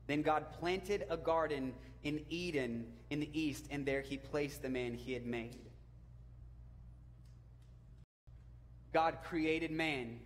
Then 0.06 0.22
God 0.22 0.52
planted 0.60 1.04
a 1.10 1.16
garden 1.16 1.74
in 2.04 2.24
Eden 2.28 2.86
in 3.10 3.18
the 3.18 3.28
east, 3.32 3.66
and 3.72 3.84
there 3.84 4.02
he 4.02 4.18
placed 4.18 4.62
the 4.62 4.68
man 4.68 4.94
he 4.94 5.14
had 5.14 5.26
made. 5.26 5.68
God 8.92 9.18
created 9.24 9.72
man, 9.72 10.20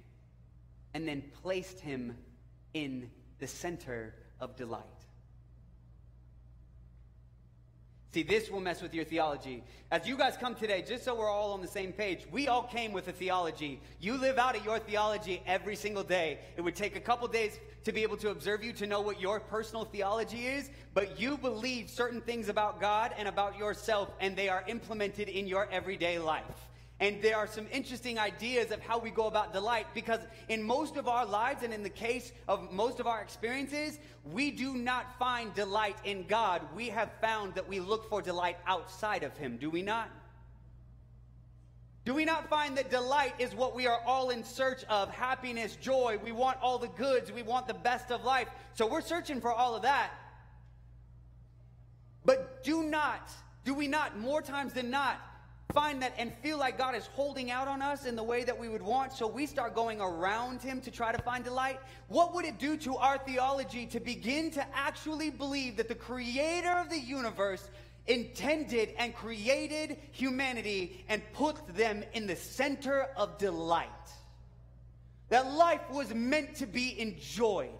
and 0.92 1.08
then 1.08 1.22
placed 1.40 1.80
him 1.80 2.14
in 2.74 3.10
the 3.38 3.46
center 3.46 4.14
of 4.38 4.54
delight. 4.54 4.84
See, 8.16 8.22
this 8.22 8.48
will 8.48 8.62
mess 8.62 8.80
with 8.80 8.94
your 8.94 9.04
theology. 9.04 9.62
As 9.90 10.08
you 10.08 10.16
guys 10.16 10.38
come 10.40 10.54
today, 10.54 10.80
just 10.80 11.04
so 11.04 11.14
we're 11.14 11.28
all 11.28 11.52
on 11.52 11.60
the 11.60 11.68
same 11.68 11.92
page, 11.92 12.26
we 12.32 12.48
all 12.48 12.62
came 12.62 12.94
with 12.94 13.08
a 13.08 13.12
theology. 13.12 13.78
You 14.00 14.16
live 14.16 14.38
out 14.38 14.56
of 14.56 14.64
your 14.64 14.78
theology 14.78 15.42
every 15.44 15.76
single 15.76 16.02
day. 16.02 16.38
It 16.56 16.62
would 16.62 16.74
take 16.74 16.96
a 16.96 17.00
couple 17.00 17.28
days 17.28 17.60
to 17.84 17.92
be 17.92 18.02
able 18.02 18.16
to 18.16 18.30
observe 18.30 18.64
you 18.64 18.72
to 18.72 18.86
know 18.86 19.02
what 19.02 19.20
your 19.20 19.38
personal 19.38 19.84
theology 19.84 20.46
is, 20.46 20.70
but 20.94 21.20
you 21.20 21.36
believe 21.36 21.90
certain 21.90 22.22
things 22.22 22.48
about 22.48 22.80
God 22.80 23.12
and 23.18 23.28
about 23.28 23.58
yourself, 23.58 24.08
and 24.18 24.34
they 24.34 24.48
are 24.48 24.64
implemented 24.66 25.28
in 25.28 25.46
your 25.46 25.68
everyday 25.70 26.18
life. 26.18 26.70
And 26.98 27.20
there 27.20 27.36
are 27.36 27.46
some 27.46 27.66
interesting 27.70 28.18
ideas 28.18 28.70
of 28.70 28.80
how 28.80 28.98
we 28.98 29.10
go 29.10 29.26
about 29.26 29.52
delight 29.52 29.86
because 29.92 30.20
in 30.48 30.62
most 30.62 30.96
of 30.96 31.08
our 31.08 31.26
lives 31.26 31.62
and 31.62 31.74
in 31.74 31.82
the 31.82 31.90
case 31.90 32.32
of 32.48 32.72
most 32.72 33.00
of 33.00 33.06
our 33.06 33.20
experiences, 33.20 33.98
we 34.24 34.50
do 34.50 34.74
not 34.74 35.18
find 35.18 35.52
delight 35.52 35.98
in 36.04 36.26
God. 36.26 36.62
We 36.74 36.88
have 36.88 37.10
found 37.20 37.54
that 37.54 37.68
we 37.68 37.80
look 37.80 38.08
for 38.08 38.22
delight 38.22 38.56
outside 38.66 39.24
of 39.24 39.36
Him, 39.36 39.58
do 39.58 39.68
we 39.68 39.82
not? 39.82 40.08
Do 42.06 42.14
we 42.14 42.24
not 42.24 42.48
find 42.48 42.78
that 42.78 42.88
delight 42.88 43.34
is 43.40 43.52
what 43.52 43.74
we 43.74 43.88
are 43.88 44.00
all 44.06 44.30
in 44.30 44.44
search 44.44 44.84
of? 44.84 45.10
Happiness, 45.10 45.74
joy. 45.74 46.18
We 46.22 46.30
want 46.30 46.56
all 46.62 46.78
the 46.78 46.86
goods. 46.86 47.32
We 47.32 47.42
want 47.42 47.66
the 47.66 47.74
best 47.74 48.12
of 48.12 48.24
life. 48.24 48.46
So 48.74 48.86
we're 48.86 49.00
searching 49.00 49.40
for 49.40 49.52
all 49.52 49.74
of 49.74 49.82
that. 49.82 50.12
But 52.24 52.62
do 52.62 52.84
not, 52.84 53.28
do 53.64 53.74
we 53.74 53.88
not, 53.88 54.18
more 54.18 54.40
times 54.40 54.72
than 54.72 54.88
not, 54.88 55.20
find 55.72 56.02
that 56.02 56.14
and 56.18 56.32
feel 56.42 56.58
like 56.58 56.78
God 56.78 56.94
is 56.94 57.06
holding 57.06 57.50
out 57.50 57.68
on 57.68 57.82
us 57.82 58.06
in 58.06 58.16
the 58.16 58.22
way 58.22 58.44
that 58.44 58.58
we 58.58 58.68
would 58.68 58.82
want, 58.82 59.12
so 59.12 59.26
we 59.26 59.46
start 59.46 59.74
going 59.74 60.00
around 60.00 60.62
Him 60.62 60.80
to 60.82 60.90
try 60.90 61.12
to 61.12 61.22
find 61.22 61.44
delight? 61.44 61.80
What 62.08 62.34
would 62.34 62.44
it 62.44 62.58
do 62.58 62.76
to 62.78 62.96
our 62.96 63.18
theology 63.18 63.86
to 63.86 64.00
begin 64.00 64.50
to 64.52 64.66
actually 64.76 65.30
believe 65.30 65.76
that 65.76 65.88
the 65.88 65.94
Creator 65.94 66.70
of 66.70 66.88
the 66.88 66.98
universe 66.98 67.68
intended 68.06 68.90
and 68.98 69.14
created 69.14 69.98
humanity 70.12 71.04
and 71.08 71.22
put 71.32 71.56
them 71.74 72.04
in 72.14 72.26
the 72.26 72.36
center 72.36 73.08
of 73.16 73.38
delight? 73.38 73.88
That 75.28 75.52
life 75.52 75.90
was 75.90 76.14
meant 76.14 76.56
to 76.56 76.66
be 76.66 76.98
enjoyed. 77.00 77.70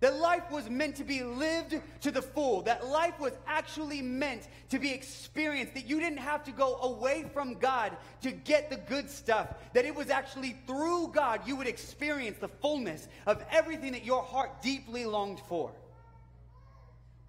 That 0.00 0.16
life 0.16 0.50
was 0.50 0.68
meant 0.68 0.96
to 0.96 1.04
be 1.04 1.22
lived 1.22 1.80
to 2.02 2.10
the 2.10 2.20
full. 2.20 2.62
That 2.62 2.86
life 2.86 3.18
was 3.18 3.32
actually 3.46 4.02
meant 4.02 4.46
to 4.68 4.78
be 4.78 4.92
experienced. 4.92 5.72
That 5.72 5.88
you 5.88 5.98
didn't 6.00 6.18
have 6.18 6.44
to 6.44 6.52
go 6.52 6.76
away 6.76 7.24
from 7.32 7.54
God 7.54 7.96
to 8.20 8.30
get 8.30 8.68
the 8.68 8.76
good 8.76 9.08
stuff. 9.08 9.54
That 9.72 9.86
it 9.86 9.94
was 9.94 10.10
actually 10.10 10.58
through 10.66 11.12
God 11.14 11.40
you 11.46 11.56
would 11.56 11.66
experience 11.66 12.36
the 12.38 12.48
fullness 12.48 13.08
of 13.26 13.42
everything 13.50 13.92
that 13.92 14.04
your 14.04 14.22
heart 14.22 14.60
deeply 14.60 15.06
longed 15.06 15.40
for. 15.48 15.72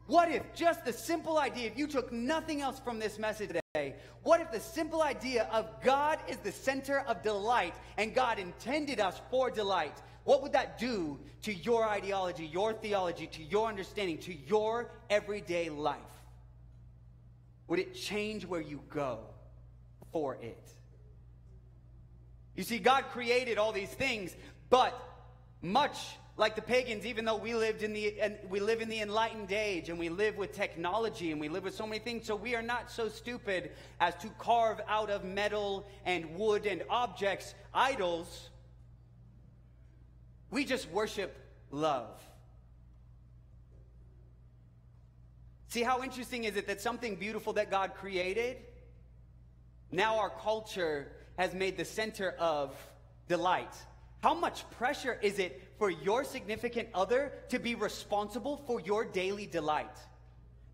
What 0.08 0.32
if 0.32 0.54
just 0.54 0.86
the 0.86 0.94
simple 0.94 1.38
idea, 1.38 1.68
if 1.68 1.78
you 1.78 1.86
took 1.86 2.14
nothing 2.14 2.62
else 2.62 2.80
from 2.80 2.98
this 2.98 3.20
message 3.20 3.50
today, 3.50 3.96
what 4.24 4.40
if 4.40 4.52
the 4.52 4.60
simple 4.60 5.02
idea 5.02 5.50
of 5.52 5.70
God 5.84 6.20
is 6.30 6.38
the 6.38 6.52
center 6.52 7.00
of 7.08 7.22
delight 7.24 7.76
and 7.98 8.16
God 8.16 8.40
intended 8.40 9.02
us 9.02 9.22
for 9.30 9.52
delight? 9.52 10.02
What 10.28 10.44
would 10.44 10.52
that 10.52 10.78
do 10.78 11.18
to 11.44 11.54
your 11.54 11.86
ideology, 11.88 12.46
your 12.46 12.74
theology, 12.74 13.28
to 13.28 13.44
your 13.44 13.70
understanding, 13.70 14.18
to 14.18 14.34
your 14.34 14.92
everyday 15.10 15.70
life? 15.70 15.96
Would 17.70 17.80
it 17.80 17.94
change 17.94 18.46
where 18.46 18.60
you 18.60 18.82
go 18.90 19.20
for 20.12 20.36
it? 20.36 20.70
You 22.58 22.64
see, 22.64 22.78
God 22.78 23.06
created 23.14 23.58
all 23.58 23.72
these 23.72 23.88
things, 23.88 24.36
but 24.70 25.02
much 25.62 25.98
like 26.36 26.58
the 26.58 26.62
pagans, 26.62 27.06
even 27.06 27.24
though 27.24 27.38
we 27.38 27.54
lived 27.54 27.82
in 27.82 27.94
the 27.94 28.20
and 28.20 28.36
we 28.50 28.60
live 28.60 28.82
in 28.82 28.90
the 28.90 29.00
enlightened 29.00 29.54
age 29.54 29.88
and 29.88 29.98
we 29.98 30.10
live 30.10 30.36
with 30.36 30.52
technology 30.52 31.32
and 31.32 31.40
we 31.40 31.48
live 31.48 31.64
with 31.64 31.74
so 31.74 31.88
many 31.88 32.00
things, 32.00 32.26
so 32.26 32.36
we 32.36 32.54
are 32.54 32.62
not 32.62 32.92
so 32.92 33.08
stupid 33.08 33.72
as 34.02 34.14
to 34.16 34.28
carve 34.40 34.82
out 34.90 35.10
of 35.10 35.24
metal 35.24 35.88
and 36.04 36.36
wood 36.36 36.66
and 36.66 36.84
objects 36.90 37.56
idols. 37.74 38.50
We 40.50 40.66
just 40.66 40.90
worship 40.92 41.36
love. 41.72 42.22
See 45.70 45.84
how 45.84 46.02
interesting 46.04 46.46
is 46.46 46.56
it 46.56 46.68
that 46.68 46.82
something 46.82 47.16
beautiful 47.16 47.54
that 47.54 47.70
God 47.70 47.94
created, 47.96 48.58
now 49.92 50.20
our 50.20 50.30
culture 50.30 51.12
has 51.38 51.54
made 51.54 51.78
the 51.78 51.86
center 51.86 52.32
of 52.40 52.76
delight. 53.28 53.74
How 54.24 54.34
much 54.34 54.70
pressure 54.72 55.20
is 55.22 55.40
it 55.40 55.62
for 55.78 55.90
your 55.90 56.24
significant 56.24 56.90
other 56.94 57.34
to 57.50 57.60
be 57.60 57.76
responsible 57.76 58.58
for 58.66 58.80
your 58.82 59.06
daily 59.06 59.46
delight? 59.46 59.96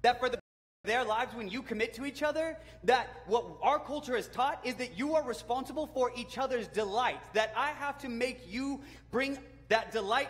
That 0.03 0.19
for 0.19 0.29
the 0.29 0.39
their 0.85 1.05
lives 1.05 1.33
when 1.33 1.47
you 1.47 1.61
commit 1.61 1.93
to 1.93 2.05
each 2.05 2.21
other 2.21 2.57
that 2.83 3.07
what 3.27 3.45
our 3.61 3.79
culture 3.79 4.17
has 4.17 4.27
taught 4.27 4.59
is 4.65 4.75
that 4.75 4.97
you 4.97 5.15
are 5.15 5.23
responsible 5.23 5.87
for 5.87 6.11
each 6.13 6.37
other's 6.37 6.67
delight 6.67 7.21
that 7.31 7.53
i 7.55 7.69
have 7.69 7.97
to 7.97 8.09
make 8.09 8.41
you 8.51 8.81
bring 9.09 9.37
that 9.73 9.91
delight 9.91 10.29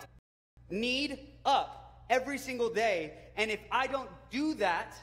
need 0.69 1.19
up 1.43 2.05
every 2.09 2.37
single 2.37 2.69
day. 2.69 3.11
And 3.35 3.51
if 3.51 3.59
i 3.71 3.87
don't 3.87 4.09
do 4.31 4.53
that 4.55 4.95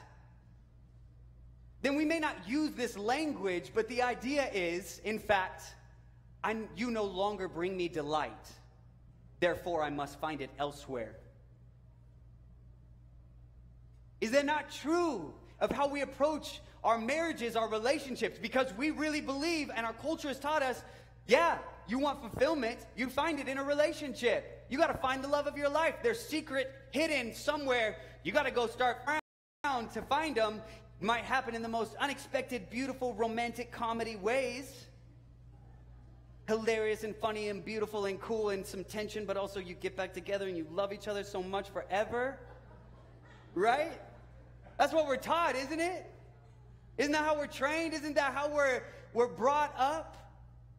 then 1.83 1.95
we 1.95 2.05
may 2.05 2.19
not 2.19 2.35
use 2.47 2.71
this 2.71 2.97
language 2.97 3.71
but 3.75 3.87
the 3.87 4.01
idea 4.01 4.49
is 4.51 4.99
in 5.03 5.19
fact 5.19 5.75
I, 6.43 6.57
you 6.75 6.89
no 6.89 7.03
longer 7.03 7.47
bring 7.47 7.77
me 7.77 7.87
delight. 7.87 8.47
Therefore 9.39 9.83
i 9.83 9.91
must 9.91 10.19
find 10.19 10.41
it 10.41 10.49
elsewhere. 10.57 11.15
Is 14.21 14.31
that 14.31 14.45
not 14.45 14.71
true 14.71 15.35
of 15.59 15.71
how 15.71 15.87
we 15.87 16.01
approach 16.01 16.61
our 16.83 16.97
marriages, 16.97 17.55
our 17.55 17.69
relationships? 17.69 18.39
Because 18.41 18.73
we 18.75 18.89
really 18.89 19.21
believe, 19.21 19.69
and 19.75 19.85
our 19.85 19.93
culture 19.93 20.29
has 20.29 20.39
taught 20.39 20.63
us, 20.63 20.81
yeah, 21.27 21.57
you 21.87 21.99
want 21.99 22.21
fulfillment, 22.21 22.79
you 22.95 23.09
find 23.09 23.39
it 23.39 23.47
in 23.47 23.57
a 23.57 23.63
relationship. 23.63 24.65
You 24.69 24.77
got 24.77 24.87
to 24.87 24.97
find 24.97 25.23
the 25.23 25.27
love 25.27 25.47
of 25.47 25.57
your 25.57 25.69
life. 25.69 25.95
They're 26.01 26.13
secret, 26.13 26.73
hidden 26.91 27.33
somewhere. 27.33 27.97
You 28.23 28.31
got 28.31 28.43
to 28.43 28.51
go 28.51 28.67
start 28.67 28.97
around 29.65 29.91
to 29.91 30.01
find 30.03 30.35
them. 30.35 30.61
Might 31.01 31.23
happen 31.23 31.55
in 31.55 31.61
the 31.61 31.67
most 31.67 31.95
unexpected, 31.95 32.69
beautiful, 32.69 33.13
romantic 33.15 33.71
comedy 33.71 34.15
ways. 34.15 34.85
Hilarious 36.47 37.03
and 37.03 37.15
funny 37.15 37.49
and 37.49 37.63
beautiful 37.65 38.05
and 38.05 38.19
cool 38.21 38.51
and 38.51 38.65
some 38.65 38.83
tension, 38.83 39.25
but 39.25 39.35
also 39.35 39.59
you 39.59 39.73
get 39.73 39.97
back 39.97 40.13
together 40.13 40.47
and 40.47 40.55
you 40.55 40.65
love 40.71 40.93
each 40.93 41.07
other 41.07 41.23
so 41.23 41.41
much 41.41 41.69
forever. 41.69 42.39
Right? 43.55 43.99
That's 44.77 44.93
what 44.93 45.07
we're 45.07 45.17
taught, 45.17 45.55
isn't 45.55 45.79
it? 45.79 46.09
Isn't 46.97 47.11
that 47.11 47.25
how 47.25 47.37
we're 47.37 47.47
trained? 47.47 47.93
Isn't 47.93 48.15
that 48.15 48.33
how 48.33 48.49
we're, 48.49 48.83
we're 49.13 49.27
brought 49.27 49.73
up? 49.77 50.17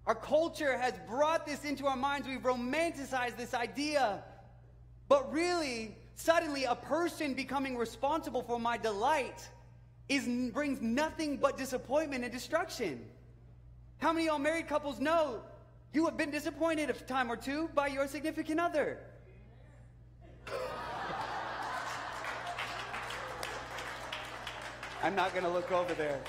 Our 0.06 0.14
culture 0.14 0.76
has 0.76 0.94
brought 1.08 1.46
this 1.46 1.64
into 1.64 1.86
our 1.86 1.96
minds. 1.96 2.26
We've 2.26 2.40
romanticized 2.40 3.36
this 3.36 3.54
idea. 3.54 4.22
But 5.08 5.32
really, 5.32 5.96
suddenly, 6.16 6.64
a 6.64 6.74
person 6.74 7.34
becoming 7.34 7.76
responsible 7.76 8.42
for 8.42 8.58
my 8.58 8.76
delight 8.76 9.48
is, 10.08 10.24
brings 10.52 10.80
nothing 10.80 11.36
but 11.36 11.56
disappointment 11.56 12.24
and 12.24 12.32
destruction. 12.32 13.04
How 13.98 14.12
many 14.12 14.26
of 14.26 14.32
y'all 14.32 14.38
married 14.40 14.68
couples 14.68 14.98
know 14.98 15.42
you 15.92 16.04
have 16.06 16.16
been 16.16 16.30
disappointed 16.30 16.90
a 16.90 16.94
time 16.94 17.30
or 17.30 17.36
two 17.36 17.70
by 17.74 17.86
your 17.86 18.08
significant 18.08 18.58
other? 18.58 18.98
I'm 25.04 25.14
not 25.14 25.32
going 25.32 25.44
to 25.44 25.50
look 25.50 25.70
over 25.70 25.94
there. 25.94 26.20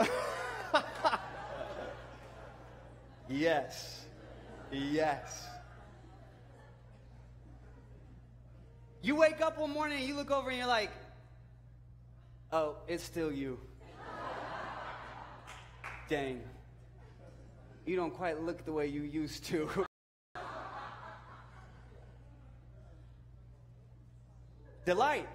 yes. 3.28 4.06
Yes. 4.72 5.46
You 9.02 9.16
wake 9.16 9.40
up 9.40 9.58
one 9.58 9.70
morning 9.70 9.98
and 9.98 10.06
you 10.06 10.14
look 10.14 10.30
over 10.30 10.50
and 10.50 10.58
you're 10.58 10.66
like, 10.66 10.90
oh, 12.52 12.76
it's 12.86 13.02
still 13.02 13.32
you. 13.32 13.58
Dang. 16.08 16.42
You 17.86 17.96
don't 17.96 18.12
quite 18.12 18.40
look 18.42 18.64
the 18.64 18.72
way 18.72 18.86
you 18.86 19.02
used 19.02 19.44
to. 19.46 19.86
delight. 24.84 25.28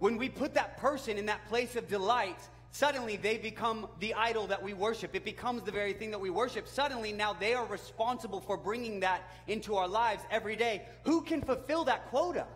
When 0.00 0.16
we 0.16 0.30
put 0.30 0.54
that 0.54 0.78
person 0.78 1.18
in 1.18 1.26
that 1.26 1.46
place 1.48 1.76
of 1.76 1.86
delight, 1.86 2.40
suddenly 2.72 3.16
they 3.16 3.36
become 3.36 3.86
the 4.00 4.14
idol 4.14 4.46
that 4.46 4.62
we 4.62 4.72
worship. 4.72 5.14
It 5.14 5.26
becomes 5.26 5.62
the 5.62 5.70
very 5.70 5.92
thing 5.92 6.10
that 6.10 6.20
we 6.20 6.30
worship. 6.30 6.66
Suddenly 6.66 7.12
now 7.12 7.34
they 7.34 7.52
are 7.52 7.66
responsible 7.66 8.40
for 8.40 8.56
bringing 8.56 9.00
that 9.00 9.30
into 9.46 9.76
our 9.76 9.86
lives 9.86 10.24
every 10.30 10.56
day. 10.56 10.86
Who 11.04 11.20
can 11.20 11.42
fulfill 11.42 11.84
that 11.84 12.08
quota? 12.08 12.46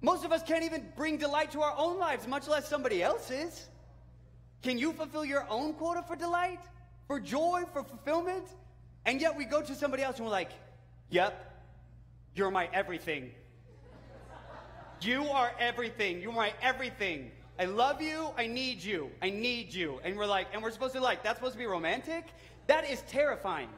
Most 0.00 0.24
of 0.24 0.30
us 0.30 0.44
can't 0.44 0.62
even 0.62 0.86
bring 0.96 1.16
delight 1.16 1.50
to 1.52 1.60
our 1.62 1.74
own 1.76 1.98
lives, 1.98 2.28
much 2.28 2.46
less 2.46 2.68
somebody 2.68 3.02
else's. 3.02 3.68
Can 4.62 4.78
you 4.78 4.92
fulfill 4.92 5.24
your 5.24 5.44
own 5.50 5.74
quota 5.74 6.04
for 6.06 6.14
delight, 6.14 6.60
for 7.08 7.18
joy, 7.18 7.64
for 7.72 7.82
fulfillment? 7.82 8.44
And 9.06 9.20
yet 9.20 9.36
we 9.36 9.44
go 9.44 9.60
to 9.60 9.74
somebody 9.74 10.04
else 10.04 10.18
and 10.18 10.24
we're 10.24 10.30
like, 10.30 10.52
yep, 11.10 11.64
you're 12.36 12.52
my 12.52 12.68
everything. 12.72 13.32
You 15.00 15.24
are 15.24 15.52
everything. 15.58 16.20
You're 16.20 16.32
my 16.32 16.52
everything. 16.60 17.30
I 17.58 17.66
love 17.66 18.02
you. 18.02 18.30
I 18.36 18.46
need 18.46 18.82
you. 18.82 19.10
I 19.22 19.30
need 19.30 19.72
you. 19.72 20.00
And 20.04 20.16
we're 20.16 20.26
like, 20.26 20.48
and 20.52 20.62
we're 20.62 20.70
supposed 20.70 20.94
to 20.94 21.00
like, 21.00 21.22
that's 21.22 21.38
supposed 21.38 21.54
to 21.54 21.58
be 21.58 21.66
romantic? 21.66 22.26
That 22.66 22.88
is 22.88 23.02
terrifying. 23.08 23.68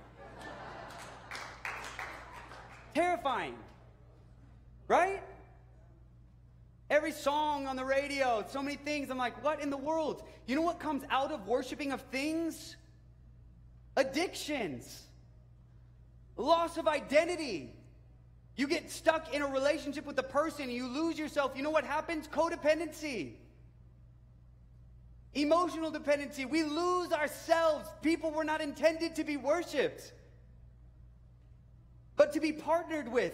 terrifying. 2.95 3.55
Right? 4.89 5.23
Every 6.91 7.13
song 7.13 7.67
on 7.67 7.77
the 7.77 7.85
radio, 7.85 8.45
so 8.49 8.61
many 8.63 8.77
things. 8.77 9.11
I'm 9.11 9.19
like, 9.19 9.45
what 9.45 9.63
in 9.63 9.71
the 9.71 9.77
world? 9.77 10.25
You 10.47 10.57
know 10.57 10.63
what 10.63 10.81
comes 10.81 11.05
out 11.09 11.31
of 11.31 11.47
worshiping 11.47 11.93
of 11.93 12.01
things? 12.11 12.77
Addictions, 13.97 15.03
loss 16.37 16.79
of 16.79 16.89
identity. 16.89 17.73
You 18.61 18.69
get 18.69 18.91
stuck 18.91 19.33
in 19.33 19.41
a 19.41 19.47
relationship 19.47 20.05
with 20.05 20.19
a 20.19 20.23
person, 20.23 20.71
you 20.71 20.87
lose 20.87 21.19
yourself. 21.19 21.53
You 21.57 21.63
know 21.63 21.71
what 21.71 21.87
happens? 21.87 22.29
Codependency. 22.29 23.31
Emotional 25.33 25.91
dependency. 25.91 26.45
We 26.45 26.65
lose 26.65 27.11
ourselves. 27.11 27.89
People 28.03 28.33
were 28.33 28.45
not 28.45 28.61
intended 28.61 29.17
to 29.17 29.25
be 29.25 29.39
worshiped, 29.39 30.13
but 32.17 32.35
to 32.35 32.41
be 32.41 32.53
partnered 32.53 33.11
with. 33.11 33.33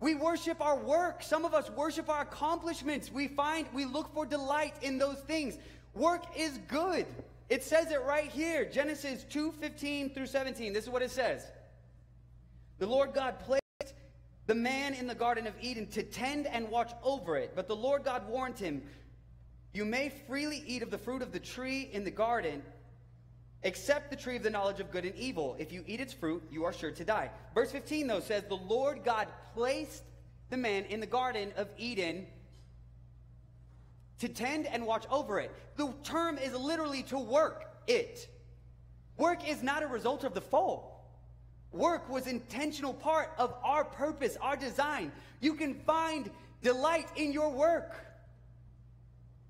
We 0.00 0.14
worship 0.14 0.62
our 0.62 0.78
work. 0.78 1.22
Some 1.22 1.44
of 1.44 1.52
us 1.52 1.68
worship 1.68 2.08
our 2.08 2.22
accomplishments. 2.22 3.12
We 3.12 3.28
find, 3.28 3.66
we 3.74 3.84
look 3.84 4.14
for 4.14 4.24
delight 4.24 4.76
in 4.80 4.96
those 4.96 5.18
things. 5.18 5.58
Work 5.92 6.24
is 6.38 6.58
good. 6.68 7.04
It 7.50 7.62
says 7.62 7.90
it 7.90 8.00
right 8.00 8.30
here 8.30 8.64
Genesis 8.64 9.26
2 9.28 9.52
15 9.60 10.14
through 10.14 10.26
17. 10.26 10.72
This 10.72 10.84
is 10.84 10.90
what 10.90 11.02
it 11.02 11.10
says. 11.10 11.44
The 12.78 12.86
Lord 12.86 13.12
God 13.12 13.38
placed 13.40 13.63
the 14.46 14.54
man 14.54 14.94
in 14.94 15.06
the 15.06 15.14
Garden 15.14 15.46
of 15.46 15.54
Eden 15.60 15.86
to 15.88 16.02
tend 16.02 16.46
and 16.46 16.68
watch 16.70 16.92
over 17.02 17.36
it. 17.36 17.52
But 17.54 17.66
the 17.66 17.76
Lord 17.76 18.04
God 18.04 18.28
warned 18.28 18.58
him, 18.58 18.82
You 19.72 19.84
may 19.84 20.10
freely 20.26 20.62
eat 20.66 20.82
of 20.82 20.90
the 20.90 20.98
fruit 20.98 21.22
of 21.22 21.32
the 21.32 21.40
tree 21.40 21.88
in 21.92 22.04
the 22.04 22.10
garden, 22.10 22.62
except 23.62 24.10
the 24.10 24.16
tree 24.16 24.36
of 24.36 24.42
the 24.42 24.50
knowledge 24.50 24.80
of 24.80 24.90
good 24.90 25.04
and 25.04 25.14
evil. 25.16 25.56
If 25.58 25.72
you 25.72 25.82
eat 25.86 26.00
its 26.00 26.12
fruit, 26.12 26.42
you 26.50 26.64
are 26.64 26.72
sure 26.72 26.90
to 26.90 27.04
die. 27.04 27.30
Verse 27.54 27.72
15, 27.72 28.06
though, 28.06 28.20
says, 28.20 28.44
The 28.48 28.56
Lord 28.56 29.02
God 29.02 29.28
placed 29.54 30.02
the 30.50 30.58
man 30.58 30.84
in 30.84 31.00
the 31.00 31.06
Garden 31.06 31.52
of 31.56 31.68
Eden 31.78 32.26
to 34.18 34.28
tend 34.28 34.66
and 34.66 34.86
watch 34.86 35.06
over 35.10 35.40
it. 35.40 35.50
The 35.76 35.92
term 36.02 36.38
is 36.38 36.54
literally 36.54 37.02
to 37.04 37.18
work 37.18 37.64
it. 37.86 38.28
Work 39.16 39.48
is 39.48 39.62
not 39.62 39.82
a 39.82 39.86
result 39.86 40.24
of 40.24 40.34
the 40.34 40.40
fall. 40.40 40.93
Work 41.74 42.08
was 42.08 42.28
intentional 42.28 42.94
part 42.94 43.32
of 43.36 43.52
our 43.64 43.84
purpose, 43.84 44.36
our 44.40 44.56
design. 44.56 45.10
You 45.40 45.54
can 45.54 45.74
find 45.74 46.30
delight 46.62 47.08
in 47.16 47.32
your 47.32 47.50
work. 47.50 47.96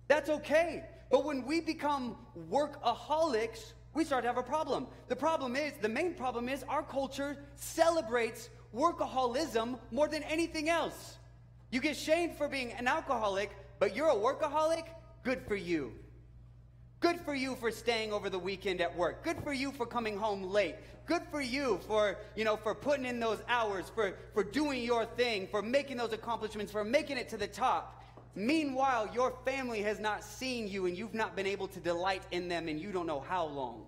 That's 0.09 0.31
okay. 0.31 0.85
But 1.11 1.27
when 1.27 1.45
we 1.45 1.61
become 1.61 2.16
workaholics, 2.51 3.75
we 3.93 4.05
start 4.05 4.25
to 4.25 4.29
have 4.29 4.39
a 4.39 4.43
problem. 4.43 4.87
The 5.09 5.16
problem 5.16 5.55
is, 5.55 5.75
the 5.83 5.89
main 5.89 6.14
problem 6.14 6.49
is 6.49 6.64
our 6.64 6.83
culture 6.83 7.37
celebrates 7.57 8.49
workaholism 8.75 9.79
more 9.91 10.09
than 10.09 10.22
anything 10.22 10.70
else. 10.70 11.18
You 11.70 11.81
get 11.81 11.95
shamed 11.95 12.39
for 12.39 12.49
being 12.49 12.72
an 12.72 12.89
alcoholic, 12.89 13.51
but 13.79 13.95
you're 13.95 14.09
a 14.09 14.14
workaholic? 14.14 14.85
Good 15.25 15.43
for 15.47 15.57
you. 15.57 15.93
Good 17.01 17.20
for 17.20 17.34
you 17.34 17.55
for 17.57 17.70
staying 17.70 18.12
over 18.12 18.30
the 18.30 18.38
weekend 18.38 18.80
at 18.80 18.97
work. 18.97 19.22
Good 19.22 19.36
for 19.42 19.53
you 19.53 19.72
for 19.72 19.84
coming 19.84 20.16
home 20.16 20.42
late. 20.42 20.76
Good 21.07 21.22
for 21.30 21.42
you 21.42 21.78
for, 21.86 22.16
you 22.34 22.45
know, 22.45 22.57
for 22.57 22.74
putting 22.74 23.05
in 23.05 23.20
those 23.20 23.40
hours, 23.47 23.90
for, 23.95 24.14
for 24.32 24.42
doing 24.42 24.82
your 24.82 25.05
thing, 25.05 25.47
for 25.47 25.61
making 25.61 25.99
those 25.99 26.12
accomplishments, 26.14 26.72
for 26.72 26.82
making 26.82 27.18
it 27.18 27.28
to 27.28 27.36
the 27.36 27.47
top. 27.47 28.03
Meanwhile, 28.34 29.11
your 29.12 29.34
family 29.45 29.82
has 29.82 30.01
not 30.01 30.24
seen 30.24 30.66
you 30.66 30.86
and 30.86 30.97
you've 30.97 31.14
not 31.14 31.36
been 31.36 31.47
able 31.47 31.68
to 31.68 31.80
delight 31.80 32.22
in 32.30 32.49
them 32.49 32.68
and 32.68 32.80
you 32.80 32.90
don't 32.90 33.07
know 33.07 33.20
how 33.20 33.45
long. 33.47 33.84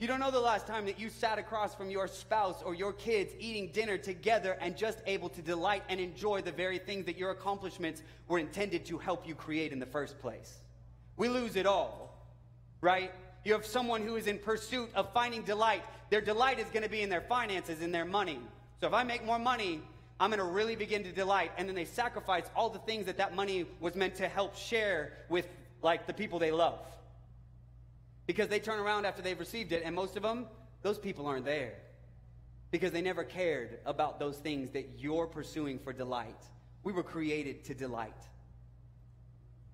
You 0.00 0.08
don't 0.08 0.18
know 0.18 0.32
the 0.32 0.40
last 0.40 0.66
time 0.66 0.86
that 0.86 0.98
you 0.98 1.08
sat 1.08 1.38
across 1.38 1.74
from 1.74 1.88
your 1.88 2.08
spouse 2.08 2.62
or 2.64 2.74
your 2.74 2.92
kids 2.92 3.32
eating 3.38 3.70
dinner 3.70 3.96
together 3.96 4.56
and 4.60 4.76
just 4.76 4.98
able 5.06 5.28
to 5.28 5.40
delight 5.40 5.84
and 5.88 6.00
enjoy 6.00 6.42
the 6.42 6.50
very 6.50 6.78
things 6.78 7.06
that 7.06 7.16
your 7.16 7.30
accomplishments 7.30 8.02
were 8.26 8.38
intended 8.38 8.84
to 8.86 8.98
help 8.98 9.26
you 9.26 9.36
create 9.36 9.72
in 9.72 9.78
the 9.78 9.86
first 9.86 10.18
place. 10.18 10.63
We 11.16 11.28
lose 11.28 11.56
it 11.56 11.66
all, 11.66 12.16
right? 12.80 13.12
You 13.44 13.52
have 13.52 13.66
someone 13.66 14.02
who 14.02 14.16
is 14.16 14.26
in 14.26 14.38
pursuit 14.38 14.90
of 14.94 15.12
finding 15.12 15.42
delight. 15.42 15.82
Their 16.10 16.20
delight 16.20 16.58
is 16.58 16.66
going 16.66 16.82
to 16.82 16.88
be 16.88 17.02
in 17.02 17.10
their 17.10 17.20
finances, 17.20 17.80
in 17.80 17.92
their 17.92 18.04
money. 18.04 18.40
So 18.80 18.86
if 18.86 18.94
I 18.94 19.04
make 19.04 19.24
more 19.24 19.38
money, 19.38 19.82
I'm 20.18 20.30
going 20.30 20.38
to 20.38 20.44
really 20.44 20.76
begin 20.76 21.04
to 21.04 21.12
delight. 21.12 21.52
And 21.56 21.68
then 21.68 21.74
they 21.74 21.84
sacrifice 21.84 22.44
all 22.56 22.70
the 22.70 22.78
things 22.80 23.06
that 23.06 23.18
that 23.18 23.34
money 23.34 23.66
was 23.80 23.94
meant 23.94 24.14
to 24.16 24.28
help 24.28 24.56
share 24.56 25.12
with, 25.28 25.46
like, 25.82 26.06
the 26.06 26.14
people 26.14 26.38
they 26.38 26.50
love. 26.50 26.80
Because 28.26 28.48
they 28.48 28.58
turn 28.58 28.80
around 28.80 29.04
after 29.04 29.22
they've 29.22 29.38
received 29.38 29.72
it, 29.72 29.82
and 29.84 29.94
most 29.94 30.16
of 30.16 30.22
them, 30.22 30.46
those 30.82 30.98
people 30.98 31.26
aren't 31.26 31.44
there. 31.44 31.74
Because 32.70 32.90
they 32.90 33.02
never 33.02 33.22
cared 33.24 33.78
about 33.84 34.18
those 34.18 34.38
things 34.38 34.70
that 34.70 34.88
you're 34.98 35.26
pursuing 35.26 35.78
for 35.78 35.92
delight. 35.92 36.42
We 36.82 36.92
were 36.92 37.02
created 37.02 37.64
to 37.64 37.74
delight. 37.74 38.14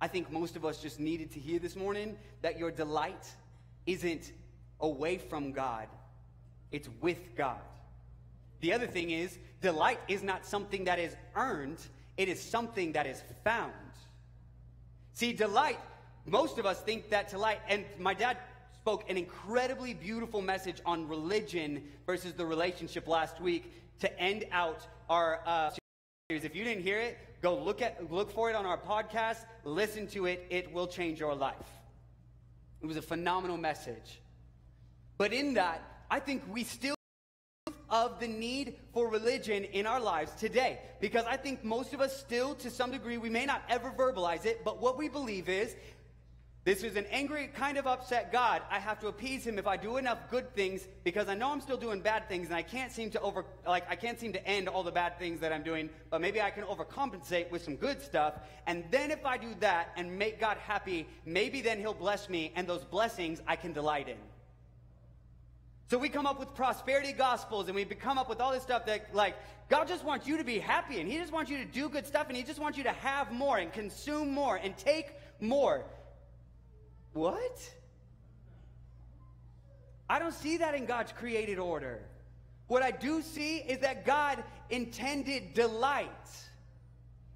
I 0.01 0.09
think 0.09 0.33
most 0.33 0.57
of 0.57 0.65
us 0.65 0.81
just 0.81 0.99
needed 0.99 1.31
to 1.33 1.41
hear 1.41 1.59
this 1.59 1.77
morning 1.77 2.17
that 2.43 2.59
your 2.59 2.71
delight 2.71 3.27
isn't 3.87 4.33
away 4.81 5.19
from 5.19 5.53
God, 5.53 5.89
it's 6.73 6.89
with 7.01 7.37
God. 7.37 7.61
The 8.61 8.73
other 8.73 8.87
thing 8.87 9.11
is, 9.11 9.39
delight 9.61 10.01
is 10.09 10.23
not 10.23 10.47
something 10.47 10.85
that 10.85 10.99
is 10.99 11.15
earned, 11.37 11.79
it 12.17 12.29
is 12.29 12.41
something 12.41 12.93
that 12.93 13.07
is 13.07 13.23
found. 13.45 13.73
See, 15.13 15.33
delight, 15.33 15.79
most 16.25 16.59
of 16.59 16.67
us 16.67 16.81
think 16.81 17.11
that 17.11 17.31
delight, 17.31 17.61
and 17.69 17.85
my 17.99 18.15
dad 18.15 18.39
spoke 18.75 19.09
an 19.11 19.19
incredibly 19.19 19.93
beautiful 19.93 20.41
message 20.41 20.81
on 20.87 21.09
religion 21.09 21.83
versus 22.07 22.33
the 22.33 22.47
relationship 22.47 23.07
last 23.07 23.41
week 23.41 23.71
to 24.01 24.21
end 24.21 24.47
out 24.53 24.87
our 25.11 25.41
uh, 25.45 25.71
series. 26.31 26.45
If 26.45 26.55
you 26.55 26.65
didn't 26.65 26.83
hear 26.83 26.99
it, 26.99 27.19
go 27.43 27.59
look 27.59 27.83
at 27.83 28.11
look 28.11 28.31
for 28.31 28.51
it 28.51 28.57
on 28.57 28.67
our 28.67 28.79
podcast, 28.79 29.45
listen 29.65 30.07
to 30.09 30.27
it, 30.27 30.47
it 30.51 30.73
will 30.73 30.87
change 30.87 31.21
your 31.21 31.35
life. 31.35 31.57
It 32.83 32.87
was 32.87 32.97
a 32.97 33.03
phenomenal 33.03 33.57
message. 33.57 34.21
But 35.19 35.33
in 35.33 35.55
that, 35.55 35.83
I 36.11 36.19
think 36.21 36.43
we 36.51 36.65
still 36.65 36.95
of 37.91 38.21
the 38.21 38.29
need 38.29 38.77
for 38.95 39.09
religion 39.09 39.65
in 39.65 39.85
our 39.87 40.01
lives 40.01 40.33
today. 40.39 40.79
Because 41.01 41.25
I 41.27 41.37
think 41.37 41.65
most 41.65 41.93
of 41.93 42.01
us 42.01 42.17
still, 42.17 42.55
to 42.57 42.71
some 42.71 42.93
degree, 42.93 43.19
we 43.19 43.31
may 43.31 43.45
not 43.45 43.63
ever 43.69 43.91
verbalize 43.91 44.47
it, 44.47 44.65
but 44.65 44.81
what 44.81 44.97
we 44.97 45.09
believe 45.09 45.49
is 45.49 45.75
this 46.63 46.83
is 46.83 46.97
an 46.97 47.07
angry, 47.11 47.47
kind 47.47 47.79
of 47.79 47.87
upset 47.87 48.31
God. 48.31 48.61
I 48.71 48.79
have 48.79 49.01
to 49.01 49.07
appease 49.07 49.47
him 49.47 49.59
if 49.59 49.67
I 49.67 49.79
do 49.79 49.97
enough 49.97 50.19
good 50.31 50.55
things 50.55 50.87
because 51.05 51.27
I 51.27 51.35
know 51.35 51.51
I'm 51.51 51.63
still 51.63 51.79
doing 51.79 52.01
bad 52.01 52.29
things 52.29 52.49
and 52.49 52.55
I 52.55 52.63
can't 52.63 52.93
seem 52.93 53.11
to 53.13 53.21
over, 53.23 53.47
like, 53.67 53.85
I 53.89 53.97
can't 53.97 54.21
seem 54.21 54.35
to 54.35 54.47
end 54.47 54.69
all 54.69 54.83
the 54.83 54.93
bad 54.93 55.19
things 55.19 55.41
that 55.41 55.55
I'm 55.55 55.63
doing, 55.63 55.89
but 56.11 56.21
maybe 56.21 56.43
I 56.43 56.51
can 56.51 56.65
overcompensate 56.65 57.51
with 57.51 57.65
some 57.65 57.77
good 57.77 58.03
stuff. 58.03 58.35
And 58.67 58.85
then 58.91 59.11
if 59.11 59.25
I 59.25 59.39
do 59.39 59.55
that 59.61 59.93
and 59.97 60.19
make 60.19 60.39
God 60.39 60.59
happy, 60.59 61.09
maybe 61.25 61.63
then 61.63 61.79
he'll 61.79 61.95
bless 61.95 62.29
me 62.29 62.53
and 62.55 62.67
those 62.67 62.85
blessings 62.85 63.41
I 63.47 63.57
can 63.57 63.73
delight 63.73 64.11
in. 64.11 64.19
So 65.89 65.97
we 65.97 66.11
come 66.11 66.27
up 66.27 66.39
with 66.39 66.55
prosperity 66.55 67.13
gospels 67.13 67.69
and 67.69 67.75
we 67.75 67.87
come 67.87 68.19
up 68.19 68.29
with 68.29 68.39
all 68.39 68.53
this 68.53 68.63
stuff 68.63 68.85
that, 68.85 69.15
like, 69.15 69.35
God 69.71 69.89
just 69.89 70.05
wants 70.05 70.27
you 70.27 70.37
to 70.37 70.45
be 70.45 70.59
happy 70.59 71.01
and 71.01 71.11
He 71.11 71.17
just 71.17 71.33
wants 71.33 71.51
you 71.51 71.57
to 71.57 71.65
do 71.65 71.89
good 71.89 72.07
stuff 72.07 72.29
and 72.29 72.37
He 72.37 72.43
just 72.43 72.61
wants 72.61 72.77
you 72.77 72.85
to 72.85 72.93
have 72.93 73.33
more 73.33 73.57
and 73.57 73.73
consume 73.73 74.31
more 74.31 74.57
and 74.57 74.77
take 74.77 75.13
more. 75.41 75.87
What? 77.13 77.71
I 80.09 80.19
don't 80.19 80.35
see 80.35 80.57
that 80.59 80.75
in 80.75 80.87
God's 80.87 81.13
created 81.13 81.59
order. 81.59 82.01
What 82.67 82.83
I 82.83 82.91
do 82.91 83.23
see 83.23 83.59
is 83.59 83.79
that 83.79 84.05
God 84.05 84.43
intended 84.71 85.55
delight. 85.55 86.09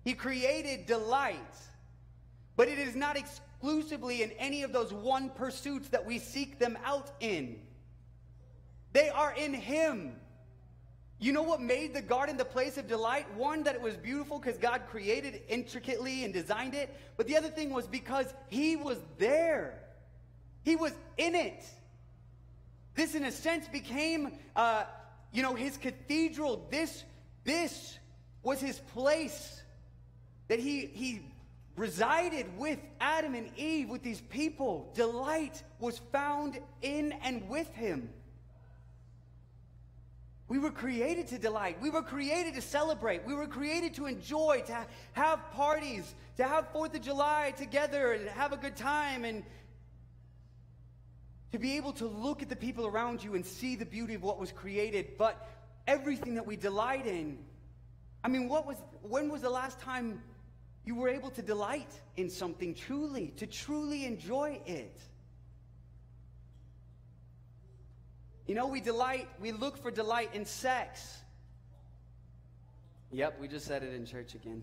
He 0.04 0.14
created 0.14 0.86
delight. 0.86 1.38
But 2.56 2.68
it 2.68 2.78
is 2.78 2.94
not 2.94 3.16
exclusively 3.16 4.22
in 4.22 4.30
any 4.32 4.62
of 4.62 4.72
those 4.72 4.92
one 4.92 5.30
pursuits 5.30 5.88
that 5.88 6.04
we 6.04 6.18
seek 6.18 6.58
them 6.58 6.78
out 6.84 7.10
in. 7.20 7.58
They 8.92 9.08
are 9.08 9.32
in 9.32 9.54
Him. 9.54 10.16
You 11.18 11.32
know 11.32 11.42
what 11.42 11.60
made 11.60 11.94
the 11.94 12.02
garden 12.02 12.36
the 12.36 12.44
place 12.44 12.76
of 12.76 12.88
delight? 12.88 13.32
One, 13.34 13.62
that 13.64 13.74
it 13.74 13.80
was 13.80 13.96
beautiful 13.96 14.38
because 14.38 14.58
God 14.58 14.82
created 14.90 15.34
it 15.34 15.46
intricately 15.48 16.24
and 16.24 16.34
designed 16.34 16.74
it. 16.74 16.94
But 17.16 17.26
the 17.26 17.36
other 17.36 17.48
thing 17.48 17.70
was 17.70 17.86
because 17.86 18.26
He 18.48 18.76
was 18.76 18.98
there, 19.18 19.80
He 20.64 20.76
was 20.76 20.92
in 21.16 21.34
it. 21.34 21.64
This, 22.94 23.14
in 23.14 23.24
a 23.24 23.32
sense, 23.32 23.66
became, 23.68 24.38
uh, 24.54 24.84
you 25.32 25.42
know, 25.42 25.54
His 25.54 25.76
cathedral. 25.76 26.66
This, 26.70 27.04
this 27.44 27.98
was 28.42 28.60
His 28.60 28.78
place 28.78 29.62
that 30.48 30.58
He 30.58 30.86
He 30.86 31.22
resided 31.76 32.46
with 32.58 32.78
Adam 33.00 33.34
and 33.34 33.50
Eve, 33.56 33.88
with 33.88 34.02
these 34.02 34.20
people. 34.20 34.92
Delight 34.94 35.62
was 35.78 35.98
found 36.12 36.58
in 36.82 37.12
and 37.24 37.48
with 37.48 37.72
him. 37.74 38.10
We 40.54 40.60
were 40.60 40.70
created 40.70 41.26
to 41.28 41.38
delight. 41.38 41.82
We 41.82 41.90
were 41.90 42.00
created 42.00 42.54
to 42.54 42.60
celebrate. 42.60 43.26
We 43.26 43.34
were 43.34 43.48
created 43.48 43.94
to 43.94 44.06
enjoy, 44.06 44.62
to 44.68 44.72
ha- 44.72 44.86
have 45.14 45.50
parties, 45.50 46.14
to 46.36 46.44
have 46.44 46.68
Fourth 46.68 46.94
of 46.94 47.02
July 47.02 47.52
together 47.56 48.12
and 48.12 48.28
have 48.28 48.52
a 48.52 48.56
good 48.56 48.76
time, 48.76 49.24
and 49.24 49.42
to 51.50 51.58
be 51.58 51.76
able 51.76 51.92
to 51.94 52.06
look 52.06 52.40
at 52.40 52.48
the 52.48 52.54
people 52.54 52.86
around 52.86 53.24
you 53.24 53.34
and 53.34 53.44
see 53.44 53.74
the 53.74 53.84
beauty 53.84 54.14
of 54.14 54.22
what 54.22 54.38
was 54.38 54.52
created. 54.52 55.18
But 55.18 55.44
everything 55.88 56.36
that 56.36 56.46
we 56.46 56.54
delight 56.54 57.08
in, 57.08 57.36
I 58.22 58.28
mean, 58.28 58.48
what 58.48 58.64
was, 58.64 58.76
when 59.02 59.30
was 59.30 59.42
the 59.42 59.50
last 59.50 59.80
time 59.80 60.22
you 60.84 60.94
were 60.94 61.08
able 61.08 61.30
to 61.30 61.42
delight 61.42 62.00
in 62.16 62.30
something 62.30 62.74
truly, 62.74 63.34
to 63.38 63.48
truly 63.48 64.04
enjoy 64.04 64.60
it? 64.66 65.00
You 68.46 68.54
know, 68.54 68.66
we 68.66 68.80
delight, 68.80 69.28
we 69.40 69.52
look 69.52 69.78
for 69.78 69.90
delight 69.90 70.30
in 70.34 70.44
sex. 70.44 71.18
Yep, 73.10 73.40
we 73.40 73.48
just 73.48 73.66
said 73.66 73.82
it 73.82 73.94
in 73.94 74.04
church 74.04 74.34
again. 74.34 74.62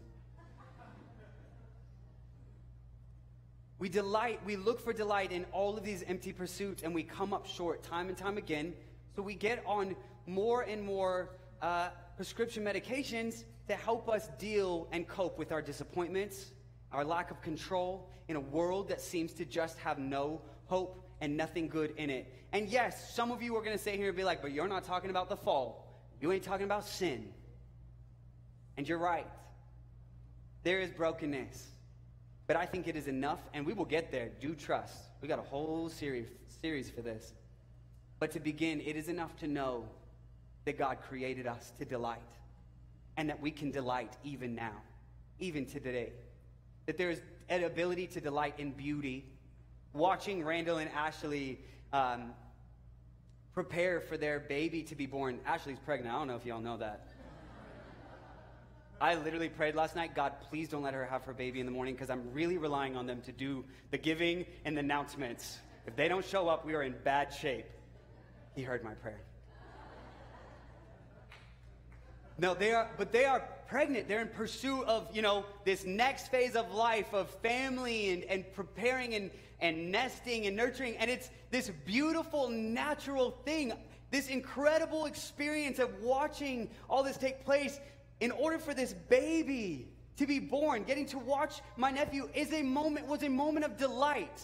We 3.79 3.89
delight, 3.89 4.39
we 4.45 4.55
look 4.57 4.79
for 4.79 4.93
delight 4.93 5.32
in 5.32 5.45
all 5.51 5.75
of 5.75 5.84
these 5.84 6.03
empty 6.03 6.32
pursuits, 6.32 6.84
and 6.84 6.93
we 6.93 7.01
come 7.01 7.34
up 7.34 7.47
short 7.47 7.82
time 7.82 8.09
and 8.09 8.17
time 8.17 8.38
again. 8.38 8.73
So 9.15 9.23
we 9.23 9.34
get 9.34 9.63
on 9.65 9.95
more 10.27 10.61
and 10.61 10.84
more 10.84 11.32
uh, 11.63 11.89
prescription 12.15 12.63
medications 12.63 13.45
to 13.67 13.73
help 13.73 14.07
us 14.07 14.29
deal 14.38 14.88
and 14.91 15.07
cope 15.07 15.39
with 15.39 15.51
our 15.51 15.61
disappointments, 15.63 16.51
our 16.91 17.03
lack 17.03 17.32
of 17.32 17.41
control 17.41 18.07
in 18.27 18.36
a 18.36 18.39
world 18.39 18.89
that 18.89 19.01
seems 19.01 19.34
to 19.34 19.45
just 19.45 19.79
have 19.79 19.97
no 19.97 20.41
hope 20.67 21.03
and 21.22 21.38
nothing 21.38 21.69
good 21.69 21.93
in 21.95 22.09
it. 22.09 22.34
And 22.51 22.67
yes, 22.67 23.13
some 23.15 23.32
of 23.32 23.41
you 23.41 23.55
are 23.55 23.61
going 23.61 23.78
to 23.78 23.82
sit 23.82 23.95
here 23.95 24.09
and 24.09 24.17
be 24.17 24.24
like, 24.24 24.41
but 24.41 24.51
you're 24.51 24.67
not 24.67 24.84
talking 24.84 25.09
about 25.09 25.30
the 25.30 25.38
fall. 25.38 25.88
You 26.19 26.32
ain't 26.32 26.43
talking 26.43 26.65
about 26.65 26.86
sin. 26.86 27.30
And 28.76 28.88
you're 28.88 28.97
right. 28.97 29.28
There 30.63 30.80
is 30.80 30.91
brokenness. 30.91 31.67
But 32.47 32.57
I 32.57 32.65
think 32.65 32.88
it 32.88 32.95
is 32.97 33.07
enough, 33.07 33.39
and 33.53 33.65
we 33.65 33.74
will 33.74 33.86
get 33.86 34.11
there. 34.11 34.30
Do 34.41 34.55
trust. 34.55 34.95
We 35.22 35.28
got 35.28 35.39
a 35.39 35.43
whole 35.43 35.88
series, 35.88 36.28
series 36.61 36.89
for 36.89 37.01
this. 37.01 37.34
But 38.19 38.32
to 38.32 38.39
begin, 38.39 38.82
it 38.82 38.95
is 38.95 39.07
enough 39.07 39.36
to 39.38 39.47
know 39.47 39.86
that 40.65 40.78
God 40.78 40.97
created 41.07 41.47
us 41.47 41.72
to 41.80 41.86
delight, 41.86 42.19
and 43.15 43.30
that 43.30 43.41
we 43.41 43.51
can 43.51 43.72
delight 43.72 44.17
even 44.24 44.53
now, 44.53 44.74
even 45.39 45.65
to 45.67 45.80
today. 45.80 46.11
That 46.88 46.97
there 46.97 47.09
is 47.09 47.22
an 47.49 47.63
ability 47.63 48.07
to 48.07 48.22
delight 48.22 48.55
in 48.57 48.72
beauty. 48.72 49.26
Watching 49.93 50.43
Randall 50.43 50.77
and 50.77 50.89
Ashley 50.91 51.59
um, 51.91 52.31
prepare 53.53 53.99
for 53.99 54.15
their 54.15 54.39
baby 54.39 54.83
to 54.83 54.95
be 54.95 55.05
born. 55.05 55.39
Ashley's 55.45 55.79
pregnant. 55.79 56.15
I 56.15 56.19
don't 56.19 56.27
know 56.27 56.37
if 56.37 56.45
y'all 56.45 56.61
know 56.61 56.77
that. 56.77 57.07
I 59.01 59.15
literally 59.15 59.49
prayed 59.49 59.73
last 59.75 59.95
night, 59.95 60.13
God, 60.13 60.33
please 60.49 60.69
don't 60.69 60.83
let 60.83 60.93
her 60.93 61.05
have 61.05 61.25
her 61.25 61.33
baby 61.33 61.59
in 61.59 61.65
the 61.65 61.71
morning 61.71 61.95
because 61.95 62.11
I'm 62.11 62.31
really 62.33 62.57
relying 62.57 62.95
on 62.95 63.07
them 63.07 63.21
to 63.21 63.31
do 63.31 63.65
the 63.89 63.97
giving 63.97 64.45
and 64.63 64.77
the 64.77 64.81
announcements. 64.81 65.57
If 65.87 65.95
they 65.95 66.07
don't 66.07 66.23
show 66.23 66.47
up, 66.47 66.65
we 66.65 66.75
are 66.75 66.83
in 66.83 66.93
bad 67.03 67.33
shape. 67.33 67.65
He 68.55 68.61
heard 68.61 68.83
my 68.83 68.93
prayer. 68.93 69.21
No, 72.37 72.53
they 72.53 72.73
are, 72.73 72.89
but 72.97 73.11
they 73.11 73.25
are 73.25 73.43
pregnant. 73.67 74.07
They're 74.07 74.21
in 74.21 74.27
pursuit 74.27 74.83
of, 74.85 75.07
you 75.15 75.21
know, 75.21 75.45
this 75.65 75.85
next 75.85 76.27
phase 76.29 76.55
of 76.55 76.71
life 76.71 77.13
of 77.13 77.29
family 77.41 78.11
and, 78.11 78.23
and 78.25 78.53
preparing 78.53 79.15
and, 79.15 79.31
and 79.62 79.91
nesting 79.91 80.47
and 80.47 80.55
nurturing. 80.55 80.97
And 80.97 81.09
it's 81.09 81.30
this 81.51 81.72
beautiful, 81.86 82.49
natural 82.49 83.32
thing, 83.45 83.74
this 84.09 84.28
incredible 84.28 85.05
experience 85.05 85.80
of 85.80 85.89
watching 86.01 86.70
all 86.89 87.03
this 87.03 87.18
take 87.18 87.45
place 87.45 87.80
in 88.20 88.32
order 88.32 88.59
for 88.59 88.74
this 88.74 88.93
baby 88.93 89.88
to 90.18 90.28
be 90.28 90.39
born. 90.39 90.84
Getting 90.84 91.05
to 91.07 91.20
watch 91.20 91.62
my 91.78 91.91
nephew 91.91 92.30
is 92.34 92.51
a 92.53 92.62
moment, 92.62 93.07
was 93.07 93.24
a 93.24 93.30
moment 93.30 93.66
of 93.66 93.78
delight. 93.78 94.41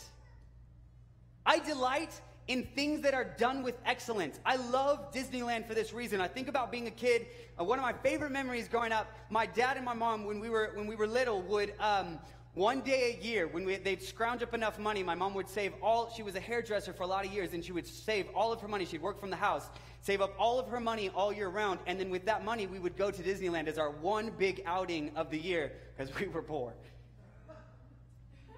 I 1.45 1.59
delight 1.59 2.19
in 2.47 2.63
things 2.75 3.01
that 3.01 3.13
are 3.13 3.25
done 3.25 3.61
with 3.61 3.75
excellence. 3.85 4.39
I 4.45 4.55
love 4.55 5.13
Disneyland 5.13 5.67
for 5.67 5.73
this 5.73 5.93
reason. 5.93 6.21
I 6.21 6.27
think 6.27 6.47
about 6.47 6.71
being 6.71 6.87
a 6.87 6.91
kid. 6.91 7.27
Uh, 7.59 7.63
one 7.63 7.77
of 7.77 7.83
my 7.83 7.93
favorite 7.93 8.31
memories 8.31 8.67
growing 8.67 8.91
up, 8.91 9.13
my 9.29 9.45
dad 9.45 9.75
and 9.75 9.85
my 9.85 9.93
mom, 9.93 10.25
when 10.25 10.39
we 10.39 10.49
were 10.49 10.71
when 10.73 10.87
we 10.87 10.95
were 10.95 11.07
little, 11.07 11.41
would 11.41 11.73
um, 11.79 12.19
one 12.57 12.81
day 12.81 13.15
a 13.15 13.23
year, 13.23 13.47
when 13.47 13.65
we, 13.65 13.75
they'd 13.75 14.01
scrounge 14.01 14.41
up 14.41 14.55
enough 14.55 14.79
money, 14.79 15.03
my 15.03 15.13
mom 15.13 15.35
would 15.35 15.47
save 15.47 15.73
all. 15.79 16.11
She 16.11 16.23
was 16.23 16.35
a 16.35 16.39
hairdresser 16.39 16.91
for 16.91 17.03
a 17.03 17.07
lot 17.07 17.23
of 17.23 17.31
years, 17.31 17.53
and 17.53 17.63
she 17.63 17.71
would 17.71 17.85
save 17.85 18.25
all 18.33 18.51
of 18.51 18.59
her 18.61 18.67
money. 18.67 18.83
She'd 18.83 19.01
work 19.01 19.19
from 19.19 19.29
the 19.29 19.35
house, 19.35 19.69
save 20.01 20.21
up 20.21 20.33
all 20.39 20.59
of 20.59 20.67
her 20.69 20.79
money 20.79 21.09
all 21.09 21.31
year 21.31 21.49
round, 21.49 21.79
and 21.85 21.99
then 21.99 22.09
with 22.09 22.25
that 22.25 22.43
money, 22.43 22.65
we 22.65 22.79
would 22.79 22.97
go 22.97 23.11
to 23.11 23.21
Disneyland 23.21 23.67
as 23.67 23.77
our 23.77 23.91
one 23.91 24.31
big 24.39 24.63
outing 24.65 25.11
of 25.15 25.29
the 25.29 25.37
year 25.37 25.71
because 25.95 26.13
we 26.19 26.27
were 26.27 26.41
poor. 26.41 26.73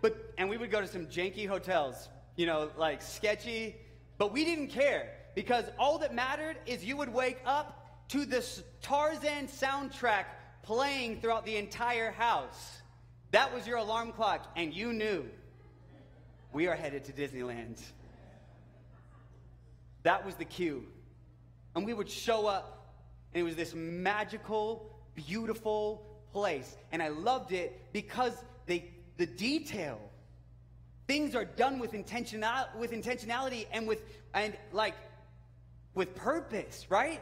But 0.02 0.34
and 0.38 0.50
we 0.50 0.58
would 0.58 0.72
go 0.72 0.80
to 0.80 0.88
some 0.88 1.08
janky 1.08 1.46
hotels, 1.46 2.08
you 2.38 2.46
know, 2.46 2.70
like 2.78 3.02
sketchy, 3.02 3.76
but 4.18 4.32
we 4.32 4.46
didn't 4.46 4.68
care 4.68 5.10
because 5.36 5.66
all 5.78 5.98
that 5.98 6.16
mattered 6.16 6.56
is 6.66 6.86
you 6.86 6.96
would 6.96 7.14
wake 7.14 7.40
up 7.46 8.08
to 8.10 8.26
this 8.26 8.64
Tarzan 8.82 9.48
soundtrack 9.48 10.24
playing 10.64 11.20
throughout 11.20 11.46
the 11.46 11.58
entire 11.58 12.12
house. 12.12 12.79
That 13.32 13.54
was 13.54 13.68
your 13.68 13.78
alarm 13.78 14.12
clock, 14.12 14.52
and 14.56 14.74
you 14.74 14.92
knew 14.92 15.26
we 16.52 16.68
are 16.68 16.76
headed 16.76 17.04
to 17.06 17.12
Disneyland. 17.12 17.80
That 20.04 20.26
was 20.26 20.36
the 20.36 20.46
cue. 20.46 20.86
And 21.76 21.86
we 21.86 21.94
would 21.94 22.10
show 22.10 22.48
up, 22.48 22.96
and 23.34 23.42
it 23.42 23.44
was 23.44 23.56
this 23.56 23.76
magical, 23.76 24.90
beautiful 25.14 26.04
place. 26.32 26.76
And 26.92 27.04
I 27.04 27.10
loved 27.10 27.52
it 27.52 27.80
because 27.94 28.34
they, 28.66 28.90
the 29.18 29.28
detail, 29.28 30.00
things 31.08 31.36
are 31.36 31.46
done 31.46 31.78
with, 31.78 31.94
intentional, 31.94 32.66
with 32.80 32.92
intentionality 32.92 33.68
and 33.72 33.88
with, 33.88 34.04
and 34.34 34.58
like, 34.72 34.96
with 35.94 36.16
purpose, 36.16 36.88
right? 36.90 37.22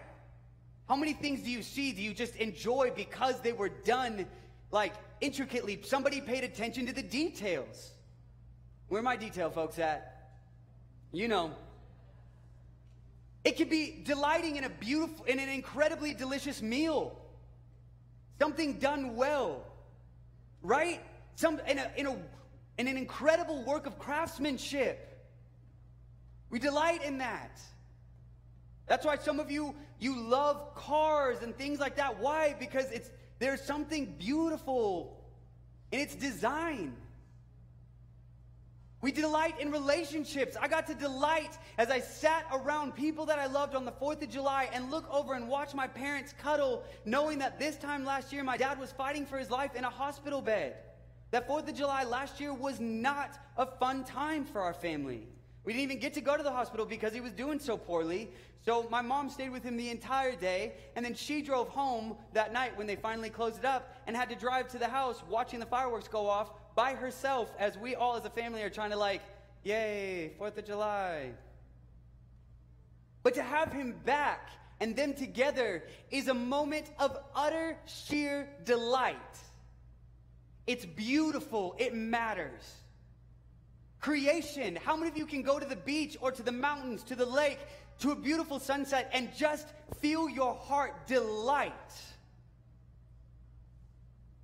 How 0.88 0.96
many 0.96 1.12
things 1.12 1.42
do 1.42 1.52
you 1.52 1.62
see 1.62 1.92
do 1.92 2.02
you 2.02 2.14
just 2.14 2.36
enjoy 2.38 2.94
because 2.96 3.42
they 3.42 3.52
were 3.52 3.70
done 3.70 4.26
like 4.72 4.94
intricately? 5.22 5.80
Somebody 5.84 6.22
paid 6.22 6.44
attention 6.44 6.86
to 6.88 6.94
the 6.94 7.04
details. 7.04 7.92
Where 8.88 9.02
my 9.02 9.16
detail 9.16 9.50
folks 9.50 9.80
at? 9.80 10.32
You 11.12 11.28
know. 11.28 11.52
It 13.44 13.56
could 13.56 13.70
be 13.70 14.02
delighting 14.04 14.58
in 14.58 14.66
a 14.66 14.70
beautiful, 14.70 15.26
in 15.26 15.40
an 15.40 15.48
incredibly 15.48 16.14
delicious 16.14 16.62
meal. 16.62 17.18
Something 18.40 18.78
done 18.78 19.16
well, 19.16 19.66
right? 20.62 21.02
Some 21.36 21.60
in 21.68 21.80
a 21.80 21.92
in 21.96 22.08
a 22.08 22.18
in 22.78 22.88
an 22.88 22.98
incredible 22.98 23.64
work 23.64 23.88
of 23.88 23.98
craftsmanship. 23.98 25.04
We 26.50 26.60
delight 26.60 27.04
in 27.04 27.20
that. 27.20 27.60
That's 28.86 29.06
why 29.06 29.18
some 29.18 29.40
of 29.40 29.50
you 29.50 29.74
you 30.00 30.22
love 30.22 30.76
cars 30.76 31.38
and 31.42 31.56
things 31.56 31.80
like 31.80 31.96
that. 31.96 32.20
Why? 32.20 32.56
Because 32.60 32.92
it's 32.92 33.10
there's 33.40 33.62
something 33.62 34.16
beautiful 34.18 35.24
in 35.92 36.00
its 36.00 36.16
design. 36.16 36.96
We 39.00 39.12
delight 39.12 39.60
in 39.60 39.72
relationships. 39.72 40.58
I 40.60 40.68
got 40.68 40.88
to 40.88 40.96
delight 40.96 41.56
as 41.78 41.92
I 41.92 42.00
sat 42.00 42.46
around 42.52 42.96
people 42.96 43.28
that 43.28 43.38
I 43.38 43.46
loved 43.46 43.76
on 43.76 43.86
the 43.86 43.92
4th 43.92 44.24
of 44.24 44.30
July 44.30 44.70
and 44.74 44.90
look 44.90 45.08
over 45.14 45.36
and 45.36 45.48
watch 45.48 45.76
my 45.76 45.88
parents 45.88 46.34
cuddle, 46.42 46.84
knowing 47.06 47.38
that 47.40 47.60
this 47.60 47.76
time 47.78 48.06
last 48.06 48.34
year 48.34 48.44
my 48.44 48.58
dad 48.58 48.80
was 48.80 48.92
fighting 48.92 49.26
for 49.26 49.38
his 49.38 49.52
life 49.52 49.76
in 49.76 49.84
a 49.84 49.90
hospital 49.90 50.42
bed. 50.42 50.78
That 51.30 51.48
4th 51.48 51.70
of 51.70 51.76
July 51.76 52.06
last 52.06 52.40
year 52.40 52.54
was 52.54 52.80
not 52.80 53.38
a 53.56 53.68
fun 53.68 54.04
time 54.04 54.46
for 54.46 54.62
our 54.62 54.74
family. 54.74 55.28
We 55.68 55.74
didn't 55.74 55.84
even 55.84 56.00
get 56.00 56.14
to 56.14 56.22
go 56.22 56.38
to 56.38 56.44
the 56.44 56.52
hospital 56.52 56.86
because 56.86 57.14
he 57.14 57.20
was 57.20 57.34
doing 57.34 57.60
so 57.60 57.76
poorly. 57.76 58.30
So 58.64 58.88
my 58.90 59.02
mom 59.02 59.30
stayed 59.30 59.50
with 59.50 59.64
him 59.64 59.76
the 59.76 59.90
entire 59.90 60.34
day, 60.34 60.76
and 60.96 61.04
then 61.04 61.14
she 61.14 61.42
drove 61.42 61.68
home 61.68 62.16
that 62.32 62.54
night 62.54 62.78
when 62.78 62.88
they 62.88 62.96
finally 62.96 63.30
closed 63.30 63.60
it 63.60 63.66
up 63.66 63.94
and 64.08 64.16
had 64.16 64.30
to 64.30 64.36
drive 64.38 64.70
to 64.70 64.78
the 64.78 64.88
house 64.88 65.22
watching 65.30 65.60
the 65.60 65.66
fireworks 65.66 66.08
go 66.08 66.30
off 66.30 66.52
by 66.74 66.94
herself 66.94 67.54
as 67.60 67.78
we 67.78 67.96
all 67.96 68.16
as 68.16 68.24
a 68.24 68.30
family 68.30 68.64
are 68.64 68.70
trying 68.70 68.92
to 68.92 68.96
like, 68.96 69.22
yay, 69.66 70.32
4th 70.40 70.58
of 70.58 70.64
July. 70.64 71.32
But 73.22 73.34
to 73.34 73.44
have 73.44 73.74
him 73.74 73.94
back 74.06 74.52
and 74.80 74.96
them 74.96 75.16
together 75.16 75.84
is 76.12 76.30
a 76.30 76.34
moment 76.34 76.90
of 76.98 77.18
utter 77.36 77.76
sheer 77.86 78.48
delight. 78.64 79.18
It's 80.66 80.86
beautiful, 80.86 81.76
it 81.78 81.94
matters. 81.94 82.64
Creation. 84.08 84.78
How 84.86 84.96
many 84.96 85.10
of 85.10 85.18
you 85.18 85.26
can 85.26 85.42
go 85.42 85.60
to 85.60 85.66
the 85.66 85.76
beach 85.76 86.16
or 86.22 86.32
to 86.32 86.42
the 86.42 86.50
mountains, 86.50 87.04
to 87.04 87.14
the 87.14 87.26
lake, 87.26 87.60
to 88.00 88.12
a 88.12 88.16
beautiful 88.16 88.58
sunset 88.58 89.10
and 89.12 89.36
just 89.36 89.68
feel 90.00 90.30
your 90.30 90.56
heart 90.56 91.08
delight? 91.08 91.74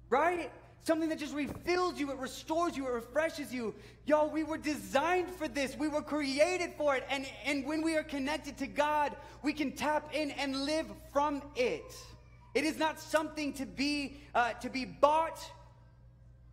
Right? 0.09 0.51
Something 0.83 1.07
that 1.07 1.17
just 1.17 1.33
refills 1.33 1.97
you, 1.97 2.11
it 2.11 2.17
restores 2.17 2.75
you, 2.75 2.85
it 2.87 2.91
refreshes 2.91 3.53
you. 3.53 3.73
Y'all, 4.05 4.29
we 4.29 4.43
were 4.43 4.57
designed 4.57 5.29
for 5.29 5.47
this. 5.47 5.77
We 5.77 5.87
were 5.87 6.01
created 6.01 6.73
for 6.77 6.97
it. 6.97 7.05
And, 7.09 7.25
and 7.45 7.65
when 7.65 7.83
we 7.83 7.95
are 7.95 8.03
connected 8.03 8.57
to 8.57 8.67
God, 8.67 9.15
we 9.43 9.53
can 9.53 9.71
tap 9.71 10.13
in 10.13 10.31
and 10.31 10.65
live 10.65 10.87
from 11.13 11.41
it. 11.55 11.95
It 12.53 12.65
is 12.65 12.77
not 12.77 12.99
something 12.99 13.53
to 13.53 13.65
be, 13.65 14.17
uh, 14.35 14.51
to 14.55 14.69
be 14.69 14.83
bought 14.83 15.39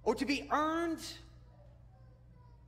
or 0.04 0.14
to 0.14 0.24
be 0.24 0.46
earned. 0.52 1.04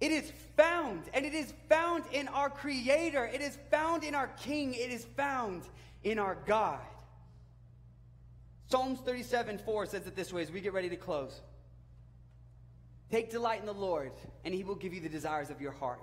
It 0.03 0.11
is 0.11 0.33
found, 0.57 1.05
and 1.15 1.25
it 1.25 1.33
is 1.33 1.55
found 1.69 2.03
in 2.11 2.27
our 2.27 2.51
Creator. 2.51 3.25
It 3.33 3.41
is 3.41 3.57
found 3.71 4.03
in 4.03 4.17
our 4.17 4.27
King. 4.27 4.75
It 4.75 4.91
is 4.91 5.05
found 5.17 5.63
in 6.03 6.19
our 6.19 6.37
God. 6.45 6.81
Psalms 8.67 8.99
37 8.99 9.59
4 9.59 9.87
says 9.87 10.05
it 10.09 10.17
this 10.17 10.33
way 10.33 10.43
as 10.43 10.51
we 10.51 10.61
get 10.61 10.73
ready 10.73 10.89
to 10.89 10.97
close. 10.97 11.41
Take 13.13 13.31
delight 13.31 13.61
in 13.61 13.67
the 13.67 13.73
Lord, 13.73 14.11
and 14.45 14.53
he 14.53 14.65
will 14.65 14.75
give 14.75 14.93
you 14.93 15.01
the 15.01 15.09
desires 15.09 15.51
of 15.51 15.61
your 15.61 15.71
heart. 15.71 16.03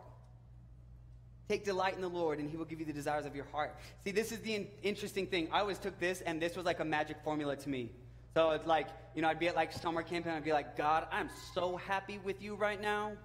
Take 1.49 1.65
delight 1.65 1.95
in 1.95 2.01
the 2.01 2.07
Lord, 2.07 2.39
and 2.39 2.49
he 2.49 2.55
will 2.55 2.63
give 2.63 2.79
you 2.79 2.85
the 2.85 2.93
desires 2.93 3.25
of 3.25 3.35
your 3.35 3.47
heart. 3.51 3.75
See, 4.05 4.11
this 4.11 4.31
is 4.31 4.39
the 4.39 4.55
in- 4.55 4.67
interesting 4.81 5.27
thing. 5.27 5.49
I 5.51 5.59
always 5.59 5.77
took 5.77 5.99
this, 5.99 6.21
and 6.21 6.41
this 6.41 6.55
was 6.55 6.65
like 6.65 6.79
a 6.79 6.85
magic 6.85 7.17
formula 7.25 7.57
to 7.57 7.67
me. 7.67 7.91
So 8.33 8.51
it's 8.51 8.65
like, 8.65 8.87
you 9.13 9.21
know, 9.21 9.27
I'd 9.27 9.39
be 9.39 9.49
at 9.49 9.57
like 9.57 9.73
summer 9.73 10.03
camp, 10.03 10.25
and 10.25 10.35
I'd 10.35 10.45
be 10.45 10.53
like, 10.53 10.77
God, 10.77 11.05
I'm 11.11 11.29
so 11.53 11.75
happy 11.75 12.17
with 12.23 12.41
you 12.41 12.55
right 12.55 12.79
now. 12.79 13.17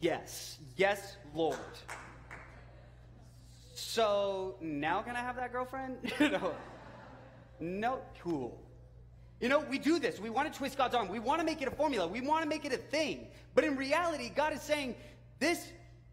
Yes, 0.00 0.58
yes, 0.76 1.16
Lord. 1.34 1.58
So 3.74 4.56
now 4.60 5.02
can 5.02 5.16
I 5.16 5.20
have 5.20 5.36
that 5.36 5.52
girlfriend? 5.52 5.96
no. 6.20 6.54
No, 7.58 8.00
cool. 8.22 8.60
You 9.40 9.48
know, 9.48 9.60
we 9.60 9.78
do 9.78 9.98
this. 9.98 10.18
We 10.18 10.30
want 10.30 10.52
to 10.52 10.58
twist 10.58 10.78
God's 10.78 10.94
arm. 10.94 11.08
We 11.08 11.18
want 11.18 11.40
to 11.40 11.46
make 11.46 11.60
it 11.60 11.68
a 11.68 11.70
formula. 11.70 12.06
We 12.06 12.20
want 12.20 12.42
to 12.42 12.48
make 12.48 12.64
it 12.64 12.72
a 12.72 12.78
thing. 12.78 13.28
But 13.54 13.64
in 13.64 13.76
reality, 13.76 14.30
God 14.34 14.52
is 14.52 14.62
saying, 14.62 14.94
this, 15.38 15.66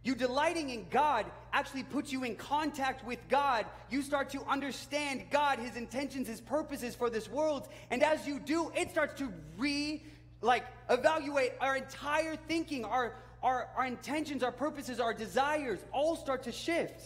you 0.04 0.16
delighting 0.16 0.70
in 0.70 0.86
God 0.90 1.26
actually 1.54 1.84
puts 1.84 2.12
you 2.12 2.26
in 2.26 2.36
contact 2.36 3.06
with 3.06 3.20
God. 3.30 3.66
You 3.90 4.02
start 4.02 4.30
to 4.32 4.44
understand 4.44 5.26
God, 5.32 5.60
His 5.60 5.78
intentions, 5.78 6.28
His 6.28 6.42
purposes 6.42 6.96
for 6.96 7.10
this 7.10 7.30
world. 7.30 7.70
And 7.90 8.04
as 8.04 8.28
you 8.28 8.40
do, 8.40 8.72
it 8.76 8.92
starts 8.92 9.18
to 9.20 9.32
re, 9.58 10.04
like, 10.42 10.66
evaluate 10.90 11.54
our 11.62 11.78
entire 11.78 12.36
thinking, 12.36 12.84
our, 12.84 13.14
our, 13.44 13.68
our 13.76 13.86
intentions, 13.86 14.42
our 14.42 14.52
purposes, 14.52 15.00
our 15.00 15.14
desires 15.14 15.80
all 15.92 16.16
start 16.16 16.44
to 16.44 16.52
shift. 16.52 17.04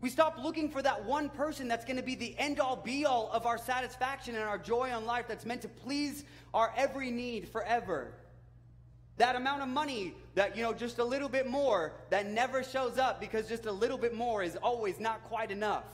We 0.00 0.10
stop 0.10 0.36
looking 0.38 0.68
for 0.68 0.82
that 0.82 1.06
one 1.06 1.30
person 1.30 1.66
that's 1.66 1.86
going 1.86 1.96
to 1.96 2.02
be 2.02 2.14
the 2.14 2.38
end 2.38 2.60
all 2.60 2.76
be 2.76 3.06
all 3.06 3.30
of 3.32 3.46
our 3.46 3.56
satisfaction 3.56 4.34
and 4.34 4.44
our 4.44 4.58
joy 4.58 4.90
on 4.90 5.06
life 5.06 5.26
that's 5.26 5.46
meant 5.46 5.62
to 5.62 5.68
please 5.68 6.24
our 6.52 6.70
every 6.76 7.10
need 7.10 7.48
forever. 7.48 8.12
That 9.16 9.36
amount 9.36 9.62
of 9.62 9.68
money 9.68 10.14
that, 10.34 10.56
you 10.56 10.62
know, 10.62 10.74
just 10.74 10.98
a 10.98 11.04
little 11.04 11.30
bit 11.30 11.48
more 11.48 11.92
that 12.10 12.30
never 12.30 12.62
shows 12.62 12.98
up 12.98 13.18
because 13.18 13.48
just 13.48 13.64
a 13.64 13.72
little 13.72 13.96
bit 13.96 14.12
more 14.12 14.42
is 14.42 14.56
always 14.56 15.00
not 15.00 15.24
quite 15.24 15.50
enough. 15.50 15.84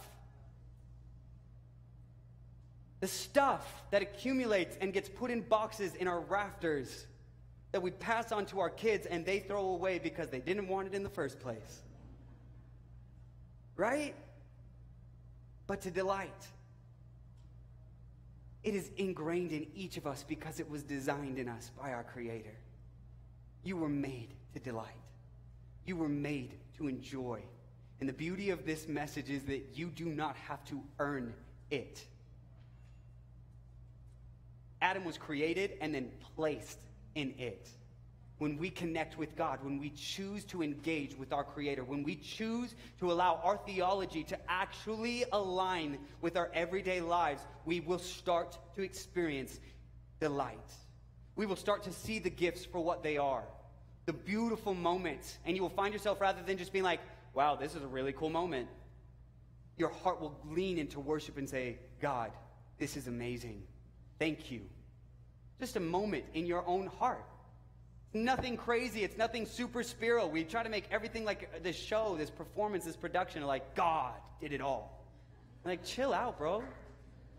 The 2.98 3.06
stuff 3.06 3.84
that 3.92 4.02
accumulates 4.02 4.76
and 4.80 4.92
gets 4.92 5.08
put 5.08 5.30
in 5.30 5.42
boxes 5.42 5.94
in 5.94 6.08
our 6.08 6.20
rafters 6.20 7.06
that 7.72 7.80
we 7.80 7.90
pass 7.90 8.32
on 8.32 8.46
to 8.46 8.60
our 8.60 8.70
kids 8.70 9.06
and 9.06 9.24
they 9.24 9.40
throw 9.40 9.66
away 9.68 9.98
because 9.98 10.28
they 10.28 10.40
didn't 10.40 10.68
want 10.68 10.88
it 10.88 10.94
in 10.94 11.02
the 11.02 11.10
first 11.10 11.38
place 11.38 11.82
right? 13.80 14.14
But 15.66 15.80
to 15.82 15.90
delight. 15.90 16.46
It 18.62 18.74
is 18.74 18.90
ingrained 18.98 19.52
in 19.52 19.66
each 19.74 19.96
of 19.96 20.06
us 20.06 20.22
because 20.22 20.60
it 20.60 20.70
was 20.70 20.82
designed 20.82 21.38
in 21.38 21.48
us 21.48 21.70
by 21.80 21.94
our 21.94 22.04
Creator. 22.04 22.54
You 23.64 23.78
were 23.78 23.88
made 23.88 24.34
to 24.52 24.60
delight, 24.60 25.00
you 25.86 25.96
were 25.96 26.08
made 26.08 26.54
to 26.76 26.88
enjoy. 26.88 27.42
And 28.00 28.08
the 28.08 28.14
beauty 28.14 28.48
of 28.48 28.64
this 28.64 28.88
message 28.88 29.28
is 29.28 29.42
that 29.44 29.66
you 29.74 29.88
do 29.88 30.06
not 30.06 30.34
have 30.36 30.64
to 30.66 30.80
earn 30.98 31.34
it. 31.70 32.02
Adam 34.80 35.04
was 35.04 35.18
created 35.18 35.72
and 35.82 35.94
then 35.94 36.10
placed 36.34 36.78
in 37.14 37.34
it 37.38 37.68
when 38.41 38.57
we 38.57 38.70
connect 38.70 39.18
with 39.18 39.37
God, 39.37 39.62
when 39.62 39.78
we 39.78 39.91
choose 39.91 40.46
to 40.46 40.62
engage 40.62 41.14
with 41.14 41.30
our 41.30 41.45
Creator, 41.45 41.84
when 41.84 42.03
we 42.03 42.16
choose 42.16 42.74
to 42.99 43.12
allow 43.12 43.38
our 43.45 43.58
theology 43.58 44.24
to 44.24 44.38
actually 44.49 45.26
align 45.32 45.99
with 46.22 46.38
our 46.38 46.50
everyday 46.54 47.03
lives, 47.03 47.42
we 47.66 47.80
will 47.80 47.99
start 47.99 48.58
to 48.74 48.82
experience 48.82 49.61
delight. 50.20 50.72
We 51.37 51.45
will 51.45 51.54
start 51.54 51.82
to 51.82 51.92
see 51.92 52.18
the 52.18 52.30
gifts 52.30 52.64
for 52.64 52.80
what 52.80 53.03
they 53.03 53.18
are, 53.18 53.45
the 54.07 54.14
beautiful 54.14 54.72
moments, 54.72 55.37
and 55.45 55.54
you 55.54 55.61
will 55.61 55.68
find 55.68 55.92
yourself 55.92 56.18
rather 56.18 56.41
than 56.42 56.57
just 56.57 56.72
being 56.72 56.84
like, 56.84 57.00
wow, 57.34 57.57
this 57.57 57.74
is 57.74 57.82
a 57.82 57.88
really 57.88 58.14
cool 58.14 58.30
moment, 58.30 58.68
your 59.76 59.91
heart 59.91 60.18
will 60.18 60.34
lean 60.49 60.78
into 60.78 60.99
worship 60.99 61.37
and 61.37 61.46
say, 61.46 61.78
God, 62.00 62.32
this 62.78 62.96
is 62.96 63.07
amazing. 63.07 63.64
Thank 64.18 64.50
you. 64.50 64.62
Just 65.61 65.76
a 65.76 65.80
moment 65.80 66.24
in 66.34 66.46
your 66.46 66.66
own 66.66 66.87
heart. 66.87 67.24
Nothing 68.12 68.57
crazy. 68.57 69.04
It's 69.04 69.16
nothing 69.16 69.46
super 69.46 69.82
spiritual. 69.82 70.30
We 70.30 70.42
try 70.42 70.62
to 70.62 70.68
make 70.68 70.87
everything 70.91 71.24
like 71.24 71.62
this 71.62 71.76
show, 71.76 72.16
this 72.16 72.30
performance, 72.30 72.84
this 72.84 72.96
production, 72.96 73.42
like 73.46 73.76
God 73.76 74.14
did 74.41 74.53
it 74.53 74.61
all. 74.61 75.04
Like, 75.64 75.84
chill 75.84 76.12
out, 76.12 76.38
bro. 76.38 76.64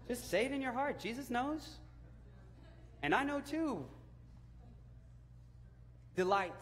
Just 0.08 0.30
say 0.30 0.46
it 0.46 0.52
in 0.52 0.62
your 0.62 0.72
heart. 0.72 1.00
Jesus 1.00 1.30
knows. 1.30 1.68
And 3.02 3.14
I 3.14 3.24
know 3.24 3.42
too. 3.42 3.84
Delight. 6.16 6.54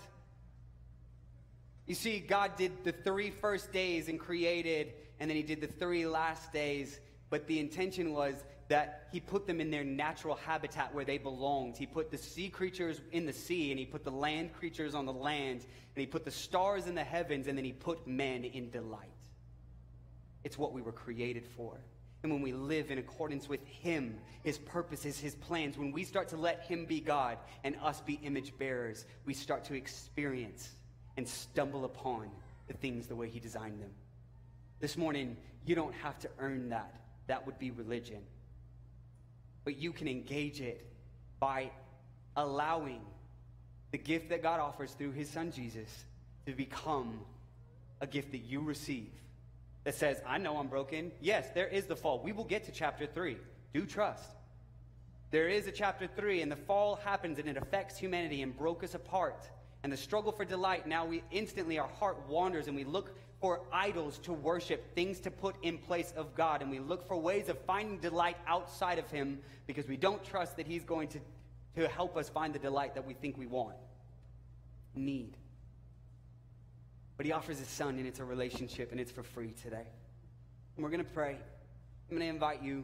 You 1.86 1.95
see, 1.95 2.19
God 2.19 2.56
did 2.56 2.84
the 2.84 2.91
three 2.91 3.31
first 3.31 3.73
days 3.73 4.07
and 4.07 4.19
created, 4.19 4.94
and 5.19 5.30
then 5.30 5.36
He 5.36 5.44
did 5.44 5.60
the 5.60 5.68
three 5.68 6.06
last 6.06 6.53
days. 6.53 6.99
But 7.30 7.48
the 7.48 7.60
intention 7.60 8.14
was 8.14 8.36
that 8.70 9.08
he 9.12 9.20
put 9.20 9.48
them 9.48 9.60
in 9.60 9.72
their 9.72 9.84
natural 9.84 10.36
habitat 10.36 10.94
where 10.94 11.04
they 11.04 11.18
belonged. 11.18 11.76
He 11.76 11.88
put 11.88 12.12
the 12.12 12.18
sea 12.18 12.50
creatures 12.50 13.02
in 13.12 13.26
the 13.26 13.34
sea, 13.34 13.72
and 13.72 13.80
he 13.80 13.86
put 13.86 14.04
the 14.04 14.12
land 14.12 14.54
creatures 14.54 14.94
on 14.96 15.06
the 15.06 15.14
land, 15.14 15.62
and 15.62 16.02
he 16.02 16.06
put 16.06 16.24
the 16.24 16.32
stars 16.32 16.86
in 16.86 16.94
the 16.94 17.04
heavens, 17.04 17.48
and 17.48 17.58
then 17.58 17.66
he 17.66 17.74
put 17.74 18.08
men 18.08 18.44
in 18.44 18.70
delight. 18.70 19.10
It's 20.44 20.58
what 20.58 20.72
we 20.72 20.82
were 20.82 20.91
created 20.91 21.46
for. 21.58 21.80
And 22.22 22.32
when 22.32 22.41
we 22.41 22.54
live 22.54 22.91
in 22.91 23.00
accordance 23.00 23.50
with 23.50 23.66
him, 23.66 24.20
his 24.44 24.60
purposes, 24.60 25.18
his 25.18 25.36
plans, 25.36 25.78
when 25.78 25.91
we 25.91 26.04
start 26.04 26.28
to 26.30 26.38
let 26.38 26.62
him 26.62 26.86
be 26.86 27.00
God 27.00 27.38
and 27.64 27.76
us 27.82 28.02
be 28.02 28.20
image 28.24 28.56
bearers, 28.58 29.06
we 29.26 29.34
start 29.34 29.64
to 29.66 29.74
experience 29.74 30.70
and 31.18 31.28
stumble 31.28 31.86
upon 31.86 32.30
the 32.68 32.74
things 32.74 33.08
the 33.08 33.16
way 33.16 33.30
he 33.30 33.40
designed 33.40 33.82
them. 33.82 33.91
This 34.80 34.96
morning, 34.96 35.38
you 35.66 35.76
don't 35.76 35.96
have 35.96 36.20
to 36.20 36.30
earn 36.38 36.70
that. 36.70 36.94
That 37.28 37.46
would 37.46 37.58
be 37.58 37.72
religion 37.72 38.22
but 39.70 39.78
you 39.78 39.94
can 39.94 40.08
engage 40.08 40.62
it 40.62 40.84
by 41.40 41.70
allowing 42.36 43.02
the 43.91 44.00
gift 44.00 44.30
that 44.30 44.41
God 44.41 44.60
offers 44.60 44.94
through 44.94 45.12
his 45.12 45.30
son 45.30 45.52
Jesus 45.52 46.06
to 46.48 46.54
become 46.54 47.20
a 48.02 48.08
gift 48.08 48.32
that 48.32 48.40
you 48.40 48.62
receive 48.62 49.12
that 49.84 49.94
says, 49.94 50.24
I 50.26 50.40
know 50.40 50.58
I'm 50.58 50.70
broken. 50.70 51.12
Yes, 51.22 51.52
there 51.54 51.68
is 51.68 51.86
the 51.86 51.96
fall. 51.96 52.20
We 52.24 52.32
will 52.32 52.46
get 52.46 52.64
to 52.64 52.72
chapter 52.72 53.06
3. 53.06 53.38
Do 53.72 53.86
trust. 53.86 54.24
There 55.30 55.48
is 55.48 55.68
a 55.68 55.72
chapter 55.72 56.08
3, 56.08 56.41
and 56.41 56.52
the 56.52 56.56
fall 56.56 56.96
happens 56.96 57.38
and 57.38 57.48
it 57.48 57.56
affects 57.56 57.96
humanity 57.96 58.41
and 58.41 58.58
broke 58.58 58.84
us 58.84 58.96
apart. 58.96 59.48
And 59.84 59.94
the 59.94 59.98
struggle 59.98 60.32
for 60.32 60.46
delight, 60.46 60.88
now 60.88 61.06
we 61.06 61.22
instantly, 61.30 61.78
our 61.78 61.90
heart 62.00 62.28
wanders 62.28 62.66
and 62.66 62.76
we 62.76 62.86
look 62.86 63.16
for 63.40 63.61
idols 63.72 64.18
to 64.20 64.34
worship, 64.34 64.94
things 64.95 65.20
to 65.22 65.32
put 65.32 65.56
in 65.64 65.78
place 65.78 66.14
of 66.18 66.36
God. 66.36 66.61
And 66.61 66.70
we 66.70 66.80
look 66.80 67.07
for 67.07 67.18
ways 67.18 67.48
of 67.48 67.57
finding 67.60 67.98
delight 67.99 68.38
outside 68.48 68.99
of 68.99 69.10
Him 69.10 69.40
because 69.66 69.88
we 69.88 69.95
don't 69.95 70.24
trust 70.24 70.57
that 70.57 70.68
He's 70.68 70.84
going 70.84 71.07
to, 71.10 71.20
to 71.76 71.88
help 71.88 72.18
us 72.18 72.28
find 72.28 72.53
the 72.53 72.60
delight 72.60 72.95
that 72.95 73.06
we 73.06 73.14
think 73.14 73.38
we 73.38 73.48
want, 73.48 73.76
need. 74.94 75.38
But 77.16 77.26
He 77.26 77.32
offers 77.32 77.60
His 77.60 77.70
Son, 77.70 77.98
and 77.98 78.06
it's 78.06 78.20
a 78.20 78.26
relationship, 78.26 78.91
and 78.91 78.99
it's 78.99 79.11
for 79.11 79.24
free 79.24 79.53
today. 79.64 79.88
And 80.76 80.84
we're 80.84 80.91
going 80.91 81.03
to 81.03 81.11
pray. 81.11 81.38
I'm 82.10 82.18
going 82.18 82.22
to 82.22 82.34
invite 82.34 82.61
you 82.61 82.84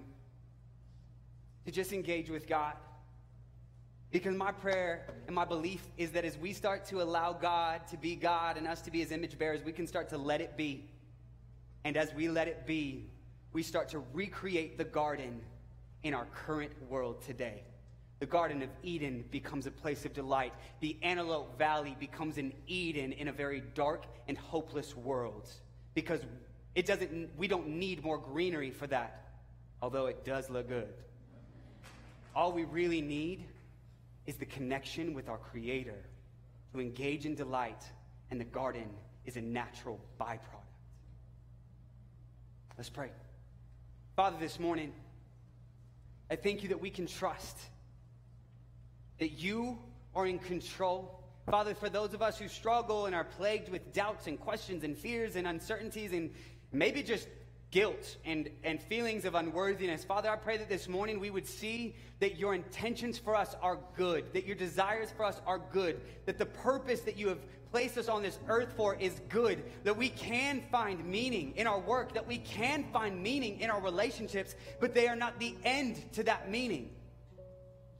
to 1.65 1.71
just 1.71 1.91
engage 1.91 2.29
with 2.29 2.47
God. 2.47 2.73
Because 4.15 4.37
my 4.37 4.53
prayer 4.53 5.05
and 5.27 5.35
my 5.35 5.43
belief 5.43 5.85
is 5.97 6.11
that 6.11 6.23
as 6.23 6.37
we 6.37 6.53
start 6.53 6.85
to 6.85 7.01
allow 7.01 7.33
God 7.33 7.85
to 7.89 7.97
be 7.97 8.15
God 8.15 8.55
and 8.55 8.65
us 8.65 8.79
to 8.83 8.89
be 8.89 8.99
his 8.99 9.11
image 9.11 9.37
bearers, 9.37 9.61
we 9.61 9.73
can 9.73 9.85
start 9.85 10.07
to 10.11 10.17
let 10.17 10.39
it 10.39 10.55
be. 10.55 10.85
And 11.83 11.97
as 11.97 12.13
we 12.13 12.29
let 12.29 12.47
it 12.47 12.65
be, 12.65 13.09
we 13.51 13.61
start 13.61 13.89
to 13.89 14.01
recreate 14.13 14.77
the 14.77 14.85
garden 14.85 15.41
in 16.03 16.13
our 16.13 16.27
current 16.33 16.71
world 16.89 17.23
today. 17.23 17.63
The 18.19 18.25
Garden 18.25 18.61
of 18.61 18.69
Eden 18.83 19.25
becomes 19.31 19.67
a 19.67 19.71
place 19.71 20.05
of 20.05 20.13
delight. 20.13 20.53
The 20.79 20.95
Antelope 21.01 21.57
Valley 21.57 21.97
becomes 21.99 22.37
an 22.37 22.53
Eden 22.67 23.11
in 23.11 23.27
a 23.27 23.33
very 23.33 23.63
dark 23.73 24.05
and 24.29 24.37
hopeless 24.37 24.95
world. 24.95 25.49
Because 25.93 26.21
it 26.73 26.85
doesn't, 26.85 27.31
we 27.37 27.49
don't 27.49 27.67
need 27.67 28.01
more 28.01 28.17
greenery 28.17 28.71
for 28.71 28.87
that, 28.87 29.33
although 29.81 30.05
it 30.05 30.23
does 30.23 30.49
look 30.49 30.69
good. 30.69 30.93
All 32.33 32.53
we 32.53 32.63
really 32.63 33.01
need 33.01 33.43
is 34.25 34.35
the 34.35 34.45
connection 34.45 35.13
with 35.13 35.29
our 35.29 35.37
Creator 35.37 36.03
to 36.73 36.81
engage 36.81 37.25
in 37.25 37.35
delight, 37.35 37.83
and 38.31 38.39
the 38.39 38.45
garden 38.45 38.89
is 39.25 39.37
a 39.37 39.41
natural 39.41 39.99
byproduct. 40.19 40.39
Let's 42.77 42.89
pray. 42.89 43.09
Father, 44.15 44.37
this 44.39 44.59
morning, 44.59 44.91
I 46.29 46.35
thank 46.35 46.63
you 46.63 46.69
that 46.69 46.81
we 46.81 46.89
can 46.89 47.07
trust 47.07 47.57
that 49.19 49.31
you 49.31 49.77
are 50.15 50.25
in 50.25 50.39
control. 50.39 51.23
Father, 51.49 51.73
for 51.75 51.89
those 51.89 52.13
of 52.13 52.21
us 52.21 52.39
who 52.39 52.47
struggle 52.47 53.05
and 53.05 53.15
are 53.15 53.23
plagued 53.23 53.69
with 53.69 53.93
doubts 53.93 54.27
and 54.27 54.39
questions 54.39 54.83
and 54.83 54.97
fears 54.97 55.35
and 55.35 55.47
uncertainties 55.47 56.11
and 56.11 56.31
maybe 56.71 57.03
just 57.03 57.27
guilt 57.75 58.15
and, 58.23 58.49
and 58.63 58.81
feelings 58.81 59.25
of 59.25 59.35
unworthiness, 59.35 60.05
Father, 60.05 60.29
I 60.29 60.37
pray 60.37 60.55
that 60.55 60.69
this 60.69 60.87
morning 60.87 61.19
we 61.19 61.29
would 61.29 61.45
see 61.45 61.93
that 62.21 62.37
your 62.37 62.55
intentions 62.55 63.17
for 63.17 63.35
us 63.35 63.53
are 63.61 63.77
good, 63.97 64.31
that 64.31 64.45
your 64.45 64.55
desires 64.55 65.11
for 65.11 65.25
us 65.25 65.41
are 65.45 65.59
good, 65.73 65.99
that 66.25 66.37
the 66.37 66.45
purpose 66.45 67.01
that 67.01 67.17
you 67.17 67.27
have 67.27 67.39
placed 67.71 67.97
us 67.97 68.07
on 68.07 68.23
this 68.23 68.39
earth 68.47 68.71
for 68.77 68.95
is 68.95 69.19
good, 69.27 69.61
that 69.83 69.97
we 69.97 70.07
can 70.07 70.61
find 70.71 71.05
meaning 71.05 71.51
in 71.57 71.67
our 71.67 71.81
work, 71.81 72.13
that 72.13 72.25
we 72.25 72.37
can 72.37 72.85
find 72.93 73.21
meaning 73.21 73.59
in 73.59 73.69
our 73.69 73.81
relationships, 73.81 74.55
but 74.79 74.93
they 74.93 75.09
are 75.09 75.15
not 75.17 75.37
the 75.37 75.53
end 75.65 76.01
to 76.13 76.23
that 76.23 76.49
meaning. 76.49 76.91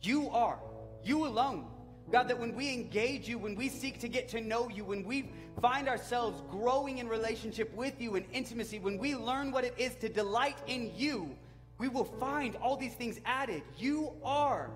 You 0.02 0.30
are. 0.30 0.58
You 1.04 1.26
alone. 1.26 1.66
God, 2.12 2.28
that 2.28 2.40
when 2.40 2.56
we 2.56 2.72
engage 2.72 3.28
you, 3.28 3.38
when 3.38 3.56
we 3.56 3.68
seek 3.68 4.00
to 4.00 4.08
get 4.08 4.30
to 4.30 4.42
know 4.42 4.70
you, 4.70 4.86
when 4.86 5.04
we 5.04 5.32
find 5.62 5.88
ourselves 5.88 6.42
growing 6.52 7.00
in 7.00 7.08
relationship 7.08 7.74
with 7.74 8.00
you 8.00 8.16
and 8.16 8.26
intimacy, 8.32 8.80
when 8.80 8.98
we 8.98 9.16
learn 9.16 9.52
what 9.52 9.64
it 9.64 9.74
is 9.78 9.96
to 9.96 10.10
delight 10.10 10.58
in 10.68 10.92
you, 10.96 11.36
we 11.78 11.88
will 11.88 12.06
find 12.06 12.56
all 12.58 12.78
these 12.78 12.94
things 12.94 13.20
added. 13.26 13.64
You 13.78 14.12
are 14.24 14.70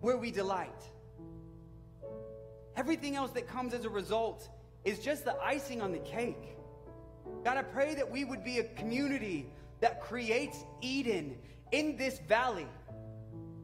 where 0.00 0.16
we 0.16 0.30
delight. 0.30 0.82
Everything 2.74 3.16
else 3.16 3.30
that 3.32 3.48
comes 3.48 3.74
as 3.74 3.84
a 3.84 3.90
result 3.90 4.48
is 4.84 4.98
just 4.98 5.24
the 5.24 5.36
icing 5.42 5.82
on 5.82 5.92
the 5.92 5.98
cake. 5.98 6.56
God, 7.44 7.56
I 7.56 7.62
pray 7.62 7.94
that 7.94 8.10
we 8.10 8.24
would 8.24 8.44
be 8.44 8.58
a 8.58 8.64
community 8.64 9.46
that 9.80 10.00
creates 10.00 10.64
Eden 10.80 11.36
in 11.72 11.96
this 11.96 12.18
valley 12.20 12.66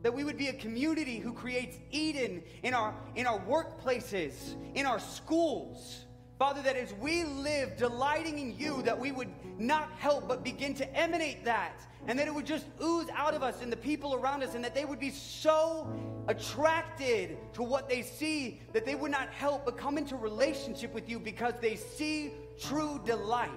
that 0.03 0.13
we 0.13 0.25
would 0.25 0.37
be 0.37 0.49
a 0.49 0.53
community 0.53 1.19
who 1.19 1.33
creates 1.33 1.79
eden 1.91 2.43
in 2.63 2.75
our 2.75 2.95
in 3.15 3.27
our 3.27 3.41
workplaces 3.41 4.57
in 4.75 4.87
our 4.87 4.99
schools. 4.99 6.07
Father 6.39 6.63
that 6.63 6.77
as 6.77 6.93
we 6.95 7.23
live 7.23 7.77
delighting 7.77 8.39
in 8.39 8.59
you 8.59 8.83
that 8.83 8.99
we 8.99 9.13
would 9.13 9.29
not 9.59 9.93
help 9.93 10.27
but 10.27 10.43
begin 10.43 10.75
to 10.75 10.97
emanate 10.97 11.45
that 11.45 11.81
and 12.09 12.19
that 12.19 12.27
it 12.27 12.35
would 12.35 12.47
just 12.47 12.67
ooze 12.83 13.09
out 13.15 13.33
of 13.33 13.45
us 13.45 13.63
and 13.63 13.71
the 13.71 13.77
people 13.77 14.15
around 14.15 14.43
us 14.43 14.57
and 14.57 14.65
that 14.65 14.75
they 14.75 14.85
would 14.85 14.99
be 14.99 15.11
so 15.11 15.89
attracted 16.27 17.37
to 17.53 17.63
what 17.63 17.89
they 17.89 18.03
see 18.03 18.61
that 18.73 18.85
they 18.85 18.97
would 18.97 19.11
not 19.11 19.29
help 19.29 19.65
but 19.65 19.77
come 19.77 19.97
into 19.97 20.17
relationship 20.17 20.93
with 20.93 21.09
you 21.09 21.21
because 21.21 21.55
they 21.61 21.77
see 21.77 22.33
true 22.61 23.01
delight. 23.05 23.51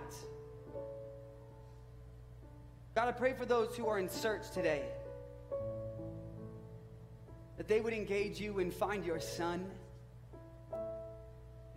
God 2.93 3.07
i 3.07 3.11
pray 3.11 3.33
for 3.33 3.45
those 3.45 3.75
who 3.75 3.87
are 3.87 3.97
in 3.97 4.07
search 4.07 4.51
today 4.51 4.83
that 7.57 7.67
they 7.67 7.79
would 7.79 7.93
engage 7.93 8.39
you 8.39 8.59
and 8.59 8.73
find 8.73 9.05
your 9.05 9.19
son. 9.19 9.65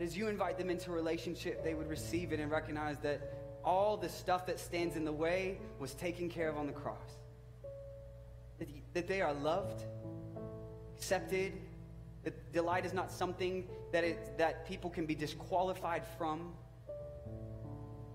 As 0.00 0.16
you 0.16 0.28
invite 0.28 0.58
them 0.58 0.70
into 0.70 0.90
a 0.90 0.94
relationship, 0.94 1.64
they 1.64 1.74
would 1.74 1.88
receive 1.88 2.32
it 2.32 2.40
and 2.40 2.50
recognize 2.50 2.98
that 3.00 3.34
all 3.64 3.96
the 3.96 4.08
stuff 4.08 4.46
that 4.46 4.58
stands 4.58 4.96
in 4.96 5.04
the 5.04 5.12
way 5.12 5.58
was 5.78 5.94
taken 5.94 6.28
care 6.28 6.48
of 6.48 6.56
on 6.56 6.66
the 6.66 6.72
cross. 6.72 7.18
That, 8.58 8.68
that 8.94 9.08
they 9.08 9.20
are 9.20 9.34
loved, 9.34 9.84
accepted, 10.96 11.52
that 12.24 12.52
delight 12.52 12.84
is 12.84 12.92
not 12.92 13.10
something 13.10 13.66
that, 13.92 14.04
it, 14.04 14.38
that 14.38 14.66
people 14.66 14.90
can 14.90 15.06
be 15.06 15.14
disqualified 15.14 16.02
from, 16.16 16.52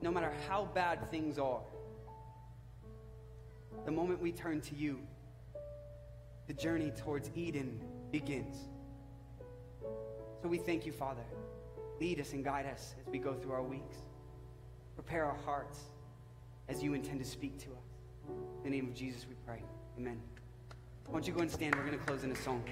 no 0.01 0.11
matter 0.11 0.31
how 0.47 0.65
bad 0.73 1.09
things 1.09 1.39
are. 1.39 1.61
The 3.85 3.91
moment 3.91 4.21
we 4.21 4.31
turn 4.31 4.61
to 4.61 4.75
you, 4.75 4.99
the 6.47 6.53
journey 6.53 6.91
towards 6.91 7.29
Eden 7.35 7.79
begins. 8.11 8.67
So 10.41 10.49
we 10.49 10.57
thank 10.57 10.85
you, 10.85 10.91
Father. 10.91 11.23
Lead 11.99 12.19
us 12.19 12.33
and 12.33 12.43
guide 12.43 12.65
us 12.65 12.95
as 12.99 13.11
we 13.11 13.17
go 13.17 13.33
through 13.33 13.53
our 13.53 13.63
weeks. 13.63 13.97
Prepare 14.95 15.25
our 15.25 15.37
hearts 15.45 15.79
as 16.67 16.83
you 16.83 16.93
intend 16.93 17.19
to 17.19 17.25
speak 17.25 17.57
to 17.59 17.67
us. 17.67 18.37
In 18.63 18.71
the 18.71 18.77
name 18.77 18.87
of 18.87 18.93
Jesus, 18.93 19.25
we 19.27 19.35
pray. 19.45 19.61
Amen. 19.97 20.19
Why 21.07 21.13
don't 21.13 21.27
you 21.27 21.33
go 21.33 21.41
and 21.41 21.51
stand? 21.51 21.75
We're 21.75 21.85
going 21.85 21.97
to 21.97 22.05
close 22.05 22.23
in 22.23 22.31
a 22.31 22.35
song. 22.35 22.63